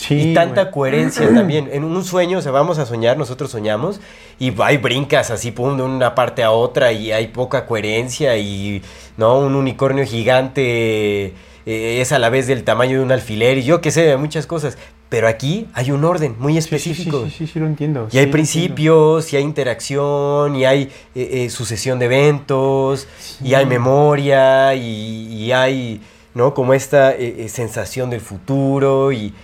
[0.00, 0.30] Sí.
[0.30, 1.68] y tanta coherencia también.
[1.72, 4.00] En un sueño, o sea, vamos a soñar, nosotros soñamos
[4.38, 8.82] y hay brincas así, pum, de una parte a otra y hay poca coherencia y,
[9.16, 9.38] ¿no?
[9.38, 11.34] Un unicornio gigante
[11.66, 14.46] eh, es a la vez del tamaño de un alfiler y yo qué sé, muchas
[14.46, 14.78] cosas.
[15.10, 17.24] Pero aquí hay un orden muy Sí, sí, sí, específico.
[17.24, 18.08] Sí, sí, sí, lo entiendo.
[18.12, 20.84] Y hay principios, y hay interacción, y hay
[21.16, 23.08] eh, eh, sucesión de eventos,
[23.42, 26.00] y hay memoria, y, y hay,
[26.32, 26.54] ¿no?
[26.54, 29.34] Como esta eh, sensación del futuro, y,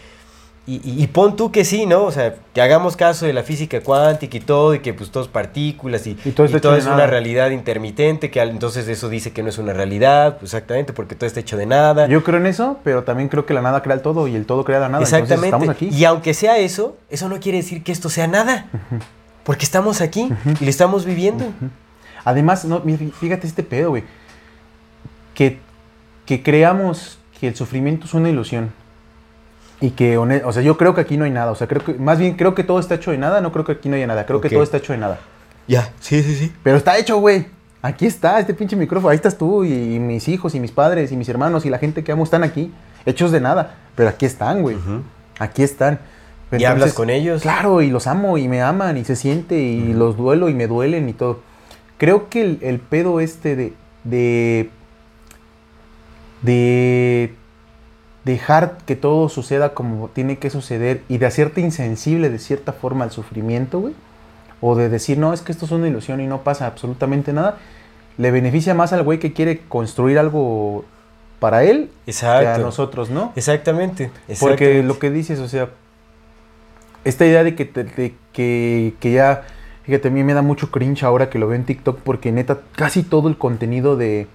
[0.68, 2.02] Y, y- y pon tú que sí, ¿no?
[2.02, 5.22] O sea, que hagamos caso de la física cuántica y todo, y que pues todo
[5.22, 9.30] es partículas y, Y todo todo es una realidad intermitente, que al- entonces eso dice
[9.32, 12.09] que no es una realidad, pues exactamente, porque todo está hecho de nada.
[12.09, 14.44] Yo creo en eso, pero también creo que la nada crea el todo y el
[14.44, 15.05] todo crea la nada.
[15.05, 15.47] Entonces, Exactamente.
[15.56, 15.88] estamos aquí.
[15.97, 18.66] Y aunque sea eso, eso no quiere decir que esto sea nada.
[19.44, 20.28] Porque estamos aquí
[20.60, 21.44] y lo estamos viviendo.
[22.24, 22.82] Además, no,
[23.20, 24.02] fíjate este pedo, güey.
[25.34, 25.60] Que,
[26.24, 28.72] que creamos que el sufrimiento es una ilusión.
[29.81, 31.51] Y que, o sea, yo creo que aquí no hay nada.
[31.53, 33.40] O sea, creo que, más bien creo que todo está hecho de nada.
[33.40, 34.24] No creo que aquí no haya nada.
[34.24, 35.20] Creo que todo está hecho de nada.
[35.69, 36.53] Ya, sí, sí, sí.
[36.62, 37.47] Pero está hecho, güey.
[37.82, 39.11] Aquí está, este pinche micrófono.
[39.11, 41.78] Ahí estás tú y, y mis hijos y mis padres y mis hermanos y la
[41.78, 42.73] gente que amo están aquí.
[43.05, 43.77] Hechos de nada.
[43.94, 44.77] Pero aquí están, güey.
[45.39, 46.01] Aquí están.
[46.53, 47.43] ¿Y hablas con ellos?
[47.43, 50.66] Claro, y los amo y me aman y se siente y los duelo y me
[50.66, 51.40] duelen y todo.
[51.98, 53.73] Creo que el, el pedo este de,
[54.05, 54.70] de.
[56.43, 57.35] de
[58.27, 63.05] dejar que todo suceda como tiene que suceder y de hacerte insensible de cierta forma
[63.05, 63.94] al sufrimiento, güey,
[64.61, 67.57] o de decir, no, es que esto es una ilusión y no pasa absolutamente nada,
[68.19, 70.85] le beneficia más al güey que quiere construir algo
[71.39, 71.89] para él
[72.40, 73.32] que a nosotros, ¿no?
[73.36, 74.11] Exactamente.
[74.27, 74.82] Porque exactamente.
[74.82, 75.69] lo que dices, o sea,
[77.05, 79.44] esta idea de que, te- de que, que ya,
[79.85, 82.59] fíjate, a mí me da mucho cringe ahora que lo veo en TikTok porque neta,
[82.74, 84.27] casi todo el contenido de,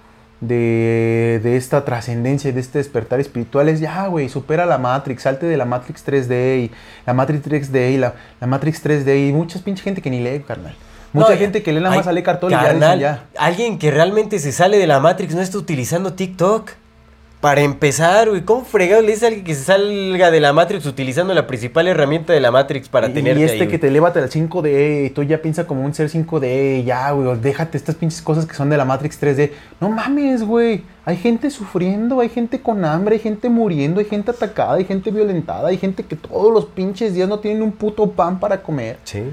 [0.41, 5.21] de, de esta trascendencia y de este despertar espiritual es ya, güey, supera la Matrix,
[5.23, 6.71] salte de la Matrix 3D y
[7.05, 10.43] la Matrix 3D y la, la Matrix 3D y muchas pinche gente que ni lee,
[10.45, 10.75] carnal.
[11.13, 13.23] Mucha No, gente que lee nada más a Eckhart Tolle y ya.
[13.37, 16.71] Alguien que realmente se sale de la Matrix no está utilizando TikTok.
[17.41, 20.85] Para empezar, güey, ¿cómo fregado le dice a alguien que se salga de la Matrix
[20.85, 23.87] utilizando la principal herramienta de la Matrix para Y- tenerte Y este ahí, que te
[23.87, 27.95] eleva al 5D y tú ya piensas como un ser 5D, ya, güey, déjate estas
[27.95, 29.53] pinches cosas que son de la Matrix 3D.
[29.79, 30.83] No mames, güey.
[31.03, 35.09] Hay gente sufriendo, hay gente con hambre, hay gente muriendo, hay gente atacada, hay gente
[35.09, 38.97] violentada, hay gente que todos los pinches días no tienen un puto pan para comer.
[39.03, 39.23] Sí.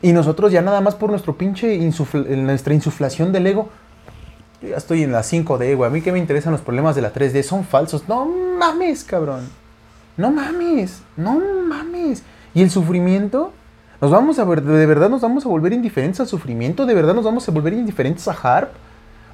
[0.00, 3.68] Y nosotros ya nada más por nuestro pinche nuestra insuflación del ego.
[4.62, 5.88] Yo ya estoy en la 5D, güey.
[5.88, 7.42] A mí que me interesan los problemas de la 3D.
[7.42, 8.08] Son falsos.
[8.08, 9.48] No mames, cabrón.
[10.16, 11.02] No mames.
[11.16, 12.22] No mames.
[12.54, 13.52] ¿Y el sufrimiento?
[14.00, 16.86] Nos vamos a ver, de verdad nos vamos a volver indiferentes al sufrimiento.
[16.86, 18.70] De verdad nos vamos a volver indiferentes a Harp.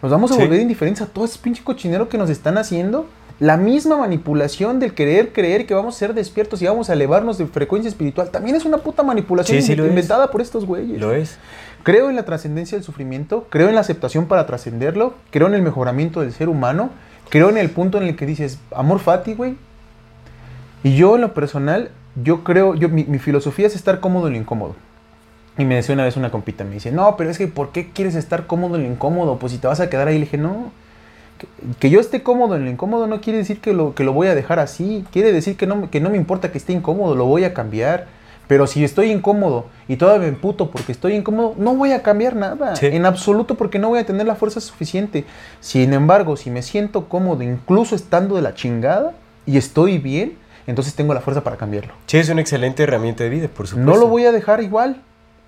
[0.02, 0.40] Nos vamos a Sí.
[0.40, 3.06] volver indiferentes a todo ese pinche cochinero que nos están haciendo.
[3.40, 7.38] La misma manipulación del querer creer que vamos a ser despiertos y vamos a elevarnos
[7.38, 11.00] de frecuencia espiritual también es una puta manipulación Sí, sí inventada por estos güeyes.
[11.00, 11.38] Lo es.
[11.82, 15.62] Creo en la trascendencia del sufrimiento, creo en la aceptación para trascenderlo, creo en el
[15.62, 16.90] mejoramiento del ser humano,
[17.30, 19.56] creo en el punto en el que dices, amor fati, güey.
[20.82, 21.90] Y yo en lo personal,
[22.22, 24.76] yo creo, yo, mi, filosofía es estar cómodo en lo incómodo.
[25.56, 27.90] Y me decía una vez una compita, me dice, no, pero es que ¿por qué
[27.90, 29.38] quieres estar cómodo en lo incómodo?
[29.38, 30.70] Pues si te vas a quedar ahí, le dije, no.
[31.80, 34.28] Que, yo esté cómodo en lo incómodo no quiere decir que lo, que lo voy
[34.28, 35.04] a dejar así.
[35.12, 38.06] Quiere decir que no, que no me importa que esté incómodo, lo voy a cambiar.
[38.48, 42.34] Pero si estoy incómodo y todavía me emputo porque estoy incómodo, no voy a cambiar
[42.34, 42.74] nada.
[42.74, 42.86] Sí.
[42.86, 45.24] En absoluto porque no voy a tener la fuerza suficiente.
[45.60, 49.12] Sin embargo, si me siento cómodo incluso estando de la chingada
[49.46, 51.92] y estoy bien, entonces tengo la fuerza para cambiarlo.
[52.06, 53.90] Sí, es una excelente herramienta de vida, por supuesto.
[53.90, 55.02] No lo voy a dejar igual.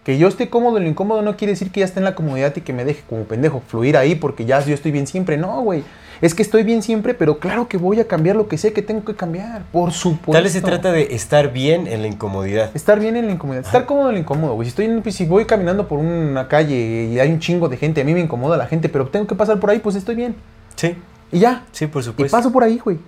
[0.05, 2.14] Que yo esté cómodo en lo incómodo no quiere decir que ya esté en la
[2.14, 5.36] comodidad y que me deje como pendejo fluir ahí porque ya yo estoy bien siempre.
[5.36, 5.85] No, güey.
[6.23, 8.83] Es que estoy bien siempre, pero claro que voy a cambiar lo que sé que
[8.83, 9.63] tengo que cambiar.
[9.73, 10.33] Por supuesto.
[10.33, 12.71] Tal vez se trata de estar bien en la incomodidad.
[12.75, 13.65] Estar bien en la incomodidad.
[13.65, 14.67] Estar cómodo en lo incómodo, güey.
[14.67, 18.03] Si, estoy en- si voy caminando por una calle y hay un chingo de gente,
[18.03, 20.35] a mí me incomoda la gente, pero tengo que pasar por ahí, pues estoy bien.
[20.77, 20.95] Sí,
[21.33, 21.65] Y ya.
[21.73, 22.37] sí, por Y supuesto.
[22.37, 22.99] paso por ahí, güey.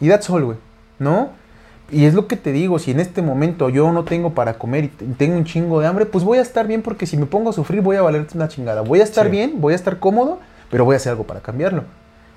[0.00, 0.58] Y that's all, güey.
[1.00, 1.30] ¿No?
[1.90, 4.84] Y es lo que te digo, si en este momento yo no tengo para comer
[4.84, 7.26] y te- tengo un chingo de hambre, pues voy a estar bien porque si me
[7.26, 8.80] pongo a sufrir voy a valer una chingada.
[8.82, 9.32] Voy a estar Sí.
[9.32, 10.38] bien, voy a estar cómodo,
[10.70, 11.82] pero voy a hacer algo para cambiarlo.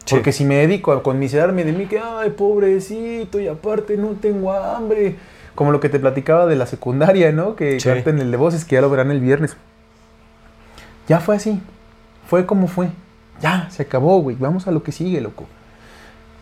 [0.07, 0.15] Sí.
[0.15, 4.51] Porque si me dedico a conmiserarme de mí que, ay, pobrecito, y aparte no tengo
[4.53, 5.15] hambre.
[5.53, 7.55] Como lo que te platicaba de la secundaria, ¿no?
[7.55, 7.89] Que Sí.
[7.89, 9.57] canten el de voces, que ya lo verán el viernes.
[11.07, 11.59] Ya fue así.
[12.27, 12.89] Fue como fue.
[13.41, 14.35] Ya, se acabó, güey.
[14.39, 15.45] Vamos a lo que sigue, loco.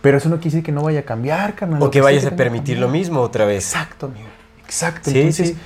[0.01, 1.81] Pero eso no quiere decir que no vaya a cambiar, carnal.
[1.81, 3.65] O que sé vayas a que permitir lo mismo otra vez.
[3.73, 4.27] Exacto, amigo.
[4.63, 5.09] Exacto.
[5.09, 5.57] Sí, Entonces, sí.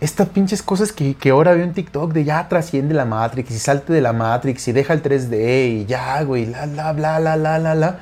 [0.00, 3.58] Estas pinches cosas que, que ahora veo en TikTok de ya trasciende la Matrix y
[3.58, 7.36] salte de la Matrix y deja el 3D y ya, güey, la, la, bla, la,
[7.36, 7.98] la, la, la.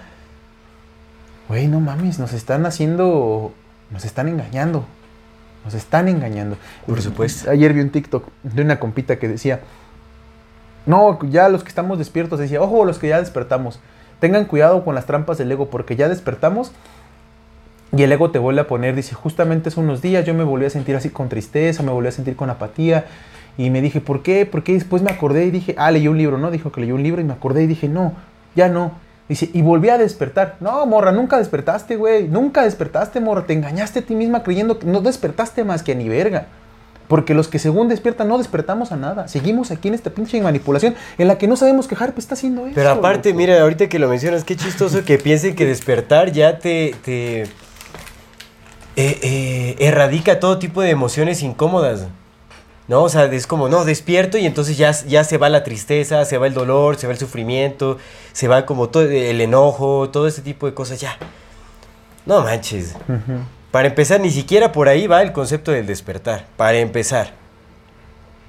[1.49, 3.53] Güey, no mames, nos están haciendo,
[3.91, 4.85] nos están engañando.
[5.65, 6.57] Nos están engañando.
[6.87, 7.51] Por supuesto.
[7.51, 9.61] Ayer vi un TikTok de una compita que decía,
[10.87, 13.81] no, ya los que estamos despiertos, decía, ojo, los que ya despertamos,
[14.21, 16.71] tengan cuidado con las trampas del ego porque ya despertamos
[17.97, 20.67] y el ego te vuelve a poner, dice, justamente hace unos días yo me volví
[20.67, 23.07] a sentir así con tristeza, me volví a sentir con apatía.
[23.57, 24.47] Y me dije, ¿por qué?
[24.47, 26.51] Porque después me acordé y dije, ah, leí un libro, ¿no?
[26.51, 28.13] Dijo que leyó un libro y me acordé y dije, no,
[28.55, 28.93] ya no.
[29.29, 30.57] Dice, y volví a despertar.
[30.61, 32.29] No, morra, nunca despertaste, güey.
[32.29, 33.47] Nunca despertaste, morra.
[33.47, 36.47] Te engañaste a ti misma creyendo que no despertaste más que ni verga.
[37.09, 39.27] Porque los que según despiertan no despertamos a nada.
[39.27, 42.67] Seguimos aquí en esta pinche manipulación en la que no sabemos que Harp está haciendo
[42.67, 42.75] eso.
[42.75, 43.39] Pero aparte, loco.
[43.39, 47.49] mira, ahorita que lo mencionas, qué chistoso que piensen que despertar ya te, te
[49.01, 52.09] eh, eh, erradica todo tipo de emociones incómodas.
[52.89, 53.05] ¿No?
[53.05, 56.37] O sea, es como, no, despierto y entonces ya, ya se va la tristeza, se
[56.37, 57.99] va el dolor, se va el sufrimiento,
[58.33, 61.17] se va como todo el enojo, todo ese tipo de cosas, ya.
[62.27, 62.97] No manches.
[63.71, 66.47] Para empezar, ni siquiera por ahí va el concepto del despertar.
[66.57, 67.35] Para empezar.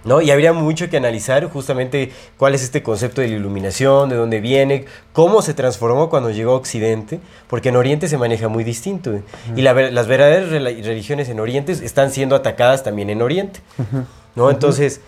[0.05, 0.21] ¿No?
[0.21, 4.39] Y habría mucho que analizar justamente cuál es este concepto de la iluminación, de dónde
[4.39, 9.19] viene, cómo se transformó cuando llegó a Occidente, porque en Oriente se maneja muy distinto.
[9.57, 13.59] Y la ver- las verdaderas religiones en Oriente están siendo atacadas también en Oriente.
[14.35, 14.49] ¿No?
[14.51, 15.01] Entonces,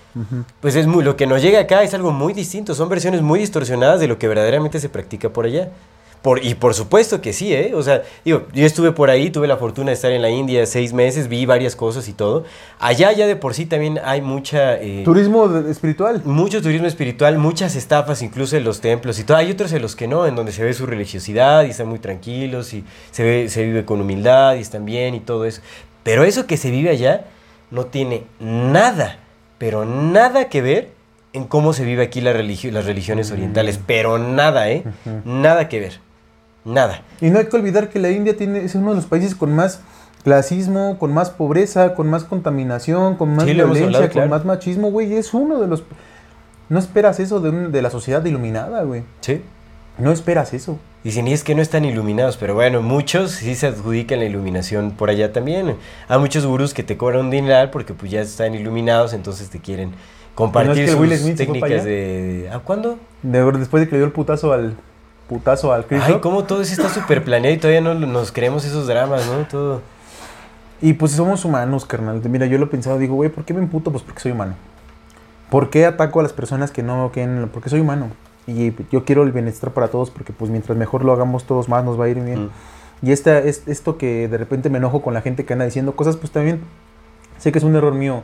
[0.59, 3.39] pues es muy, lo que nos llega acá es algo muy distinto, son versiones muy
[3.39, 5.69] distorsionadas de lo que verdaderamente se practica por allá.
[6.21, 7.71] Por, y por supuesto que sí, ¿eh?
[7.73, 10.63] O sea, digo, yo estuve por ahí, tuve la fortuna de estar en la India
[10.67, 12.43] seis meses, vi varias cosas y todo.
[12.79, 14.75] Allá ya de por sí también hay mucha...
[14.75, 16.21] eh, Turismo espiritual.
[16.23, 19.37] mucho turismo espiritual, muchas estafas incluso en los templos y todo.
[19.37, 21.97] Hay otros en los que no, en donde se ve su religiosidad y están muy
[21.97, 25.61] tranquilos y se, ve, se vive con humildad y están bien y todo eso.
[26.03, 27.25] Pero eso que se vive allá
[27.71, 29.17] no tiene nada,
[29.57, 30.89] pero nada que ver
[31.33, 33.79] en cómo se vive aquí la religio- las religiones orientales.
[33.87, 34.83] Pero nada, ¿eh?
[35.25, 35.99] Nada que ver.
[36.65, 37.01] Nada.
[37.21, 39.53] Y no hay que olvidar que la India tiene, es uno de los países con
[39.55, 39.81] más
[40.23, 44.91] clasismo, con más pobreza, con más contaminación, con más Sí, violencia, hablado, con más machismo,
[44.91, 45.13] güey.
[45.15, 45.83] Es uno de los...
[46.69, 49.03] No esperas eso de, un- de la sociedad iluminada, güey.
[49.21, 49.41] Sí.
[49.97, 50.77] No esperas eso.
[51.03, 55.09] Y es que no están iluminados, pero bueno, muchos sí se adjudican la iluminación por
[55.09, 55.75] allá también.
[56.07, 59.59] Hay muchos gurús que te cobran un dineral porque pues ya están iluminados, entonces te
[59.59, 59.93] quieren
[60.35, 62.49] compartir que sus técnicas de...
[62.53, 62.99] ¿A cuándo?
[63.23, 64.75] De después de que le dio el putazo al...
[65.31, 68.65] Putazo al Chris Ay, cómo todo eso está súper planeado y todavía no nos creemos
[68.65, 69.47] esos dramas, ¿no?
[69.47, 69.81] Todo...
[70.81, 72.21] Y pues somos humanos, carnal.
[72.27, 73.93] Mira, yo lo he pensado, digo, güey, ¿por qué me emputo?
[73.93, 74.55] Pues porque soy humano.
[75.49, 77.49] ¿Por qué ataco a las personas que no quieren?
[77.53, 78.07] Porque soy humano.
[78.45, 81.85] Y yo quiero el bienestar para todos porque pues mientras mejor lo hagamos todos más
[81.85, 82.47] nos va a ir bien.
[82.47, 82.49] Mm.
[83.07, 85.95] Y esta, es, esto que de repente me enojo con la gente que anda diciendo
[85.95, 86.59] cosas, pues también
[87.37, 88.23] sé que es un error mío.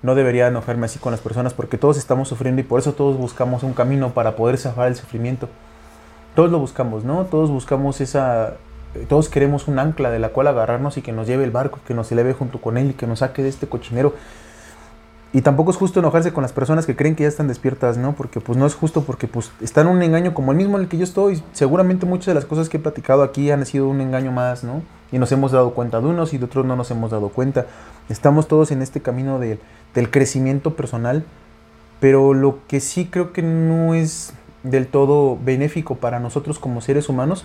[0.00, 3.18] No debería enojarme así con las personas porque todos estamos sufriendo y por eso todos
[3.18, 5.50] buscamos un camino para poder zafar el sufrimiento.
[6.38, 7.24] Todos lo buscamos, ¿no?
[7.24, 8.58] Todos buscamos esa...
[8.94, 11.80] eh, Todos queremos un ancla de la cual agarrarnos y que nos lleve el barco,
[11.84, 14.14] que nos eleve junto con él y que nos saque de este cochinero.
[15.32, 18.12] Y tampoco es justo enojarse con las personas que creen que ya están despiertas, ¿no?
[18.14, 20.84] Porque pues no es justo porque pues están en un engaño como el mismo en
[20.84, 21.42] el que yo estoy.
[21.54, 24.82] Seguramente muchas de las cosas que he platicado aquí han sido un engaño más, ¿no?
[25.10, 27.66] Y nos hemos dado cuenta de unos y de otros no nos hemos dado cuenta.
[28.08, 29.58] Estamos todos en este camino de-
[29.92, 31.24] del crecimiento personal,
[31.98, 37.08] pero lo que sí creo que no es del todo benéfico para nosotros como seres
[37.08, 37.44] humanos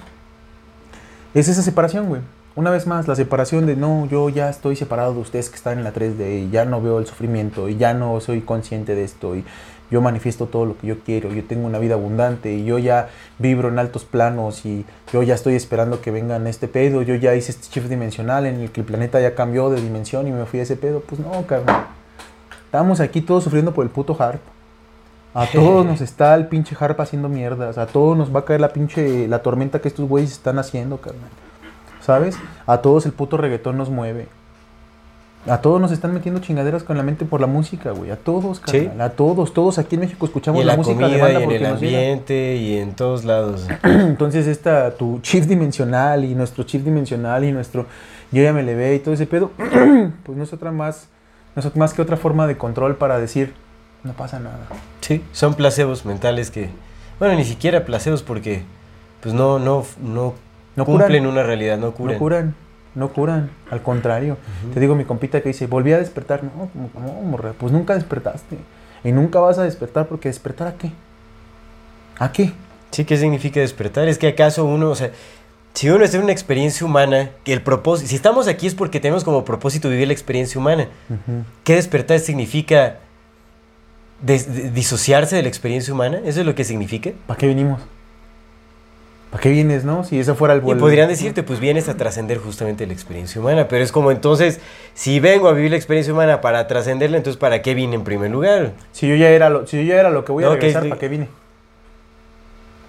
[1.34, 2.22] es esa separación, güey.
[2.56, 5.80] Una vez más, la separación de no, yo ya estoy separado de ustedes que están
[5.80, 9.04] en la 3D y ya no veo el sufrimiento y ya no soy consciente de
[9.04, 9.44] esto y
[9.90, 13.10] yo manifiesto todo lo que yo quiero, yo tengo una vida abundante y yo ya
[13.40, 17.34] vibro en altos planos y yo ya estoy esperando que vengan este pedo, yo ya
[17.34, 20.46] hice este shift dimensional en el que el planeta ya cambió de dimensión y me
[20.46, 21.00] fui a ese pedo.
[21.00, 21.88] Pues no, carnal.
[22.66, 24.42] Estamos aquí todos sufriendo por el puto harp.
[25.34, 27.78] A todos nos está el pinche harp haciendo mierdas.
[27.78, 30.98] A todos nos va a caer la pinche la tormenta que estos güeyes están haciendo,
[30.98, 31.30] carnal.
[32.02, 32.38] ¿Sabes?
[32.68, 34.28] A todos el puto reggaetón nos mueve.
[35.48, 38.12] A todos nos están metiendo chingaderas con la mente por la música, güey.
[38.12, 38.86] A todos, Sí.
[38.86, 39.02] carnal.
[39.02, 39.54] A todos.
[39.54, 41.66] Todos aquí en México escuchamos Y la, la música de banda y en porque el
[41.66, 43.68] ambiente y en todos lados.
[43.84, 47.88] Entonces esta, tu chip dimensional y nuestro chip dimensional y nuestro
[48.32, 49.52] yo ya me levé y todo ese pedo,
[50.24, 51.08] pues no es otra más,
[51.56, 53.54] no es más que otra forma de control para decir,
[54.04, 54.60] no pasa nada.
[55.02, 56.70] Sí, son placebos mentales que,
[57.20, 58.64] bueno, ni siquiera placebos porque,
[59.22, 60.34] pues no, no, no,
[60.76, 61.28] No cumplen curan.
[61.28, 62.14] una realidad, no curan.
[62.16, 62.56] No curan,
[62.96, 64.38] no curan, al contrario.
[64.74, 66.44] Te digo, mi compita que dice, volví a despertar.
[66.44, 68.58] No, como, como, morra, pues nunca despertaste.
[69.04, 70.92] Y nunca vas a despertar porque despertar a qué?
[72.20, 72.54] ¿A qué?
[72.92, 74.08] Sí, ¿qué significa despertar?
[74.08, 75.12] Es que acaso uno, o sea,
[75.74, 79.00] si uno está en una experiencia humana, que el propósito, si estamos aquí es porque
[79.00, 80.88] tenemos como propósito vivir la experiencia humana.
[81.64, 83.00] ¿Qué despertar significa
[84.24, 86.20] disociarse de la experiencia humana?
[86.26, 87.12] ¿Eso es lo que significa?
[87.28, 87.82] ¿Para qué vinimos?
[89.32, 90.04] ¿Para qué vienes, no?
[90.04, 90.80] Si eso fuera el Y vuelo.
[90.80, 94.60] podrían decirte, pues vienes a trascender justamente la experiencia humana, pero es como entonces,
[94.94, 98.30] si vengo a vivir la experiencia humana para trascenderla, entonces ¿para qué vine en primer
[98.30, 98.74] lugar?
[98.92, 100.60] Si yo ya era lo, si yo ya era lo que voy a No, que
[100.60, 101.28] regresar, es- ¿para qué vine?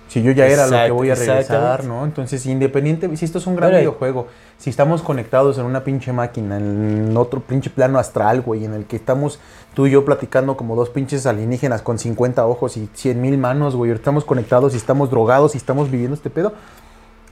[0.09, 1.82] Si yo ya era lo que voy a regresar.
[1.85, 2.05] ¿no?
[2.05, 4.28] Entonces, independiente, si esto es un gran y- videojuego,
[4.59, 8.85] si estamos conectados en una pinche máquina, en otro pinche plano astral, güey, en el
[8.85, 9.40] que estamos
[9.75, 13.77] tú y yo platicando como dos pinches alienígenas con 50 ojos y 100 mil manos,
[13.77, 16.55] güey, estamos conectados y estamos drogados y estamos viviendo este pedo,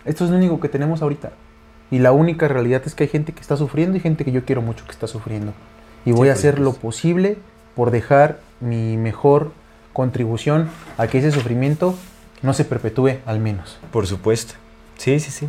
[0.04, 1.32] esto es lo único que tenemos ahorita.
[1.90, 4.44] Y la única realidad es que hay gente que está sufriendo y gente que yo
[4.44, 5.52] quiero mucho que está sufriendo.
[6.04, 7.36] Y voy a por hacer lo posible
[7.76, 9.52] por dejar mi mejor
[9.92, 11.94] contribución a que ese sufrimiento
[12.40, 13.78] no se perpetúe al menos.
[13.92, 14.54] Por supuesto.
[14.96, 15.48] Sí, sí, sí.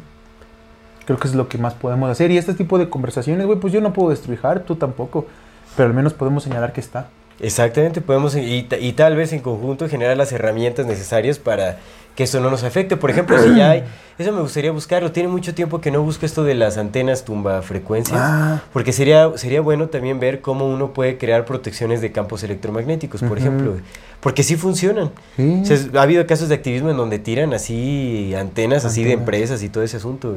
[1.06, 2.30] Creo que es lo que más podemos hacer.
[2.32, 5.26] Y este tipo de conversaciones, güey, pues yo no puedo destruir, tú tampoco.
[5.76, 7.10] Pero al menos podemos señalar que está.
[7.40, 11.78] Exactamente, podemos y, ta- y tal vez en conjunto generar las herramientas necesarias para
[12.16, 12.96] que esto no nos afecte.
[12.96, 13.84] Por ejemplo, si ya hay,
[14.20, 15.12] eso me gustaría buscarlo.
[15.12, 18.62] Tiene mucho tiempo que no busco esto de las antenas tumba frecuencias, Ah.
[18.72, 23.40] porque sería sería bueno también ver cómo uno puede crear protecciones de campos electromagnéticos, por
[23.40, 23.78] ejemplo,
[24.22, 25.10] porque sí funcionan.
[25.36, 25.60] Sí.
[25.64, 29.14] O sea, es- ha habido casos de activismo en donde tiran así antenas, así de
[29.14, 29.22] Antenas.
[29.22, 30.36] empresas y todo ese asunto.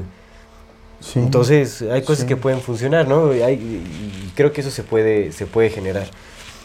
[1.00, 1.18] Sí.
[1.20, 2.26] Entonces, hay cosas Sí.
[2.26, 3.34] que pueden funcionar, ¿no?
[3.34, 6.06] Y hay- y creo que eso se puede se puede generar.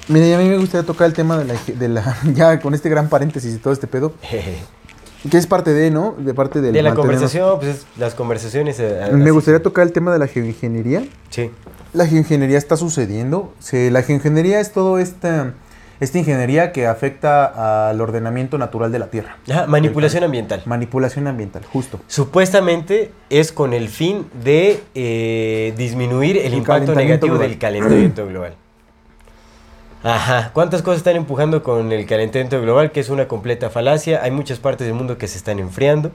[0.08, 2.74] Mira, y a mí me gustaría tocar el tema de la, de la- ya con
[2.74, 4.14] este gran paréntesis y todo este pedo,
[5.30, 6.16] que es parte de, ¿no?
[6.18, 8.78] De parte del De la conversación, pues es- las conversaciones.
[8.80, 11.04] eh, Me gustaría tocar el tema de la geoingeniería.
[11.30, 11.52] Sí.
[11.94, 13.54] La geoingeniería está sucediendo.
[13.72, 15.54] La geoingeniería es todo esta,
[16.02, 19.38] esta ingeniería que afecta al ordenamiento natural de la Tierra.
[19.50, 20.62] Ajá, manipulación ambiental.
[20.66, 22.00] Manipulación ambiental, justo.
[22.08, 27.50] Supuestamente es con el fin de eh, disminuir el, El impacto negativo global.
[27.50, 28.56] del calentamiento global.
[30.04, 32.92] Ajá, ¿cuántas cosas están empujando con el calentamiento global?
[32.92, 34.22] Que es una completa falacia.
[34.24, 36.10] Hay muchas partes del mundo que se están enfriando.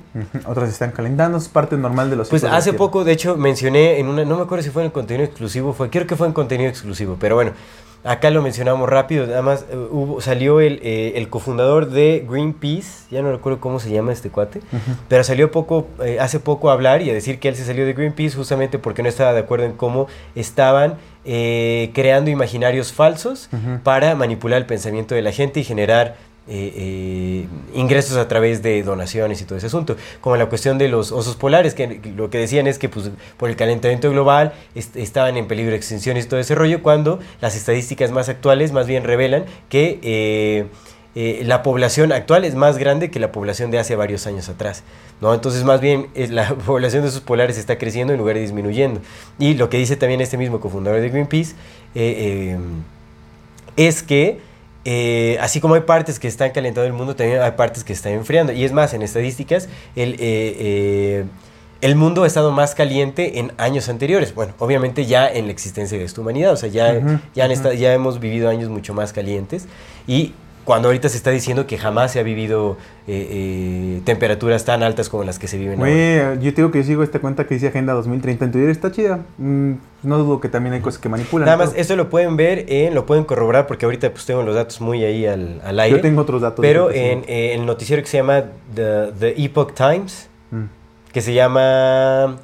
[0.45, 4.01] Otras están calentando, es parte normal de los Pues de hace poco, de hecho, mencioné
[4.01, 6.27] en una, no me acuerdo si fue en el contenido exclusivo, fue, creo que fue
[6.27, 7.53] en contenido exclusivo, pero bueno,
[8.07, 13.23] acá lo mencionamos rápido, además eh, hubo, salió el, eh, el cofundador de Greenpeace, ya
[13.23, 14.61] no recuerdo cómo se llama este cuate,
[15.09, 17.85] pero salió poco, eh, hace poco a hablar y a decir que él se salió
[17.85, 23.51] de Greenpeace justamente porque no estaba de acuerdo en cómo estaban eh, creando imaginarios falsos
[23.83, 26.15] para manipular el pensamiento de la gente y generar
[26.49, 29.97] eh, eh, ingresos a través de donaciones y todo ese asunto.
[30.21, 33.51] Como la cuestión de los osos polares, que lo que decían es que pues, por
[33.51, 37.57] el calentamiento global est- estaban en peligro de extinción y todo ese rollo, cuando las
[37.57, 43.19] estadísticas más actuales más bien revelan que eh, la población actual es más grande que
[43.19, 44.83] la población de hace varios años atrás.
[45.23, 45.33] ¿no?
[45.33, 49.01] Entonces, más bien, la población de esos polares está creciendo en lugar de disminuyendo.
[49.39, 51.55] Y lo que dice también este mismo cofundador de Greenpeace
[53.77, 54.39] es que
[54.89, 58.13] eh, así como hay partes que están calentando el mundo, también hay partes que están
[58.13, 58.53] enfriando.
[58.53, 61.25] Y es más, en estadísticas, el, eh, eh,
[61.81, 64.33] el mundo ha estado más caliente en años anteriores.
[64.33, 68.49] Bueno, obviamente ya en la existencia de esta humanidad, o sea, ya, ya hemos vivido
[68.49, 69.67] años mucho más calientes.
[70.07, 70.35] Y
[70.67, 72.77] cuando ahorita se está diciendo que jamás se ha vivido
[73.09, 75.91] eh, eh, temperaturas tan altas como las que se viven ahora.
[75.91, 78.69] Güey, yo te digo que yo sigo esta cuenta que dice Agenda 2030 en Twitter,
[78.71, 79.21] está chida.
[79.39, 79.73] Mm,
[80.03, 81.47] no dudo que también hay cosas que manipulan.
[81.47, 84.43] Nada más, pero esto lo pueden ver, en, lo pueden corroborar porque ahorita pues tengo
[84.43, 85.97] los datos muy ahí al, al aire.
[85.97, 86.61] Yo tengo otros datos.
[86.63, 88.45] Pero en el noticiero que se llama
[88.75, 90.65] The, The Epoch Times, Mm.
[91.13, 92.37] que se llama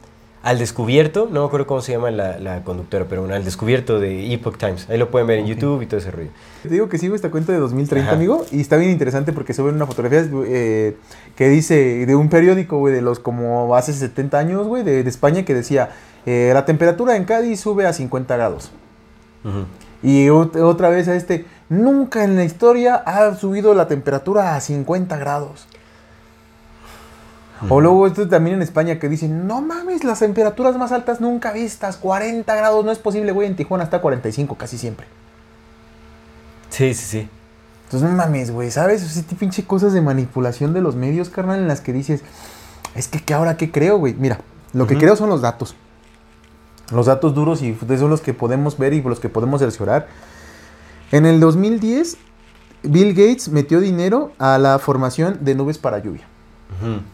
[0.42, 4.00] Al Descubierto, no me acuerdo cómo se llama la, la conductora, pero bueno, Al Descubierto
[4.00, 4.90] de Epoch Times.
[4.90, 6.30] Ahí lo pueden ver en YouTube y todo ese rollo.
[6.64, 8.16] Te digo que sigo esta cuenta de 2030, Ajá.
[8.16, 10.96] amigo, y está bien interesante porque suben una fotografía eh,
[11.36, 15.08] que dice de un periódico, güey, de los como hace 70 años, güey, de, de
[15.08, 15.90] España, que decía,
[16.26, 18.72] eh, la temperatura en Cádiz sube a 50 grados.
[20.02, 24.60] Y ot- otra vez a este, nunca en la historia ha subido la temperatura a
[24.60, 25.66] 50 grados.
[27.68, 31.52] O luego esto también en España que dicen, no mames, las temperaturas más altas nunca
[31.52, 35.06] vistas, 40 grados, no es posible, güey, en Tijuana está 45 casi siempre.
[36.70, 37.28] Sí, sí, sí.
[37.84, 39.02] Entonces no mames, güey, ¿sabes?
[39.02, 42.22] Ese tipo pinche cosas de manipulación de los medios, carnal, en las que dices,
[42.94, 44.14] es que ¿qué ahora qué creo, güey?
[44.14, 44.38] Mira,
[44.72, 45.76] lo que creo son los datos.
[46.90, 50.08] Los datos duros y son los que podemos ver y los que podemos cerciorar.
[51.10, 52.16] En el 2010,
[52.82, 56.26] Bill Gates metió dinero a la formación de nubes para lluvia.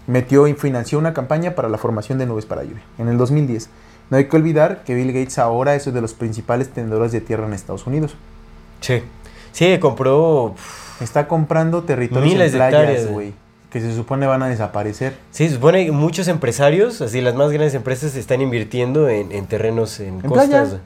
[0.07, 2.82] Metió y financió una campaña para la formación de nubes para lluvia.
[2.99, 3.69] En el 2010.
[4.11, 7.20] No hay que olvidar que Bill Gates ahora es uno de los principales tenedores de
[7.20, 8.15] tierra en Estados Unidos.
[8.81, 9.03] Sí.
[9.53, 10.55] Sí, compró...
[11.01, 13.32] Está comprando territorios Miles en playas, güey.
[13.70, 15.15] Que se supone van a desaparecer.
[15.31, 19.47] Sí, se supone que muchos empresarios, así las más grandes empresas, están invirtiendo en, en
[19.47, 20.49] terrenos en, En costas.
[20.49, 20.77] playas.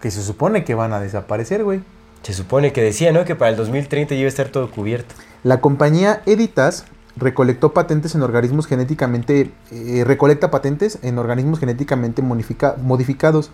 [0.00, 1.80] Que se supone que van a desaparecer, güey.
[2.22, 3.24] Se supone que decía, ¿no?
[3.24, 5.14] Que para el 2030 iba a estar todo cubierto.
[5.42, 6.84] La compañía Editas
[7.16, 9.50] recolectó patentes en organismos genéticamente.
[9.70, 13.50] eh, recolecta patentes en organismos genéticamente modifica- modificados.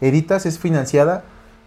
[0.00, 1.24] Editas es financiada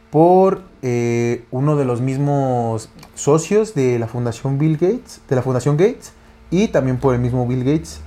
[0.09, 5.75] por eh, uno de los mismos socios de la Fundación Bill Gates, de la Fundación
[5.77, 6.13] Gates,
[6.51, 7.99] y también por el mismo Bill Gates.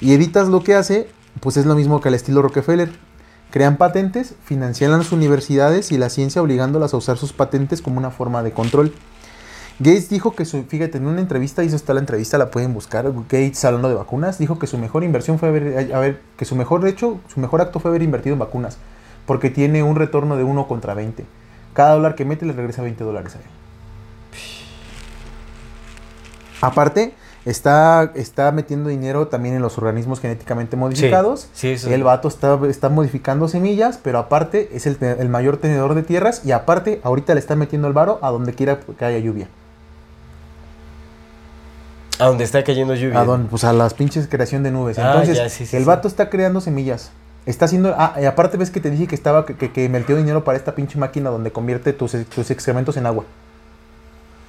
[0.00, 1.08] Y Editas lo que hace,
[1.40, 2.90] pues es lo mismo que al estilo Rockefeller.
[3.50, 8.10] Crean patentes, financian las universidades y la ciencia obligándolas a usar sus patentes como una
[8.10, 8.92] forma de control.
[9.80, 13.12] Gates dijo que su, fíjate, en una entrevista, hizo está la entrevista, la pueden buscar,
[13.12, 16.86] Gates hablando de vacunas, dijo que su mejor inversión fue haber, haber- que su mejor
[16.88, 18.76] hecho, su mejor acto fue haber invertido en vacunas,
[19.24, 21.24] porque tiene un retorno de 1 contra 20.
[21.74, 23.44] Cada dólar que mete le regresa 20 dólares a él.
[26.60, 27.14] Aparte,
[27.44, 31.48] está, está metiendo dinero también en los organismos genéticamente modificados.
[31.52, 35.94] sí, eso- el vato está, está modificando semillas, pero aparte es el, el mayor tenedor
[35.94, 39.18] de tierras y aparte ahorita le está metiendo el varo a donde quiera que haya
[39.20, 39.48] lluvia.
[42.18, 43.20] A donde está cayendo lluvia.
[43.20, 44.98] A donde, pues a las pinches creación de nubes.
[44.98, 45.86] Ah, Entonces, ya, sí, sí, el sí.
[45.86, 47.10] vato está creando semillas.
[47.46, 47.94] Está haciendo.
[47.96, 50.58] Ah, y aparte ves que te dije que estaba que, que, que metió dinero para
[50.58, 53.24] esta pinche máquina donde convierte tus, tus excrementos en agua.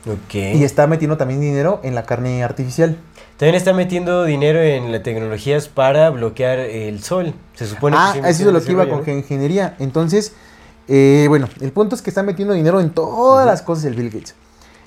[0.05, 0.35] Ok.
[0.35, 2.97] Y está metiendo también dinero en la carne artificial.
[3.37, 7.33] También está metiendo dinero en las tecnologías para bloquear el sol.
[7.53, 9.75] Se supone Ah, que sí eso es lo que iba con ingeniería.
[9.79, 10.33] Entonces,
[10.87, 14.09] eh, bueno, el punto es que está metiendo dinero en todas las cosas el Bill
[14.09, 14.35] Gates.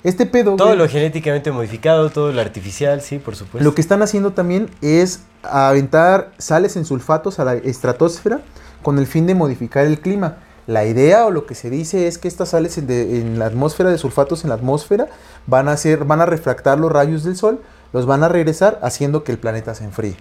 [0.03, 0.55] Este pedo.
[0.55, 3.63] Todo güey, lo genéticamente modificado, todo lo artificial, sí, por supuesto.
[3.63, 8.41] Lo que están haciendo también es aventar sales en sulfatos a la estratosfera
[8.81, 10.37] con el fin de modificar el clima.
[10.67, 13.45] La idea o lo que se dice es que estas sales en, de- en la
[13.45, 15.07] atmósfera de sulfatos en la atmósfera
[15.47, 17.61] van a hacer, van a refractar los rayos del sol,
[17.91, 20.15] los van a regresar haciendo que el planeta se enfríe.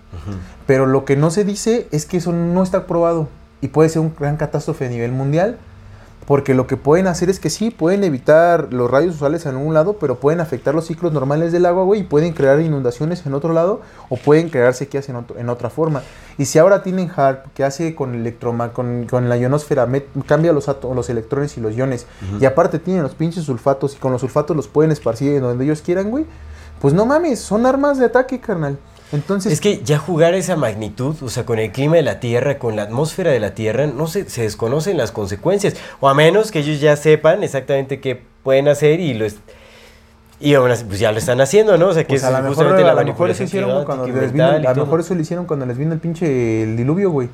[0.67, 3.29] Pero lo que no se dice es que eso no está probado
[3.61, 5.59] y puede ser un gran catástrofe a nivel mundial.
[6.33, 9.75] Porque lo que pueden hacer es que sí, pueden evitar los rayos usuales en un
[9.75, 13.35] lado, pero pueden afectar los ciclos normales del agua, güey, y pueden crear inundaciones en
[13.35, 16.01] otro lado, o pueden crear sequías en, otro- en otra forma.
[16.39, 20.55] Y si ahora tienen HARP, que hace con, electroma, con, con la ionosfera, met- cambia
[20.55, 22.07] los, átomos, los electrones y los iones,
[22.41, 25.65] y aparte tienen los pinches sulfatos, y con los sulfatos los pueden esparcir en donde
[25.67, 26.25] ellos quieran, güey,
[26.81, 28.79] pues no mames, son armas de ataque, carnal.
[29.13, 32.59] Entonces, Es que ya jugar esa magnitud, o sea, con el clima de la Tierra,
[32.59, 35.75] con la atmósfera de la Tierra, no se, se desconocen las consecuencias.
[36.01, 39.37] O a menos que ellos ya sepan exactamente qué pueden hacer y lo es-
[40.41, 41.89] y pues ya lo están haciendo, ¿no?
[41.89, 44.07] O sea, que pues es a lo mejor, justamente a la mejor eso hicieron cuando
[44.09, 47.11] les vino, a lo mejor eso lo hicieron cuando les vino el pinche el diluvio,
[47.11, 47.29] güey.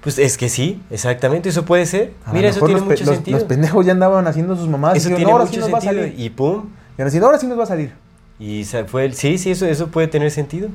[0.00, 2.14] Pues es que sí, exactamente, eso puede ser.
[2.24, 3.38] A Mira, eso tiene los, mucho los- sentido.
[3.38, 4.96] los pendejos ya andaban haciendo sus mamás.
[4.96, 6.02] Eso y dijeron, tiene "No, ahora mucho sí nos va a sentido.
[6.04, 6.20] salir.
[6.20, 6.64] Y pum,
[6.96, 7.92] Y ahora sí, ahora sí nos va a salir.
[8.40, 9.14] Y fue el...
[9.14, 10.70] Sí, sí, eso, eso puede tener sentido.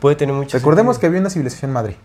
[0.00, 1.96] Puede tener mucho Recordemos que había una civilización madre.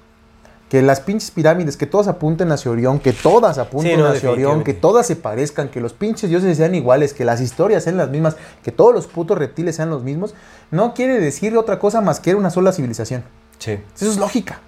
[0.70, 4.30] Que las pinches pirámides, que todas apunten hacia Orión, que todas apunten Sí, no, hacia
[4.30, 7.96] Orión, que todas se parezcan, que los pinches dioses sean iguales, que las historias sean
[7.96, 10.36] las mismas, que todos los putos reptiles sean los mismos,
[10.70, 13.24] no quiere decir otra cosa más que era una sola civilización.
[13.60, 13.80] Sí.
[13.96, 14.60] Eso es lógica.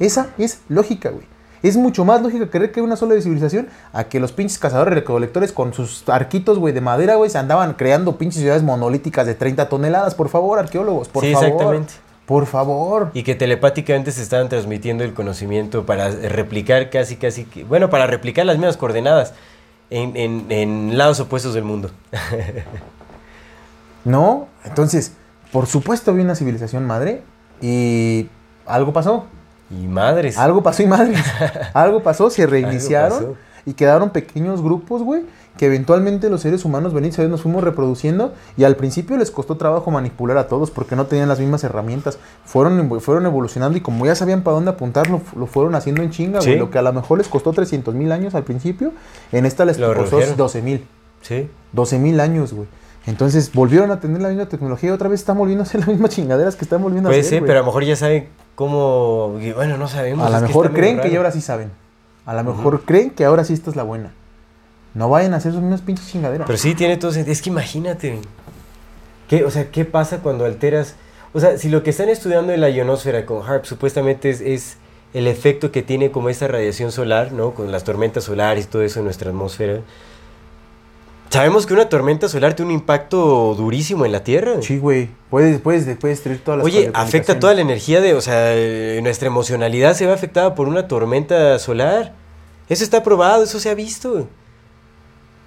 [0.00, 1.31] Esa es lógica, güey.
[1.62, 4.94] Es mucho más lógica creer que hay una sola civilización a que los pinches cazadores
[4.94, 9.34] recolectores con sus arquitos, güey, de madera, güey, se andaban creando pinches ciudades monolíticas de
[9.34, 10.14] 30 toneladas.
[10.16, 11.46] Por favor, arqueólogos, por Sí, favor.
[11.48, 11.92] exactamente.
[12.26, 13.10] Por favor.
[13.14, 18.06] Y que telepáticamente se estaban transmitiendo el conocimiento para replicar casi, casi, que- bueno, para
[18.06, 19.34] replicar las mismas coordenadas
[19.90, 21.90] en, en- en lados opuestos del mundo.
[24.04, 24.48] ¿No?
[24.64, 25.12] Entonces,
[25.52, 27.22] por supuesto había una civilización madre
[27.60, 28.28] y
[28.66, 29.26] algo pasó.
[29.72, 30.38] Y madres.
[30.38, 31.14] Algo pasó y madre.
[31.74, 33.36] algo pasó, se reiniciaron pasó.
[33.64, 35.22] y quedaron pequeños grupos, güey,
[35.56, 39.30] que eventualmente los seres humanos, bendito sea Dios, nos fuimos reproduciendo y al principio les
[39.30, 42.18] costó trabajo manipular a todos porque no tenían las mismas herramientas.
[42.44, 46.10] Fueron, fueron evolucionando y como ya sabían para dónde apuntar, lo, lo fueron haciendo en
[46.10, 46.54] chinga, güey.
[46.54, 46.58] Sí.
[46.58, 48.92] Lo que a lo mejor les costó 300 mil años al principio,
[49.30, 50.36] en esta les costó redujeron.
[50.36, 50.86] 12 mil.
[51.22, 51.48] Sí.
[51.72, 52.66] 12 mil años, güey.
[53.06, 55.88] Entonces volvieron a tener la misma tecnología y otra vez están volviendo a hacer las
[55.88, 57.30] mismas chingaderas que están volviendo a Puede hacer.
[57.30, 57.48] ser, güey.
[57.48, 59.38] pero a lo mejor ya saben cómo.
[59.56, 60.24] Bueno, no sabemos.
[60.24, 61.70] A lo que mejor creen que ya ahora sí saben.
[62.24, 64.12] A lo mejor creen que ahora sí esta es la buena.
[64.94, 66.46] No vayan a hacer sus mismas pinches chingaderas.
[66.46, 67.32] Pero sí tiene todo sentido.
[67.32, 68.20] Es que imagínate.
[69.28, 70.94] ¿Qué, o sea, ¿qué pasa cuando alteras?
[71.32, 74.76] O sea, si lo que están estudiando en la ionosfera con HARP supuestamente es, es
[75.14, 77.54] el efecto que tiene como esa radiación solar, ¿no?
[77.54, 79.80] Con las tormentas solares y todo eso en nuestra atmósfera.
[81.32, 84.60] Sabemos que una tormenta solar tiene un impacto durísimo en la Tierra.
[84.60, 85.08] Sí, güey.
[85.30, 89.00] Puedes, puedes, puedes destruir todas las Oye, afecta toda la energía de, o sea, eh,
[89.02, 92.12] nuestra emocionalidad se ve afectada por una tormenta solar.
[92.68, 94.28] Eso está probado, eso se ha visto.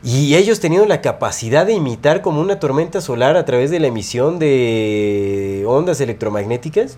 [0.03, 3.85] Y ellos teniendo la capacidad de imitar como una tormenta solar a través de la
[3.85, 6.97] emisión de ondas electromagnéticas.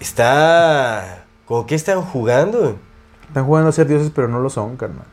[0.00, 1.26] Está...
[1.44, 2.76] ¿Con qué están jugando?
[3.28, 5.06] Están jugando a ser dioses, pero no lo son, carnal.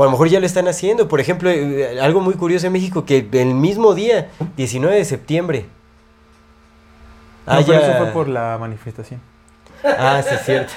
[0.00, 1.08] O a lo mejor ya lo están haciendo.
[1.08, 5.66] Por ejemplo, eh, algo muy curioso en México, que el mismo día, 19 de septiembre.
[7.46, 9.20] No, pero haya- eso fue por la manifestación.
[9.84, 10.72] Ah, sí, es cierto.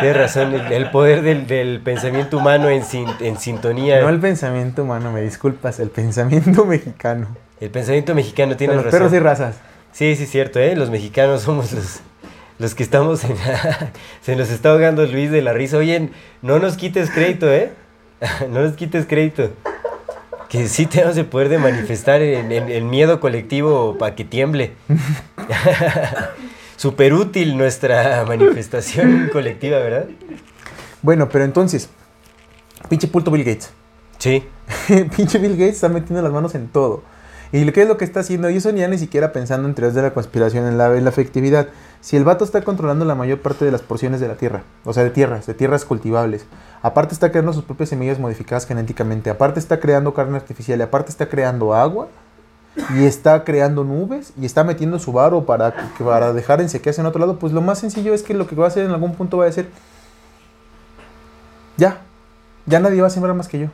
[0.00, 4.00] Tienes razón, el, el poder del, del pensamiento humano en, sin- en sintonía.
[4.00, 7.28] No el pensamiento humano, me disculpas, el pensamiento mexicano.
[7.60, 8.98] El pensamiento mexicano tiene Con los razón.
[9.00, 9.56] perros y razas.
[9.92, 10.76] Sí, sí, cierto, ¿eh?
[10.76, 12.00] Los mexicanos somos los,
[12.58, 13.36] los que estamos en...
[14.22, 15.76] Se nos está ahogando Luis de la risa.
[15.78, 16.10] Oye,
[16.42, 17.72] no nos quites crédito, ¿eh?
[18.50, 19.50] no nos quites crédito.
[20.48, 24.72] Que sí tenemos el poder de manifestar el, el- el miedo colectivo para que tiemble.
[26.76, 30.06] Súper útil nuestra manifestación colectiva, ¿verdad?
[31.02, 31.88] Bueno, pero entonces,
[32.88, 33.70] pinche pulto Bill Gates.
[34.18, 34.44] Sí.
[35.16, 37.02] pinche Bill Gates está metiendo las manos en todo.
[37.52, 38.48] ¿Y qué es lo que está haciendo?
[38.48, 41.10] Y eso ya ni siquiera pensando en teorías de la conspiración, en la, en la
[41.10, 41.68] efectividad.
[42.00, 44.92] Si el vato está controlando la mayor parte de las porciones de la tierra, o
[44.92, 46.46] sea, de tierras, de tierras cultivables,
[46.82, 51.28] aparte está creando sus propias semillas modificadas genéticamente, aparte está creando carne artificial, aparte está
[51.28, 52.08] creando agua,
[52.96, 57.06] y está creando nubes, y está metiendo su varo para, para dejar en sequearse en
[57.08, 59.14] otro lado, pues lo más sencillo es que lo que va a hacer en algún
[59.14, 59.68] punto va a ser,
[61.76, 61.98] ya,
[62.66, 63.66] ya nadie va a sembrar más que yo.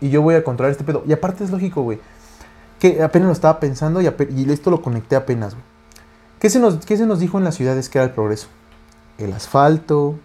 [0.00, 1.04] Y yo voy a controlar este pedo.
[1.06, 2.00] Y aparte es lógico, güey.
[2.82, 4.08] Que apenas lo estaba pensando y,
[4.50, 5.64] esto lo conecté apenas, güey.
[6.40, 8.48] ¿Qué se, nos, ¿Qué se nos dijo en las ciudades que era el progreso?
[9.18, 10.16] El asfalto,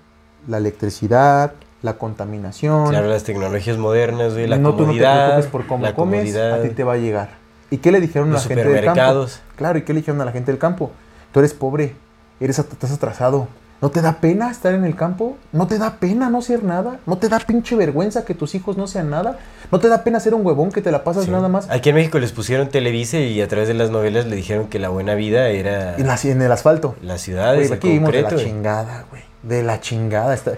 [0.47, 1.53] la electricidad,
[1.83, 2.89] la contaminación.
[2.89, 5.25] Claro, las tecnologías modernas, güey, la no, tú no te comodidad.
[5.25, 6.53] preocupes por cómo la comes, comodidad.
[6.53, 7.29] a ti te va a llegar.
[7.69, 9.27] ¿Y qué le dijeron a la gente del campo?
[9.55, 10.89] Claro, ¿y qué le dijeron a la gente del campo?
[11.31, 11.93] Tú eres pobre,
[12.39, 13.47] eres estás atrasado.
[13.79, 15.37] ¿No te da pena estar en el campo?
[15.51, 16.99] ¿No te da pena no ser nada?
[17.05, 19.37] ¿No te da pinche vergüenza que tus hijos no sean nada?
[19.71, 21.31] ¿No te da pena ser un huevón que te la pasas Sí.
[21.31, 24.35] nada más Aquí en México les pusieron Televisa y a través de las novelas le
[24.35, 26.95] dijeron que la buena vida era en, la- en el asfalto?
[27.03, 29.21] las ciudades, aquí vimos de la chingada, güey.
[29.43, 30.33] De la chingada.
[30.33, 30.53] Está,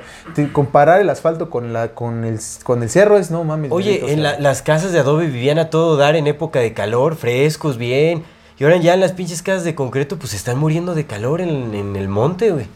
[0.53, 3.71] comparar el asfalto con, la, con, el, con el cerro es no mames.
[3.73, 6.59] Oye, o en sea, la- las casas de adobe vivían a todo dar en época
[6.59, 8.23] de calor, frescos, bien.
[8.57, 11.75] Y ahora ya en las pinches casas de concreto, pues están muriendo de calor en,
[11.75, 12.67] en el monte, güey.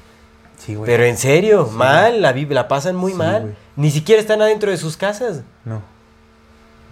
[0.65, 0.85] Sí, güey.
[0.85, 3.41] Pero en serio, mal, la, la pasan muy Sí, mal.
[3.41, 3.53] güey.
[3.75, 5.41] Ni siquiera están adentro de sus casas.
[5.65, 5.81] No.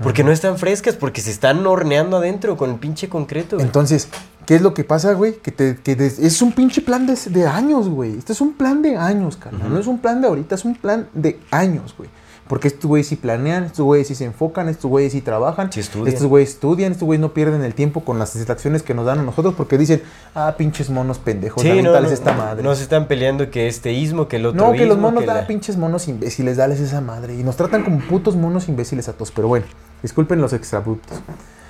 [0.01, 3.57] Porque no están frescas, porque se están horneando adentro con el pinche concreto.
[3.57, 3.65] güey.
[3.67, 4.09] Entonces,
[4.47, 5.35] ¿qué es lo que pasa, güey?
[5.37, 8.17] Que, te, que des- es un pinche plan de, de años, güey.
[8.17, 9.71] Este es un plan de años, carnal.
[9.71, 12.09] No es un plan de ahorita, es un plan de años, güey.
[12.51, 15.71] Porque estos güeyes sí planean, estos güeyes sí se enfocan, estos güeyes sí trabajan.
[15.71, 15.79] Sí.
[15.79, 19.19] Estos güeyes estudian, estos güeyes no pierden el tiempo con las distracciones que nos dan
[19.19, 20.03] a nosotros porque dicen,
[20.35, 22.61] ah, pinches monos pendejos, Sí, no, esta madre.
[22.61, 25.27] no se están peleando que este ismo, que el otro No, que los monos que
[25.27, 27.35] dan la- pinches monos imbéciles, dales esa madre.
[27.35, 29.31] Y nos tratan como putos monos imbéciles a todos.
[29.31, 29.65] Pero bueno,
[30.03, 31.19] disculpen los extrabruptos.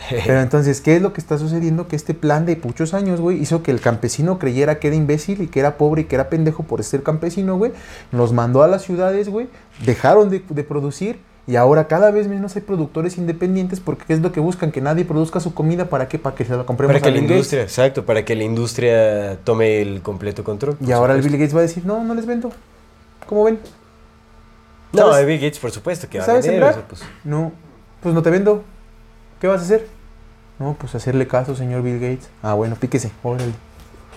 [0.25, 1.87] Pero entonces, ¿qué es lo que está sucediendo?
[1.87, 5.41] Que este plan de muchos años, güey, hizo que el campesino creyera que era imbécil
[5.41, 7.71] y que era pobre y que era pendejo por ser campesino, güey.
[8.11, 9.47] Nos mandó a las ciudades, güey.
[9.85, 14.21] Dejaron de, de producir y ahora cada vez menos hay productores independientes porque ¿qué es
[14.21, 14.71] lo que buscan?
[14.71, 17.11] Que nadie produzca su comida para que para que se la compremos Para que a
[17.11, 17.35] la Bill Gates.
[17.37, 20.77] industria, exacto, para que la industria tome el completo control.
[20.85, 21.21] Y ahora el.
[21.21, 22.51] Bill Gates va a decir, no, no les vendo.
[23.27, 23.59] ¿Cómo ven?
[24.93, 25.25] No, ¿Sabes?
[25.25, 26.71] Bill Gates, por supuesto, que va a ¿Sabes vender, sembrar?
[26.71, 27.51] o sea, pues, No,
[28.01, 28.63] pues no te vendo.
[29.41, 29.87] ¿Qué vas a hacer?
[30.59, 32.29] No, pues hacerle caso, señor Bill Gates.
[32.43, 33.51] Ah, bueno, píquese, órale.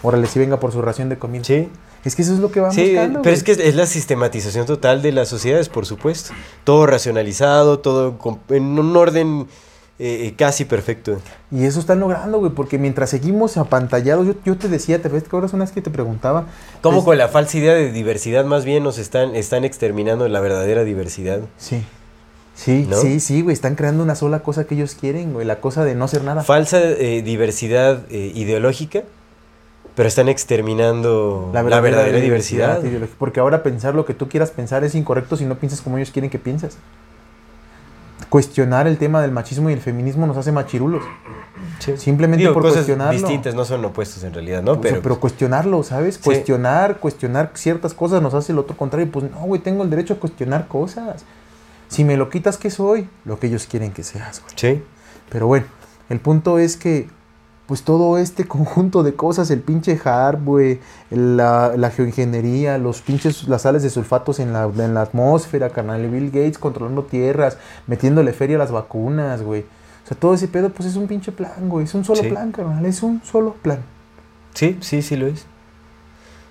[0.03, 1.43] Órale, si venga por su ración de comida.
[1.45, 1.69] sí.
[2.05, 3.23] Es que eso es lo que vamos Sí, buscando.
[3.23, 3.35] pero güey.
[3.35, 6.35] es que es, la sistematización total de las sociedades, por supuesto.
[6.63, 8.19] Todo racionalizado, todo
[8.51, 9.47] en un orden
[9.99, 11.17] eh, eh, casi perfecto.
[11.51, 15.23] Y eso están logrando, güey, porque mientras seguimos apantallados, yo, yo te decía, te ves
[15.23, 16.45] que ahora una vez que te preguntaba.
[16.83, 20.41] Como es- con la falsa idea de diversidad, más bien nos están, están exterminando la
[20.41, 21.41] verdadera diversidad.
[21.57, 21.83] Sí.
[22.55, 22.97] Sí, ¿No?
[22.97, 25.95] sí, sí, güey, están creando una sola cosa que ellos quieren, güey, la cosa de
[25.95, 26.43] no ser nada.
[26.45, 29.03] Falsa eh, diversidad eh, ideológica,
[29.97, 32.83] pero están exterminando la verdadera, diversidad.
[32.83, 33.17] ideológica.
[33.19, 36.11] Porque ahora pensar lo que tú quieras pensar es incorrecto si no piensas como ellos
[36.13, 36.77] quieren que pienses.
[38.29, 41.03] Cuestionar el tema del machismo y el feminismo nos hace machirulos.
[41.79, 41.97] Sí.
[41.97, 43.13] Simplemente Digo, por cosas cuestionarlo.
[43.21, 44.73] distintas, no son opuestos en realidad, ¿no?
[44.75, 46.19] Sea, Pero, pero cuestionarlo, ¿sabes?
[46.19, 49.09] Cuestionar, cuestionar ciertas cosas nos hace el otro contrario.
[49.13, 51.25] Pues no, güey, tengo el derecho a cuestionar cosas.
[51.95, 53.09] Si me lo quitas, ¿qué soy?
[53.25, 54.53] Lo que ellos quieren que seas, güey.
[54.57, 54.83] sí.
[55.31, 55.67] Pero bueno,
[56.11, 57.09] el punto es que,
[57.67, 60.81] pues todo este conjunto de cosas, el pinche hardware,
[61.11, 66.09] la, la geoingeniería, los pinches, las sales de sulfatos en la, en la atmósfera, carnal,
[66.11, 69.63] Bill Gates controlando tierras, metiéndole feria a las vacunas, güey.
[69.63, 71.85] O sea, todo ese pedo, pues es un pinche plan, güey.
[71.85, 72.29] Es un solo Sí.
[72.29, 73.79] plan, carnal, es un solo plan.
[74.53, 75.47] Sí, sí, sí lo es.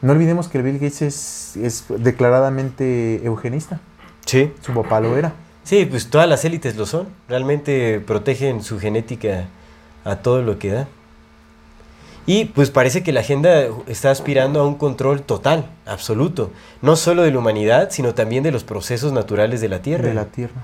[0.01, 3.79] No olvidemos que el Bill Gates es, es declaradamente eugenista.
[4.25, 4.51] Sí.
[4.61, 5.33] Su papá lo era.
[5.63, 7.07] Sí, pues todas las élites lo son.
[7.27, 9.45] Realmente protegen su genética
[10.03, 10.87] a todo lo que da.
[12.25, 16.51] Y pues parece que la agenda está aspirando a un control total, absoluto.
[16.81, 20.07] No solo de la humanidad, sino también de los procesos naturales de la Tierra.
[20.07, 20.63] De la tierra.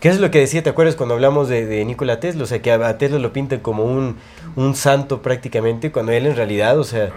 [0.00, 0.62] ¿Qué es lo que decía?
[0.62, 2.44] ¿Te acuerdas cuando hablamos de, de Nikola Tesla?
[2.44, 4.16] O sea, que a, Tesla lo pintan como un,
[4.54, 7.10] un santo prácticamente, cuando él en realidad, o sea, eh,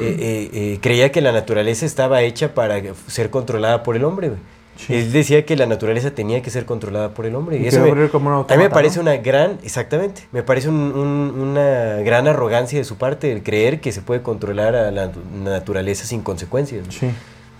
[0.00, 4.28] eh, eh, creía que la naturaleza estaba hecha para ser controlada por el hombre.
[4.28, 4.40] güey.
[4.78, 4.94] Sí.
[4.94, 7.56] Él decía que la naturaleza tenía que ser controlada por el hombre.
[7.58, 10.92] Y Y eso me- como a mí me parece una gran, exactamente, me parece un-
[10.92, 15.08] un- una gran arrogancia de su parte el creer que se puede controlar a la
[15.12, 16.86] natu- naturaleza sin consecuencias.
[16.86, 16.92] ¿no?
[16.92, 17.10] Sí,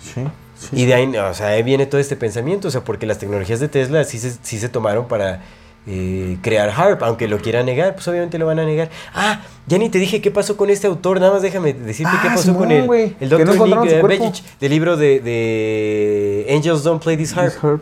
[0.01, 0.25] sí.
[0.57, 3.19] sí, Y de ahí, o sea, ahí viene todo este pensamiento, o sea, porque las
[3.19, 5.43] tecnologías de Tesla sí se, sí se tomaron para
[5.91, 8.91] eh, crear HARP, aunque lo quieran negar, pues obviamente lo van a negar.
[9.15, 12.21] Ah, ya ni te dije qué pasó con este autor, nada más déjame decirte Ah,
[12.23, 13.55] qué pasó Simón, con el, el no Dr.
[13.55, 13.89] encontraron
[14.21, 17.53] Nick eh, del libro de, de Angels Don't Play This Harp.
[17.55, 17.81] This.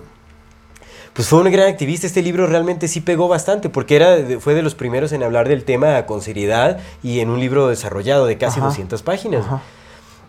[1.15, 4.63] Pues fue un gran activista, este libro realmente sí pegó bastante, porque era, fue de
[4.63, 8.61] los primeros en hablar del tema con seriedad y en un libro desarrollado de casi
[8.61, 8.69] Ajá.
[8.69, 9.45] 200 páginas.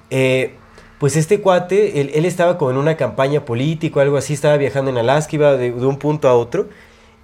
[0.10, 0.56] Eh,
[0.98, 4.58] pues este cuate, él, él estaba como en una campaña política o algo así, estaba
[4.58, 6.70] viajando en Alaska, iba de, de un punto a otro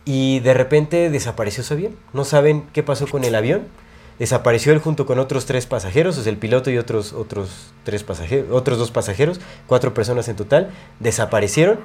[0.05, 1.95] y de repente desapareció su avión.
[2.13, 3.61] No saben qué pasó con el avión.
[4.19, 8.03] Desapareció él junto con otros tres pasajeros, o sea, el piloto y otros, otros, tres
[8.03, 10.69] pasajeros, otros dos pasajeros, cuatro personas en total,
[10.99, 11.79] desaparecieron,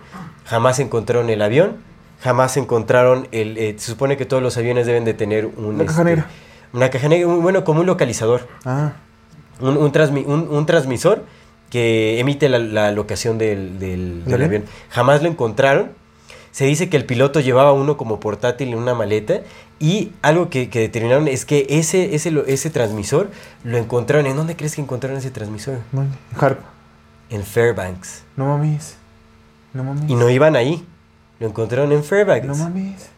[0.44, 1.78] jamás encontraron el avión,
[2.20, 3.56] jamás encontraron el...
[3.56, 5.64] eh, se supone que todos los aviones deben de tener un...
[5.76, 6.26] Una caja negra.
[6.74, 8.92] Una caja negra, un- bueno, como un localizador Ah,
[9.60, 11.24] un, un transmi- un- un transmisor
[11.70, 14.64] que emite la, la locación del, del- avión.
[14.90, 15.92] Jamás lo encontraron.
[16.50, 19.40] Se dice que el piloto llevaba uno como portátil en una maleta
[19.78, 23.30] y algo que, que determinaron es que ese, ese, ese transmisor
[23.64, 24.26] lo encontraron.
[24.26, 25.78] ¿En dónde crees que encontraron ese transmisor?
[25.92, 26.06] no,
[26.38, 26.60] Harp.
[27.30, 28.22] En Fairbanks.
[28.36, 28.96] No mames.
[29.74, 30.08] No mames.
[30.08, 30.86] Y no iban ahí.
[31.40, 32.46] Lo encontraron en Fairbanks.
[32.46, 33.10] No mames.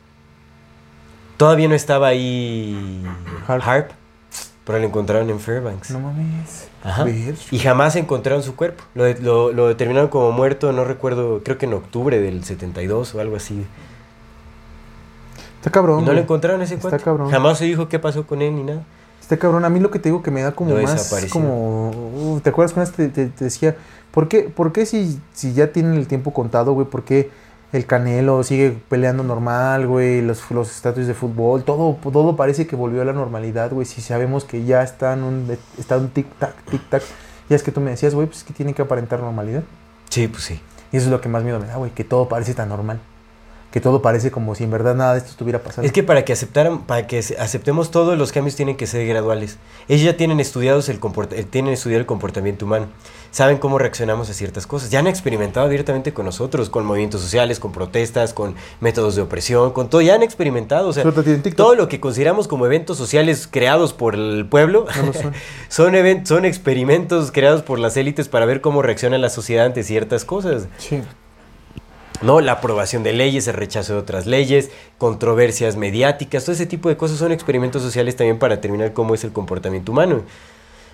[1.36, 3.02] Todavía no estaba ahí
[3.46, 3.62] Harp.
[3.66, 3.90] Harp,
[4.64, 5.90] pero lo encontraron en Fairbanks.
[5.90, 6.69] No mames.
[6.82, 7.04] Ajá.
[7.50, 8.82] Y jamás encontraron su cuerpo.
[8.94, 13.14] Lo, de- lo- lo determinaron como muerto, no recuerdo, creo que en octubre del 72
[13.14, 13.66] o algo así.
[15.58, 16.02] Está cabrón.
[16.02, 17.04] Y no lo encontraron ese Está cuate.
[17.04, 17.30] cabrón.
[17.30, 18.82] Jamás se dijo qué pasó con él ni nada.
[19.20, 19.64] Está cabrón.
[19.64, 21.12] A mí lo que te digo que me da como Lo más.
[21.30, 21.90] Como.
[22.34, 23.76] uh, ¿Te acuerdas cuando te, te- te decía?
[24.10, 26.86] ¿Por qué, por qué si, si ya tienen el tiempo contado, güey?
[26.86, 27.30] ¿Por qué
[27.72, 30.22] el Canelo sigue peleando normal, güey?
[30.22, 31.62] Los, los estatutos de fútbol.
[31.62, 33.86] Todo, todo parece que volvió a la normalidad, güey.
[33.86, 37.02] Si sabemos que ya está en un, está un tic-tac, tic-tac.
[37.48, 39.62] Ya es que tú me decías, güey, pues que tiene que aparentar normalidad.
[40.08, 40.60] Sí, pues sí.
[40.92, 41.92] Y eso es lo que más miedo me da, güey.
[41.92, 43.00] Que todo parece tan normal.
[43.70, 45.86] Que todo parece como si en verdad nada de esto estuviera pasando.
[45.86, 49.58] Es que para que aceptaran, para que aceptemos todos los cambios tienen que ser graduales.
[49.88, 50.98] Ellos ya tienen estudiados el
[51.30, 52.88] eh, tienen estudiado el comportamiento humano.
[53.30, 54.90] Saben cómo reaccionamos a ciertas cosas.
[54.90, 59.70] Ya han experimentado directamente con nosotros, con movimientos sociales, con protestas, con métodos de opresión,
[59.70, 60.00] con todo.
[60.00, 60.88] Ya han experimentado.
[60.88, 61.04] O sea,
[61.54, 65.32] todo lo que consideramos como eventos sociales creados por el pueblo No son.
[65.68, 70.24] son, son experimentos creados por las élites para ver cómo reacciona la sociedad ante ciertas
[70.24, 70.66] cosas.
[70.78, 71.00] Sí.
[72.22, 72.40] ¿No?
[72.40, 76.96] La aprobación de leyes, el rechazo de otras leyes, controversias mediáticas, todo ese tipo de
[76.96, 80.22] cosas son experimentos sociales también para determinar cómo es el comportamiento humano.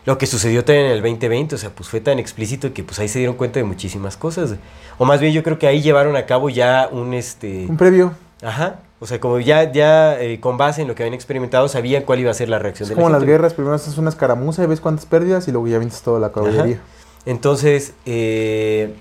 [0.05, 3.01] Lo que sucedió también en el 2020, o sea, pues fue tan explícito que pues
[3.01, 4.55] ahí se dieron cuenta de muchísimas cosas.
[4.99, 7.67] O más bien yo creo que ahí llevaron a cabo ya un este...
[7.69, 8.13] Un previo.
[8.41, 8.81] Ajá.
[9.01, 12.21] O sea, como ya, ya eh, con base en lo que habían experimentado, sabían cuál
[12.21, 13.33] iba a ser la reacción Es de como la las gente.
[13.33, 16.31] guerras, primero haces una escaramuza y ves cuántas pérdidas y luego ya vienes toda la
[16.31, 16.77] caballería.
[16.77, 16.85] Ajá.
[17.27, 18.95] Entonces, eh,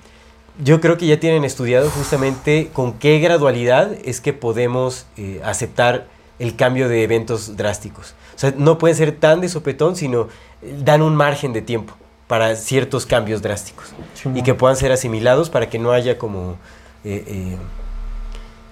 [0.63, 6.07] yo creo que ya tienen estudiado justamente con qué gradualidad es que podemos eh, aceptar
[6.39, 8.15] el cambio de eventos drásticos.
[8.35, 10.27] O sea, no pueden ser tan de sopetón, sino
[10.61, 11.95] eh, dan un margen de tiempo
[12.27, 13.93] para ciertos cambios drásticos
[14.33, 16.57] y que puedan ser asimilados para que no haya como...
[17.03, 17.57] eh, eh,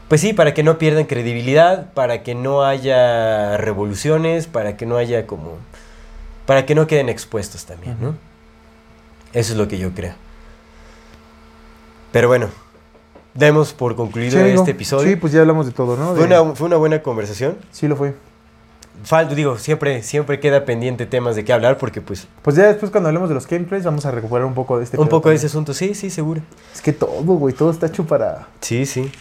[0.10, 4.98] pues sí, para que no pierdan credibilidad, para que no haya revoluciones, para que no
[4.98, 5.58] haya como...
[6.46, 8.16] para que no queden expuestos también, ¿no?
[9.34, 10.14] Eso es lo que yo creo.
[12.14, 12.48] Pero bueno,
[13.34, 15.10] demos por concluido Sí, este episodio.
[15.10, 16.16] Sí, pues ya hablamos de todo, ¿no?
[16.16, 17.58] fue, una, fue una buena conversación.
[17.72, 18.14] Sí, lo fue.
[19.04, 22.92] Falto, digo, siempre, siempre queda pendiente temas de qué hablar porque pues Pues ya después
[22.92, 25.36] cuando hablemos de los gameplays vamos a recuperar un poco de este un poco de
[25.36, 26.42] ese asunto, sí, sí, seguro.
[26.72, 28.48] Es que todo, güey, todo está hecho para...
[28.62, 29.12] Sí, sí.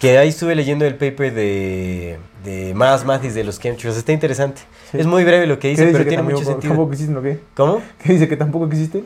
[0.00, 3.98] Que ahí estuve leyendo el paper de, de más Mathis de los chemtrails.
[3.98, 4.62] Está interesante.
[4.90, 4.98] Sí.
[4.98, 6.74] Es muy breve lo que dice, ¿Qué dice pero que tiene mucho sentido.
[6.74, 7.36] tampoco?
[7.54, 7.82] ¿Cómo?
[8.02, 9.04] ¿Qué dice que tampoco existen?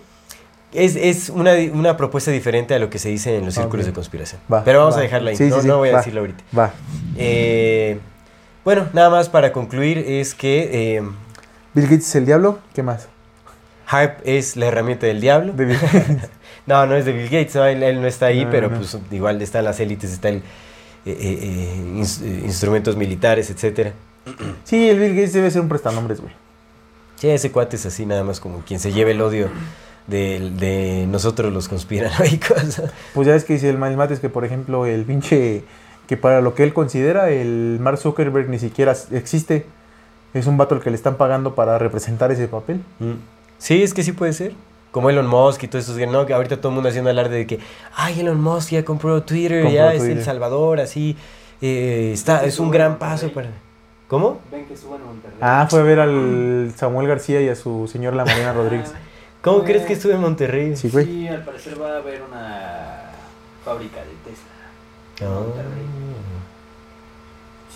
[0.73, 3.93] Es, es una, una propuesta diferente a lo que se dice en los círculos de
[3.93, 4.41] conspiración.
[4.53, 5.01] Va, pero vamos va.
[5.01, 5.37] a dejarla ahí.
[5.37, 5.99] Sí, no, sí, no voy a va.
[5.99, 6.43] decirlo ahorita.
[6.59, 6.73] Va.
[7.17, 7.99] Eh,
[8.65, 11.03] bueno, nada más para concluir es que eh,
[11.75, 13.09] Bill Gates es el diablo, ¿qué más?
[13.87, 15.53] HARP es la herramienta del diablo.
[15.53, 16.29] De Bill Gates.
[16.67, 18.97] No, no es de Bill Gates, no, él, él no está ahí, No, pero pues
[19.11, 20.43] igual están las élites, están
[21.05, 23.93] eh, ins- eh, instrumentos militares, etcétera.
[24.65, 26.33] sí, el Bill Gates debe ser un prestanombres, güey.
[27.17, 29.49] Sí, ese cuate es así nada más como quien se lleve el odio
[30.07, 32.83] de, de nosotros los conspiranoicos.
[33.15, 35.65] Pues ya ves que dice el Miles Mates que, por ejemplo, el pinche...
[36.09, 39.65] Que para lo que él considera, el Mark Zuckerberg ni siquiera existe.
[40.35, 42.83] Es un vato al que le están pagando para representar ese papel.
[42.99, 43.13] Mm.
[43.59, 44.53] Sí, es que sí puede ser.
[44.91, 46.27] como Elon Musk y todos esos, ¿no?
[46.27, 47.61] Que ahorita todo el mundo haciendo alarde de que,
[47.95, 50.03] ay, Elon Musk ya compró Twitter, Compró ya es.
[50.03, 51.17] El Salvador, así,
[51.63, 53.49] eh, está, es un gran paso para...
[54.09, 54.41] ¿Cómo?
[54.51, 55.39] Ven que suban a Monterrey.
[55.41, 58.93] Ah, fue a ver al Samuel García y a su señor La Mariana Rodríguez.
[59.43, 60.77] ¿Cómo crees que estuve en Monterrey?
[60.77, 61.05] Sí, güey.
[61.05, 63.11] Sí, al parecer va a haber una
[63.65, 64.47] fábrica de Tesla.
[65.21, 65.41] en Ah.
[65.41, 65.87] Monterrey.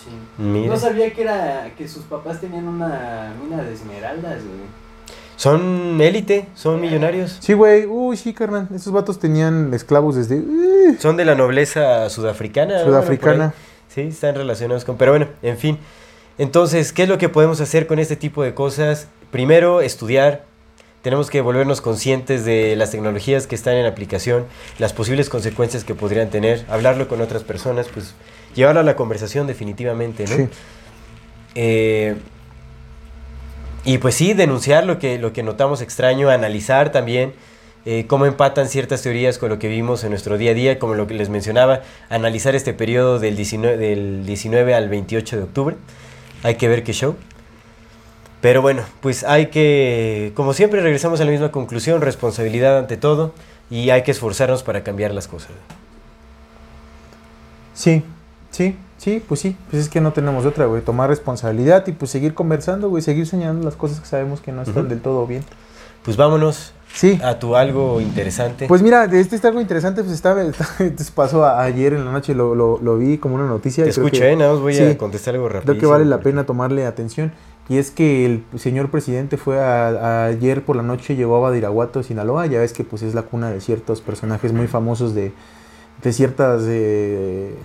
[0.03, 0.11] Sí.
[0.41, 0.67] Mira.
[0.73, 4.87] No sabía que era que sus papás tenían una mina de esmeraldas, güey.
[5.35, 7.37] Son élite, son millonarios.
[7.41, 7.85] Sí, güey.
[7.85, 8.67] Uy, sí, carnal.
[8.73, 10.37] Esos vatos tenían esclavos desde...
[10.39, 12.83] uh, Son de la nobleza sudafricana.
[12.83, 13.35] Sudafricana.
[13.35, 13.53] Bueno.
[13.89, 14.97] Sí, están relacionados con...
[14.97, 15.77] Pero bueno, en fin.
[16.39, 19.09] Entonces, ¿qué es lo que podemos hacer con este tipo de cosas?
[19.29, 20.45] Primero, estudiar.
[21.07, 24.45] Tenemos que volvernos conscientes de las tecnologías que están en aplicación,
[24.77, 28.13] las posibles consecuencias que podrían tener, hablarlo con otras personas, pues
[28.55, 30.35] llevarlo a la conversación definitivamente, ¿no?
[30.35, 30.49] Sí.
[31.55, 32.15] Eh,
[33.85, 37.31] y pues sí, denunciar lo que, lo que notamos extraño, analizar también
[37.85, 40.93] eh, cómo empatan ciertas teorías con lo que vimos en nuestro día a día, como
[40.93, 45.77] lo que les mencionaba, analizar este periodo del 19, del 19 al 28 de octubre.
[46.43, 47.15] Hay que ver qué show.
[48.47, 53.33] Pero bueno, pues hay que, como siempre, regresamos a la misma conclusión, responsabilidad ante todo,
[53.69, 55.49] y hay que esforzarnos para cambiar las cosas.
[57.73, 58.03] Sí,
[58.49, 59.57] sí, sí, pues sí.
[59.69, 60.81] Pues es que no tenemos otra, güey.
[60.81, 63.03] Tomar responsabilidad y pues seguir conversando, güey.
[63.03, 65.43] Seguir señalando las cosas que sabemos que no están del todo bien.
[66.05, 67.19] Pues vámonos Sí.
[67.21, 68.65] a tu algo interesante.
[68.67, 70.41] Pues mira, este está algo interesante, pues estaba,
[71.15, 73.83] pasó a- ayer en la noche, lo, lo, lo vi como una noticia.
[73.83, 74.35] Te que- ¿eh?
[74.37, 75.73] Nada más voy sí, a contestar algo rápido.
[75.73, 77.33] Creo que vale la pena tomarle atención.
[77.69, 81.39] Y es que el señor presidente fue a- a- ayer por la noche, llegó a
[81.49, 82.45] Badiraguato, Sinaloa.
[82.45, 85.33] Ya ves que pues es la cuna de ciertos personajes muy famosos de,
[86.01, 87.55] de ciertas eh,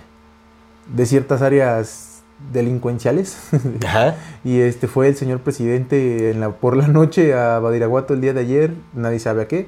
[0.93, 2.21] de ciertas áreas
[2.51, 3.37] delincuenciales.
[3.85, 4.15] Ajá.
[4.43, 8.33] y este fue el señor presidente en la, por la noche a Badiraguato el día
[8.33, 8.73] de ayer.
[8.93, 9.67] Nadie sabe a qué.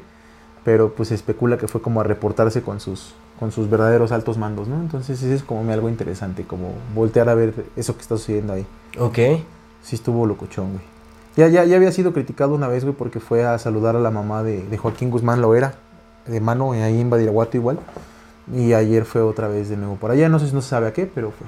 [0.66, 4.38] Pero pues se especula que fue como a reportarse con sus con sus verdaderos altos
[4.38, 4.78] mandos, ¿no?
[4.82, 8.66] Entonces eso es como algo interesante, como voltear a ver eso que está sucediendo ahí.
[8.98, 9.20] Ok.
[9.86, 10.84] Sí estuvo locochón, güey.
[11.38, 14.10] Ya, ya, ya había sido criticado una vez, güey, porque fue a saludar a la
[14.10, 15.76] mamá de, Joaquín Guzmán Loera,
[16.26, 17.78] de mano, eh, ahí en Badiraguato igual.
[18.52, 20.28] Y ayer fue otra vez de nuevo por allá.
[20.28, 21.46] No sé si no se sabe a qué, pero fue.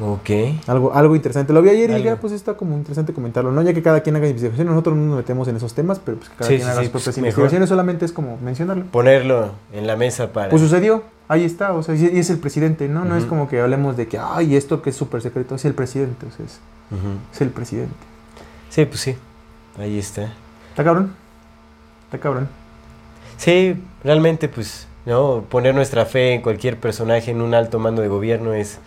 [0.00, 0.30] Ok.
[0.68, 1.52] algo, algo interesante.
[1.52, 2.18] Lo vi ayer y dije, Algo.
[2.18, 3.50] ah, pues está como interesante comentarlo.
[3.52, 6.18] No, ya que cada quien haga investigaciones, nosotros no nos metemos en esos temas, pero
[6.18, 7.26] pues que cada Sí, quien sí, haga sus propias pues, mejor.
[7.28, 8.84] investigaciones, solamente es como mencionarlo.
[8.86, 10.50] Ponerlo en la mesa para.
[10.50, 13.04] Pues sucedió, ahí está, o sea, y es el presidente, ¿no?
[13.04, 15.74] No es como que hablemos de que, ay, esto que es súper secreto, es el
[15.74, 16.60] presidente, o sea, es,
[17.34, 17.94] es el presidente.
[18.70, 19.16] Sí, pues sí.
[19.78, 20.32] Ahí está.
[20.70, 21.12] Está cabrón,
[22.04, 22.48] está cabrón.
[23.36, 25.44] Sí, realmente, pues, ¿no?
[25.48, 28.78] Poner nuestra fe en cualquier personaje en un alto mando de gobierno es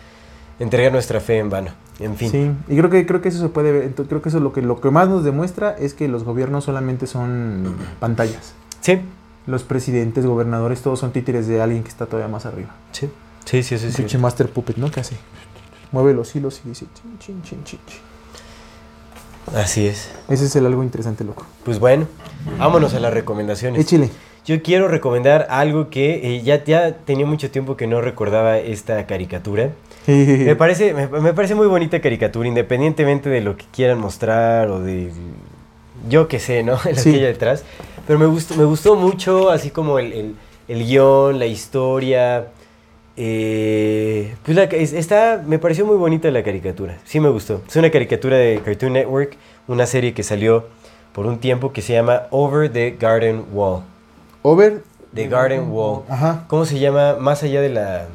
[0.61, 1.71] entregar nuestra fe en vano.
[1.99, 2.31] En fin.
[2.31, 4.61] Sí, y creo que creo que eso se puede ver, creo que eso lo que
[4.61, 8.53] lo que más nos demuestra es que los gobiernos solamente son pantallas.
[8.79, 9.01] Sí.
[9.47, 12.75] Los presidentes, gobernadores, todos son títeres de alguien que está todavía más arriba.
[12.91, 13.09] Sí.
[13.45, 13.87] Sí, sí, sí.
[13.95, 14.91] Pinche master puppet, ¿no?
[14.91, 15.17] Que hace.
[15.91, 17.99] Mueve los hilos y dice chin, chin, chin, chin, chin.
[19.55, 20.11] Así es.
[20.29, 21.45] Ese es el algo interesante, loco.
[21.65, 22.07] Pues bueno,
[22.59, 23.81] vámonos a las recomendaciones.
[23.81, 24.09] Échale.
[24.45, 29.05] Yo quiero recomendar algo que eh, ya, ya tenía mucho tiempo que no recordaba esta
[29.05, 29.71] caricatura.
[30.07, 34.79] Me parece, me, me parece muy bonita caricatura, independientemente de lo que quieran mostrar o
[34.79, 35.11] de
[36.09, 36.73] yo qué sé, ¿no?
[36.85, 37.11] Lo Sí.
[37.11, 37.63] que hay detrás.
[38.07, 40.35] Pero me gustó, me gustó mucho, así como el, el-
[40.67, 42.47] el guion, la historia.
[43.17, 46.97] eh, pues la- es- está, me pareció muy bonita la caricatura.
[47.03, 47.61] Sí me gustó.
[47.67, 49.35] Es una caricatura de Cartoon Network,
[49.67, 50.65] una serie que salió
[51.13, 53.83] por un tiempo que se llama Over the Garden Wall.
[54.43, 54.81] Over.
[55.13, 56.03] The Garden Wall.
[56.09, 56.45] Ajá.
[56.47, 57.17] ¿Cómo se llama?
[57.19, 58.07] Más allá de la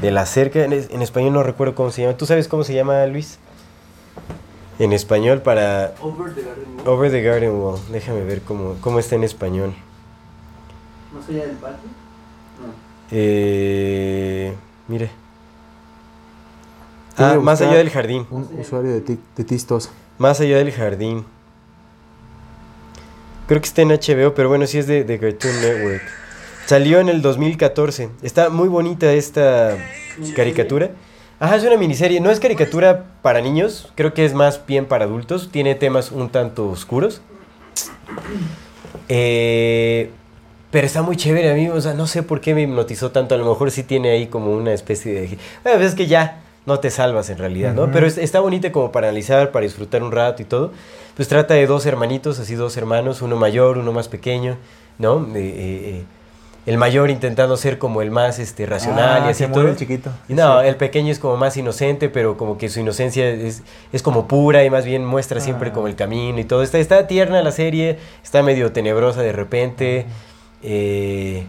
[0.00, 0.64] de la cerca.
[0.64, 2.16] En, en español no recuerdo cómo se llama.
[2.16, 3.38] ¿Tú sabes cómo se llama, Luis?
[4.78, 6.88] En español para Over the Garden Wall.
[6.88, 7.78] Over the Garden Wall.
[7.90, 9.74] Déjame ver cómo, cómo está en español.
[11.12, 11.88] ¿No sería del patio?
[12.60, 12.72] No.
[13.12, 14.52] Eh,
[14.88, 15.10] mire.
[17.16, 18.26] Ah, más allá del jardín.
[18.30, 19.90] Un usuario de, ti- de Tistos.
[20.18, 21.24] Más allá del jardín.
[23.46, 26.02] Creo que está en HBO, pero bueno, sí es de, de Cartoon Network.
[26.66, 28.08] Salió en el 2014.
[28.22, 29.76] Está muy bonita esta
[30.34, 30.90] caricatura.
[31.40, 32.20] Ajá, es una miniserie.
[32.20, 35.50] No es caricatura para niños, creo que es más bien para adultos.
[35.52, 37.20] Tiene temas un tanto oscuros.
[39.08, 40.10] Eh,
[40.70, 43.34] pero está muy chévere a mí, o sea, no sé por qué me hipnotizó tanto.
[43.34, 45.38] A lo mejor sí tiene ahí como una especie de...
[45.62, 47.90] Bueno, es que ya no te salvas en realidad, ¿no?
[47.92, 50.72] Pero es- está bonita como para analizar, para disfrutar un rato y todo.
[51.14, 54.56] Pues trata de dos hermanitos, así dos hermanos, uno mayor, uno más pequeño,
[54.98, 55.26] ¿no?
[55.36, 55.54] Eh, eh,
[56.00, 56.04] eh,
[56.66, 59.68] el mayor intentando ser como el más este, racional Ah, y así se todo.
[59.68, 60.10] el chiquito.
[60.28, 63.62] Y no, el pequeño es como más inocente, pero como que su inocencia es,
[63.92, 65.72] es como pura y más bien muestra siempre Ah.
[65.74, 66.62] como el camino y todo.
[66.62, 70.06] Está, está tierna la serie, está medio tenebrosa de repente.
[70.62, 71.46] eh,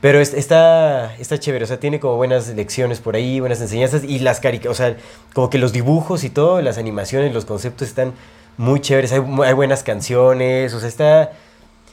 [0.00, 4.02] pero es- está, está chévere, o sea, tiene como buenas lecciones por ahí, buenas enseñanzas
[4.02, 4.96] y las caricaturas, o sea,
[5.32, 8.12] como que los dibujos y todo, las animaciones, los conceptos están
[8.56, 11.30] muy chéveres, hay, hay buenas canciones, o sea, está,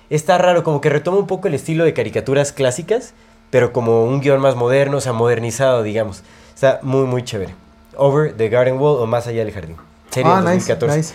[0.09, 3.13] está raro, como que retoma un poco el estilo de caricaturas clásicas,
[3.49, 6.23] pero como un guion más moderno, o sea, modernizado, digamos.
[6.53, 7.55] Está muy, muy chévere.
[7.95, 9.75] Over the Garden Wall o Más allá del jardín.
[10.09, 10.97] Serie Ah, del nice, 2014.
[10.97, 11.13] nice.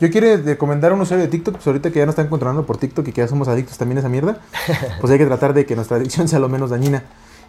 [0.00, 2.66] Yo quiero recomendar a un usuario de TikTok, pues ahorita que ya nos están controlando
[2.66, 4.38] por TikTok y que ya somos adictos también a esa mierda,
[5.00, 7.04] pues hay que tratar de que nuestra adicción sea lo menos dañina.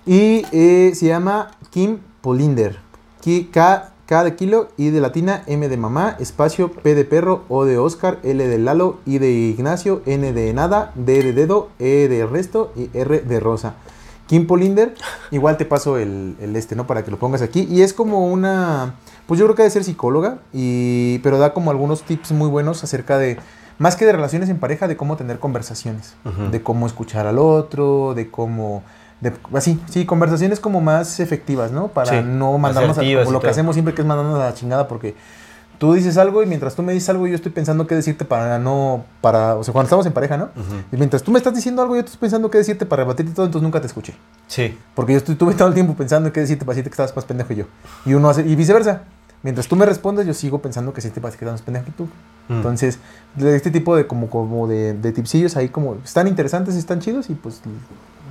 [0.06, 2.78] Y eh, se llama Kim Polinder.
[3.52, 7.66] K, K de kilo, I de latina, M de mamá, espacio, P de perro, O
[7.66, 12.08] de Oscar, L de Lalo, I de Ignacio, N de nada, D de dedo, E
[12.08, 13.74] de resto y R de rosa.
[14.28, 14.94] Kim Polinder,
[15.32, 16.88] igual te paso el, el este, ¿no?
[16.88, 17.68] Para que lo pongas aquí.
[17.70, 18.96] Y es como una,
[19.28, 22.84] pues yo creo que debe ser psicóloga, y, pero da como algunos tips muy buenos
[22.84, 23.38] acerca de,
[23.78, 26.16] más que de relaciones en pareja, de cómo tener conversaciones,
[26.52, 28.84] de cómo escuchar al otro, de cómo,
[29.22, 31.88] de, así, sí, conversaciones como más efectivas, ¿no?
[31.88, 34.54] Para Sí, no mandarnos a, como lo que hacemos siempre que es mandarnos a la
[34.54, 35.16] chingada porque
[35.78, 38.60] tú dices algo y mientras tú me dices algo yo estoy pensando qué decirte para
[38.60, 40.50] no, para, o sea, cuando estamos en pareja, ¿no?
[40.92, 43.46] Y mientras tú me estás diciendo algo yo estoy pensando qué decirte para rebatirte todo,
[43.46, 44.16] entonces nunca te escuché.
[44.48, 44.78] Sí.
[44.94, 47.26] Porque yo estuve, todo el tiempo pensando en qué decirte para decirte que estabas más
[47.26, 47.66] pendejo que yo.
[48.06, 49.04] Y uno hace, y viceversa.
[49.44, 51.86] Mientras tú me respondes, yo sigo pensando que sí te parece que estás más pendejo
[51.86, 52.06] que tú.
[52.48, 52.54] Mm.
[52.54, 53.00] Entonces,
[53.40, 57.36] este tipo de como, como de, de tipsillos ahí como están interesantes, están chidos y
[57.36, 57.62] pues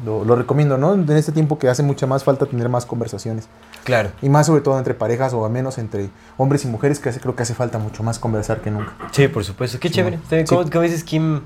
[0.05, 0.95] lo, lo recomiendo, ¿no?
[0.95, 3.49] En este tiempo que hace mucha más falta tener más conversaciones.
[3.85, 4.11] Claro.
[4.23, 7.21] Y más sobre todo entre parejas o al menos entre hombres y mujeres, que hace-
[7.21, 8.93] creo que hace falta mucho más conversar que nunca.
[9.13, 9.79] Sí, por supuesto.
[9.81, 10.19] Qué Sí, chévere.
[10.29, 10.45] Sí.
[10.49, 11.41] ¿Cómo, cómo dices Kim,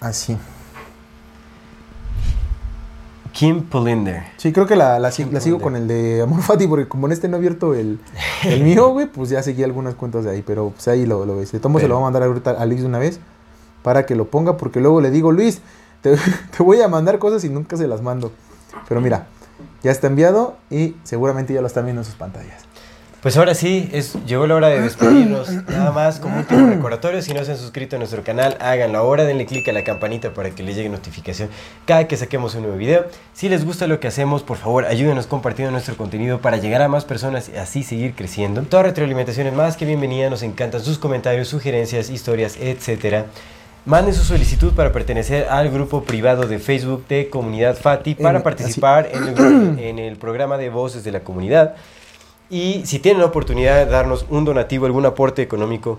[0.00, 0.36] Así.
[3.32, 4.22] Kim Polinder?
[4.36, 7.12] Sí, creo que la, la, la sigo con el de Amor Fati, porque como en
[7.12, 7.98] este no he abierto el,
[8.44, 11.36] el mío, güey, pues ya seguí algunas cuentas de ahí, pero pues ahí lo, lo
[11.36, 11.50] ves.
[11.50, 13.18] De tomo se lo voy a mandar ahorita a Luis de una vez
[13.82, 15.60] para que lo ponga, porque luego le digo, Luis,
[16.04, 16.16] te,
[16.56, 18.30] te voy a mandar cosas y nunca se las mando.
[18.86, 19.26] Pero mira,
[19.82, 22.62] ya está enviado y seguramente ya lo están viendo en sus pantallas.
[23.22, 25.50] Pues ahora sí, es, llegó la hora de despedirnos.
[25.68, 29.24] Nada más, como último recordatorio, si no se han suscrito a nuestro canal, háganlo ahora,
[29.24, 31.48] denle click a la campanita para que les llegue notificación
[31.86, 33.06] cada que saquemos un nuevo video.
[33.32, 36.88] Si les gusta lo que hacemos, por favor, ayúdenos compartiendo nuestro contenido para llegar a
[36.88, 38.60] más personas y así seguir creciendo.
[38.64, 43.24] Toda retroalimentación es más que bienvenida, nos encantan sus comentarios, sugerencias, historias, etcétera.
[43.86, 48.42] Manden su solicitud para pertenecer al grupo privado de Facebook de Comunidad Fati para En-
[48.44, 51.74] participar en el, en el programa de Voces de la Comunidad.
[52.48, 55.98] Y si tienen la oportunidad de darnos un donativo, algún aporte económico,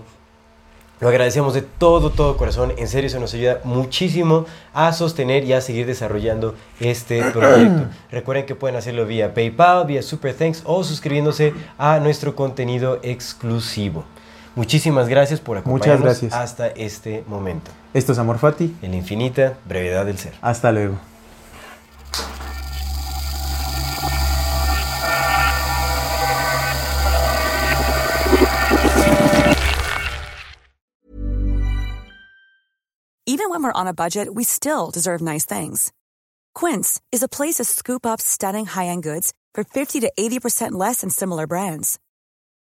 [0.98, 2.72] lo agradecemos de todo, todo corazón.
[2.76, 7.84] En serio, eso nos ayuda muchísimo a sostener y a seguir desarrollando este proyecto.
[8.10, 14.04] Recuerden que pueden hacerlo vía PayPal, vía Super Thanks o suscribiéndose a nuestro contenido exclusivo.
[14.56, 16.32] Muchísimas gracias por Muchas acompañarnos gracias.
[16.32, 17.70] hasta este momento.
[17.92, 18.74] Esto es Amor Fati.
[18.82, 20.32] En la infinita brevedad del ser.
[20.40, 20.96] Hasta luego.
[33.26, 35.92] Even when we're on a budget, we still deserve nice things.
[36.54, 41.00] Quince is a place to scoop up stunning high-end goods for 50 to 80% less
[41.00, 41.98] than similar brands.